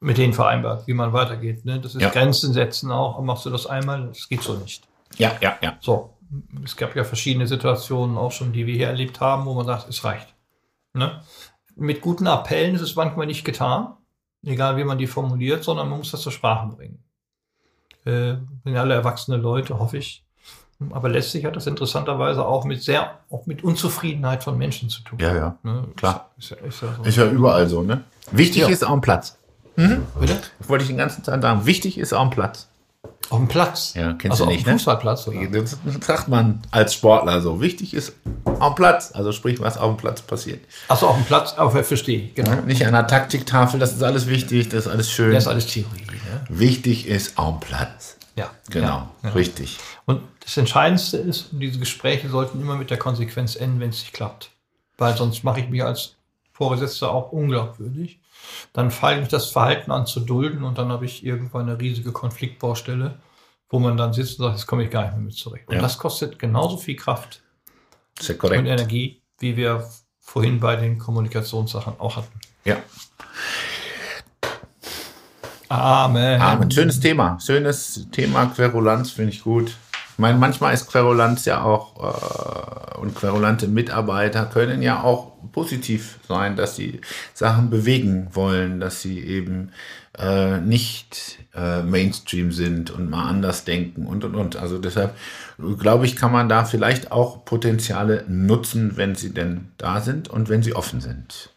mit 0.00 0.18
denen 0.18 0.32
vereinbart, 0.32 0.86
wie 0.86 0.94
man 0.94 1.12
weitergeht. 1.12 1.64
Ne? 1.64 1.80
Das 1.80 1.94
ist 1.94 2.02
ja. 2.02 2.10
Grenzen 2.10 2.52
setzen 2.52 2.92
auch. 2.92 3.20
Machst 3.20 3.46
du 3.46 3.50
das 3.50 3.66
einmal, 3.66 4.08
das 4.08 4.28
geht 4.28 4.42
so 4.42 4.54
nicht. 4.56 4.84
Ja, 5.16 5.32
ja, 5.40 5.56
ja. 5.60 5.76
So. 5.80 6.14
Es 6.62 6.76
gab 6.76 6.94
ja 6.94 7.04
verschiedene 7.04 7.46
Situationen 7.46 8.18
auch 8.18 8.32
schon, 8.32 8.52
die 8.52 8.66
wir 8.66 8.74
hier 8.74 8.88
erlebt 8.88 9.20
haben, 9.20 9.46
wo 9.46 9.54
man 9.54 9.64
sagt, 9.64 9.88
es 9.88 10.04
reicht. 10.04 10.34
Ne? 10.92 11.22
Mit 11.74 12.02
guten 12.02 12.26
Appellen 12.26 12.74
ist 12.74 12.82
es 12.82 12.96
manchmal 12.96 13.26
nicht 13.26 13.44
getan, 13.44 13.94
egal 14.44 14.76
wie 14.76 14.84
man 14.84 14.98
die 14.98 15.06
formuliert, 15.06 15.64
sondern 15.64 15.88
man 15.88 15.98
muss 15.98 16.10
das 16.10 16.20
zur 16.20 16.32
Sprache 16.32 16.68
bringen. 16.68 17.02
Äh, 18.04 18.36
sind 18.64 18.76
alle 18.76 18.94
erwachsene 18.94 19.38
Leute, 19.38 19.78
hoffe 19.78 19.96
ich. 19.96 20.24
Aber 20.90 21.08
letztlich 21.08 21.44
hat 21.44 21.56
das 21.56 21.66
interessanterweise 21.66 22.46
auch 22.46 22.64
mit 22.64 22.82
sehr, 22.82 23.18
auch 23.30 23.46
mit 23.46 23.64
Unzufriedenheit 23.64 24.44
von 24.44 24.56
Menschen 24.56 24.88
zu 24.88 25.02
tun. 25.02 25.18
Ja, 25.20 25.34
ja, 25.34 25.58
ne? 25.64 25.84
klar. 25.96 26.30
Ist, 26.38 26.52
ist, 26.52 26.60
ist, 26.62 26.82
ja 26.82 26.88
so. 26.96 27.02
ist, 27.02 27.16
ja 27.16 27.26
überall 27.26 27.68
so, 27.68 27.82
ne? 27.82 28.04
Wichtig 28.30 28.62
ja. 28.62 28.68
ist 28.68 28.86
auch 28.86 28.92
ein 28.92 29.00
Platz. 29.00 29.36
Mhm. 29.74 30.04
Bitte? 30.20 30.38
Das 30.58 30.68
wollte 30.68 30.82
ich 30.82 30.88
den 30.88 30.96
ganzen 30.96 31.24
Tag 31.24 31.42
sagen. 31.42 31.66
Wichtig 31.66 31.98
ist 31.98 32.12
auch 32.12 32.22
ein 32.22 32.30
Platz. 32.30 32.68
Auf 33.30 33.38
dem 33.38 33.48
Platz? 33.48 33.92
Ja, 33.94 34.14
kennst 34.14 34.32
also 34.40 34.44
du 34.44 34.50
nicht, 34.50 34.60
auf 34.60 34.64
dem 34.64 34.70
ne? 34.70 34.78
Fußballplatz, 34.78 35.28
oder? 35.28 35.46
Das 35.46 35.76
sagt 36.00 36.28
man 36.28 36.62
als 36.70 36.94
Sportler 36.94 37.40
so. 37.42 37.60
Wichtig 37.60 37.92
ist 37.92 38.14
auf 38.44 38.74
dem 38.74 38.76
Platz. 38.76 39.10
Also 39.12 39.32
sprich, 39.32 39.60
was 39.60 39.76
auf 39.76 39.94
dem 39.94 39.98
Platz 39.98 40.22
passiert. 40.22 40.60
Achso, 40.88 41.08
auf 41.08 41.16
dem 41.16 41.24
Platz, 41.24 41.52
auf, 41.54 41.72
verstehe 41.72 42.28
genau. 42.34 42.50
Ja, 42.50 42.60
nicht 42.62 42.86
an 42.86 42.92
der 42.92 43.06
Taktiktafel, 43.06 43.78
das 43.78 43.92
ist 43.92 44.02
alles 44.02 44.28
wichtig, 44.28 44.68
das 44.70 44.86
ist 44.86 44.92
alles 44.92 45.10
schön. 45.10 45.32
Das 45.32 45.44
ist 45.44 45.48
alles 45.48 45.66
Theorie. 45.66 46.06
Ne? 46.06 46.44
Wichtig 46.48 47.06
ist 47.06 47.36
auf 47.36 47.58
dem 47.58 47.68
Platz. 47.68 48.16
Ja. 48.36 48.50
Genau, 48.70 48.86
ja, 48.86 49.10
genau. 49.22 49.34
richtig. 49.34 49.78
Und 50.06 50.22
das 50.48 50.56
Entscheidendste 50.56 51.18
ist, 51.18 51.48
diese 51.50 51.78
Gespräche 51.78 52.30
sollten 52.30 52.58
immer 52.58 52.76
mit 52.76 52.88
der 52.88 52.96
Konsequenz 52.96 53.54
enden, 53.54 53.80
wenn 53.80 53.90
es 53.90 54.00
nicht 54.00 54.14
klappt. 54.14 54.50
Weil 54.96 55.14
sonst 55.14 55.44
mache 55.44 55.60
ich 55.60 55.68
mich 55.68 55.84
als 55.84 56.16
Vorgesetzter 56.52 57.10
auch 57.10 57.32
unglaubwürdig. 57.32 58.18
Dann 58.72 58.90
fange 58.90 59.20
ich 59.20 59.28
das 59.28 59.50
Verhalten 59.50 59.92
an 59.92 60.06
zu 60.06 60.20
dulden 60.20 60.64
und 60.64 60.78
dann 60.78 60.90
habe 60.90 61.04
ich 61.04 61.22
irgendwann 61.22 61.68
eine 61.68 61.78
riesige 61.78 62.12
Konfliktbaustelle, 62.12 63.18
wo 63.68 63.78
man 63.78 63.98
dann 63.98 64.14
sitzt 64.14 64.38
und 64.38 64.46
sagt, 64.46 64.56
jetzt 64.56 64.66
komme 64.66 64.84
ich 64.84 64.90
gar 64.90 65.02
nicht 65.02 65.12
mehr 65.16 65.20
mit 65.20 65.34
zurecht. 65.34 65.68
Und 65.68 65.74
ja. 65.74 65.82
das 65.82 65.98
kostet 65.98 66.38
genauso 66.38 66.78
viel 66.78 66.96
Kraft 66.96 67.42
und 68.26 68.52
Energie, 68.54 69.20
wie 69.40 69.54
wir 69.54 69.86
vorhin 70.18 70.60
bei 70.60 70.76
den 70.76 70.98
Kommunikationssachen 70.98 72.00
auch 72.00 72.16
hatten. 72.16 72.40
Ja. 72.64 72.78
Amen. 75.68 76.40
Amen. 76.40 76.70
Schönes 76.70 77.00
Thema. 77.00 77.38
Schönes 77.38 78.08
Thema. 78.10 78.46
Querulanz 78.46 79.10
finde 79.10 79.34
ich 79.34 79.42
gut. 79.42 79.76
Ich 80.18 80.20
meine, 80.20 80.36
manchmal 80.36 80.74
ist 80.74 80.90
Querulanz 80.90 81.44
ja 81.44 81.62
auch, 81.62 81.94
äh, 82.02 82.98
und 82.98 83.14
querulante 83.14 83.68
Mitarbeiter 83.68 84.46
können 84.46 84.82
ja 84.82 85.04
auch 85.04 85.30
positiv 85.52 86.18
sein, 86.26 86.56
dass 86.56 86.74
sie 86.74 87.00
Sachen 87.34 87.70
bewegen 87.70 88.26
wollen, 88.32 88.80
dass 88.80 89.00
sie 89.00 89.20
eben 89.20 89.70
äh, 90.18 90.58
nicht 90.58 91.38
äh, 91.54 91.84
Mainstream 91.84 92.50
sind 92.50 92.90
und 92.90 93.08
mal 93.08 93.28
anders 93.28 93.62
denken 93.62 94.08
und 94.08 94.24
und 94.24 94.34
und. 94.34 94.56
Also 94.56 94.80
deshalb 94.80 95.14
glaube 95.78 96.04
ich, 96.06 96.16
kann 96.16 96.32
man 96.32 96.48
da 96.48 96.64
vielleicht 96.64 97.12
auch 97.12 97.44
Potenziale 97.44 98.24
nutzen, 98.26 98.96
wenn 98.96 99.14
sie 99.14 99.32
denn 99.32 99.70
da 99.78 100.00
sind 100.00 100.26
und 100.26 100.48
wenn 100.48 100.64
sie 100.64 100.74
offen 100.74 101.00
sind. 101.00 101.54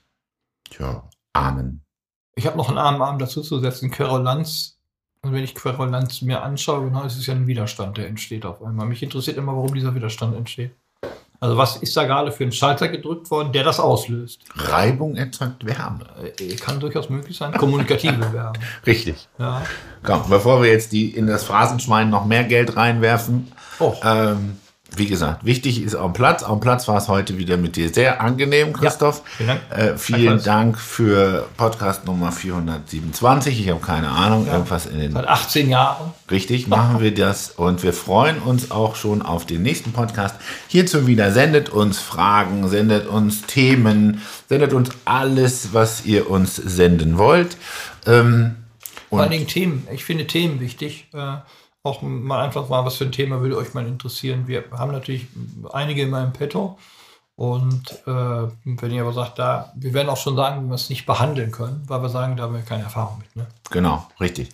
Tja, 0.70 1.10
Amen. 1.34 1.82
Ich 2.36 2.46
habe 2.46 2.58
noch 2.58 2.70
einen 2.70 2.78
armen 2.78 3.02
Arm 3.02 3.18
dazu 3.18 3.42
zu 3.42 3.60
setzen. 3.60 3.90
Querulanz 3.90 4.81
und 5.24 5.34
wenn 5.34 5.44
ich 5.44 5.54
Querulanz 5.56 6.22
mir 6.22 6.42
anschaue, 6.42 6.86
genau, 6.86 7.04
es 7.06 7.16
ist 7.16 7.28
ja 7.28 7.36
ein 7.36 7.46
Widerstand, 7.48 7.98
der 7.98 8.08
entsteht 8.08 8.46
auf 8.46 8.64
einmal. 8.64 8.88
Mich 8.88 9.04
interessiert 9.04 9.38
immer, 9.38 9.56
warum 9.56 9.74
dieser 9.74 9.94
Widerstand 9.94 10.36
entsteht. 10.36 10.72
Also 11.40 11.58
was 11.58 11.78
ist 11.78 11.98
da 11.98 12.04
gerade 12.06 12.32
für 12.32 12.44
ein 12.44 12.52
Schalter 12.52 12.88
gedrückt 12.88 13.32
worden, 13.32 13.52
der 13.52 13.64
das 13.64 13.80
auslöst? 13.80 14.42
Reibung 14.56 15.16
erzeugt 15.16 15.66
Wärme. 15.66 16.06
Äh, 16.40 16.56
Kann 16.56 16.80
durchaus 16.80 17.10
möglich 17.10 17.36
sein. 17.36 17.52
Kommunikative 17.54 18.20
Wärme. 18.34 18.54
Richtig. 18.86 19.28
Ja. 19.40 19.64
Komm, 20.04 20.30
bevor 20.30 20.62
wir 20.62 20.70
jetzt 20.70 20.92
die 20.92 21.10
in 21.16 21.26
das 21.26 21.44
Phrasenschwein 21.44 22.10
noch 22.12 22.26
mehr 22.26 22.44
Geld 22.44 22.76
reinwerfen, 22.76 23.52
Oh. 23.80 23.96
ähm, 24.04 24.58
wie 24.96 25.06
gesagt, 25.06 25.46
wichtig 25.46 25.82
ist 25.82 25.96
am 25.96 26.12
Platz. 26.12 26.44
Am 26.44 26.60
Platz 26.60 26.88
war 26.88 26.98
es 26.98 27.08
heute 27.08 27.38
wieder 27.38 27.56
mit 27.56 27.78
dir 27.78 27.94
sehr 27.94 28.20
angenehm, 28.20 28.74
Christoph. 28.74 29.22
vielen 29.38 29.48
Dank. 29.48 29.62
Äh, 29.70 29.98
vielen. 29.98 30.44
Dank 30.44 30.78
für 30.78 31.48
Podcast 31.56 32.06
Nummer 32.06 32.32
427. 32.32 33.62
Ich 33.62 33.70
habe 33.70 33.80
keine 33.80 34.10
Ahnung, 34.10 34.48
irgendwas 34.48 34.86
in 34.88 35.00
den 35.00 35.14
Seit 35.14 35.28
18 35.28 35.70
Jahren. 35.70 36.12
Richtig, 36.30 36.68
machen 36.68 37.00
wir 37.00 37.14
das 37.14 37.52
und 37.52 37.84
wir 37.84 37.94
freuen 37.94 38.40
uns 38.40 38.72
auch 38.72 38.96
schon 38.96 39.22
auf 39.22 39.46
den 39.46 39.62
nächsten 39.62 39.94
Podcast. 39.94 40.36
Hierzu 40.68 41.08
wieder 41.08 41.32
sendet 41.32 41.70
uns 41.70 42.00
Fragen, 42.00 42.68
sendet 42.68 43.08
uns 43.08 43.44
Themen, 43.44 44.22
sendet 44.50 44.74
uns 44.74 44.90
alles, 45.06 45.70
was 45.72 46.06
ihr 46.06 46.30
uns 46.30 46.58
senden 46.58 47.18
wollt. 47.18 47.56
Ähm, 48.06 48.58
Vor 49.10 49.22
allen 49.22 49.32
Dingen 49.32 49.48
Themen. 49.48 49.88
Ich 49.94 50.04
finde 50.04 50.28
Themen 50.28 50.60
wichtig. 50.60 51.08
Äh, 51.14 51.38
auch 51.84 52.02
mal 52.02 52.44
einfach 52.44 52.70
mal, 52.70 52.86
was 52.86 52.96
für 52.96 53.06
ein 53.06 53.12
Thema 53.12 53.42
würde 53.42 53.58
euch 53.58 53.74
mal 53.74 53.86
interessieren. 53.88 54.48
Wir 54.48 54.64
haben 54.72 54.92
natürlich 54.92 55.28
einige 55.74 56.04
in 56.04 56.10
meinem 56.10 56.32
Petto. 56.34 56.78
Und 57.36 57.90
äh, 58.06 58.12
wenn 58.66 58.92
ihr 58.92 59.02
aber 59.02 59.14
sagt, 59.14 59.40
da, 59.40 59.72
wir 59.76 59.94
werden 59.96 60.10
auch 60.10 60.18
schon 60.18 60.36
sagen, 60.36 60.68
wir 60.68 60.76
es 60.76 60.90
nicht 60.92 61.08
behandeln 61.08 61.50
können, 61.52 61.82
weil 61.88 62.00
wir 62.04 62.10
sagen, 62.10 62.38
da 62.38 62.44
haben 62.44 62.54
wir 62.54 62.62
keine 62.62 62.84
Erfahrung 62.84 63.18
mit. 63.20 63.36
Ne? 63.36 63.48
genau, 63.72 64.06
richtig. 64.20 64.50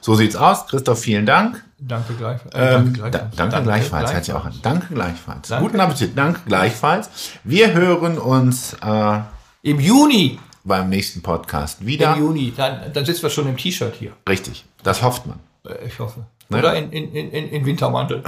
So 0.00 0.14
sieht's 0.14 0.36
aus. 0.36 0.66
Christoph, 0.68 1.00
vielen 1.00 1.26
Dank. 1.26 1.64
Danke 1.78 2.14
gleichfalls. 2.14 2.54
Äh, 2.54 2.74
Ähm, 2.76 2.94
da, 3.10 3.28
danke, 3.34 3.62
gleichfalls. 3.62 4.12
Hört 4.12 4.24
sich 4.24 4.34
auch 4.34 4.44
an. 4.44 4.54
Danke 4.62 4.94
gleichfalls. 4.94 5.48
Danke. 5.48 5.64
Guten 5.64 5.80
Appetit. 5.80 6.16
Danke 6.16 6.40
gleichfalls. 6.46 7.10
Wir 7.42 7.72
hören 7.72 8.18
uns 8.18 8.74
äh, 8.84 9.20
Im 9.62 9.80
Juni, 9.80 10.38
beim 10.62 10.90
nächsten 10.90 11.22
Podcast 11.22 11.84
wieder. 11.84 12.14
im 12.14 12.20
Juni, 12.20 12.52
dann, 12.56 12.92
dann 12.92 13.04
sitzen 13.04 13.22
wir 13.22 13.30
schon 13.30 13.48
im 13.48 13.56
T-Shirt 13.56 13.96
hier. 13.96 14.12
Richtig. 14.28 14.64
Das 14.84 15.02
hofft 15.02 15.26
man. 15.26 15.40
Äh, 15.66 15.86
Ich 15.86 15.98
hoffe. 15.98 16.24
Ne? 16.48 16.58
Oder 16.58 16.74
in, 16.74 16.90
in, 16.92 17.12
in, 17.12 17.48
in 17.48 17.66
Wintermantel. 17.66 18.22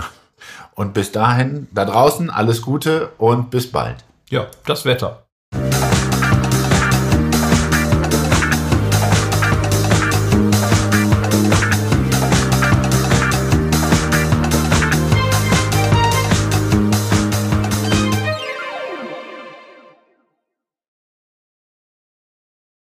Und 0.75 0.95
bis 0.95 1.13
dahin, 1.13 1.69
da 1.73 1.85
draußen, 1.85 2.31
alles 2.31 2.63
Gute 2.63 3.11
und 3.19 3.51
bis 3.51 3.71
bald. 3.71 4.05
Ja, 4.31 4.47
das 4.67 4.85
Wetter. 4.85 5.27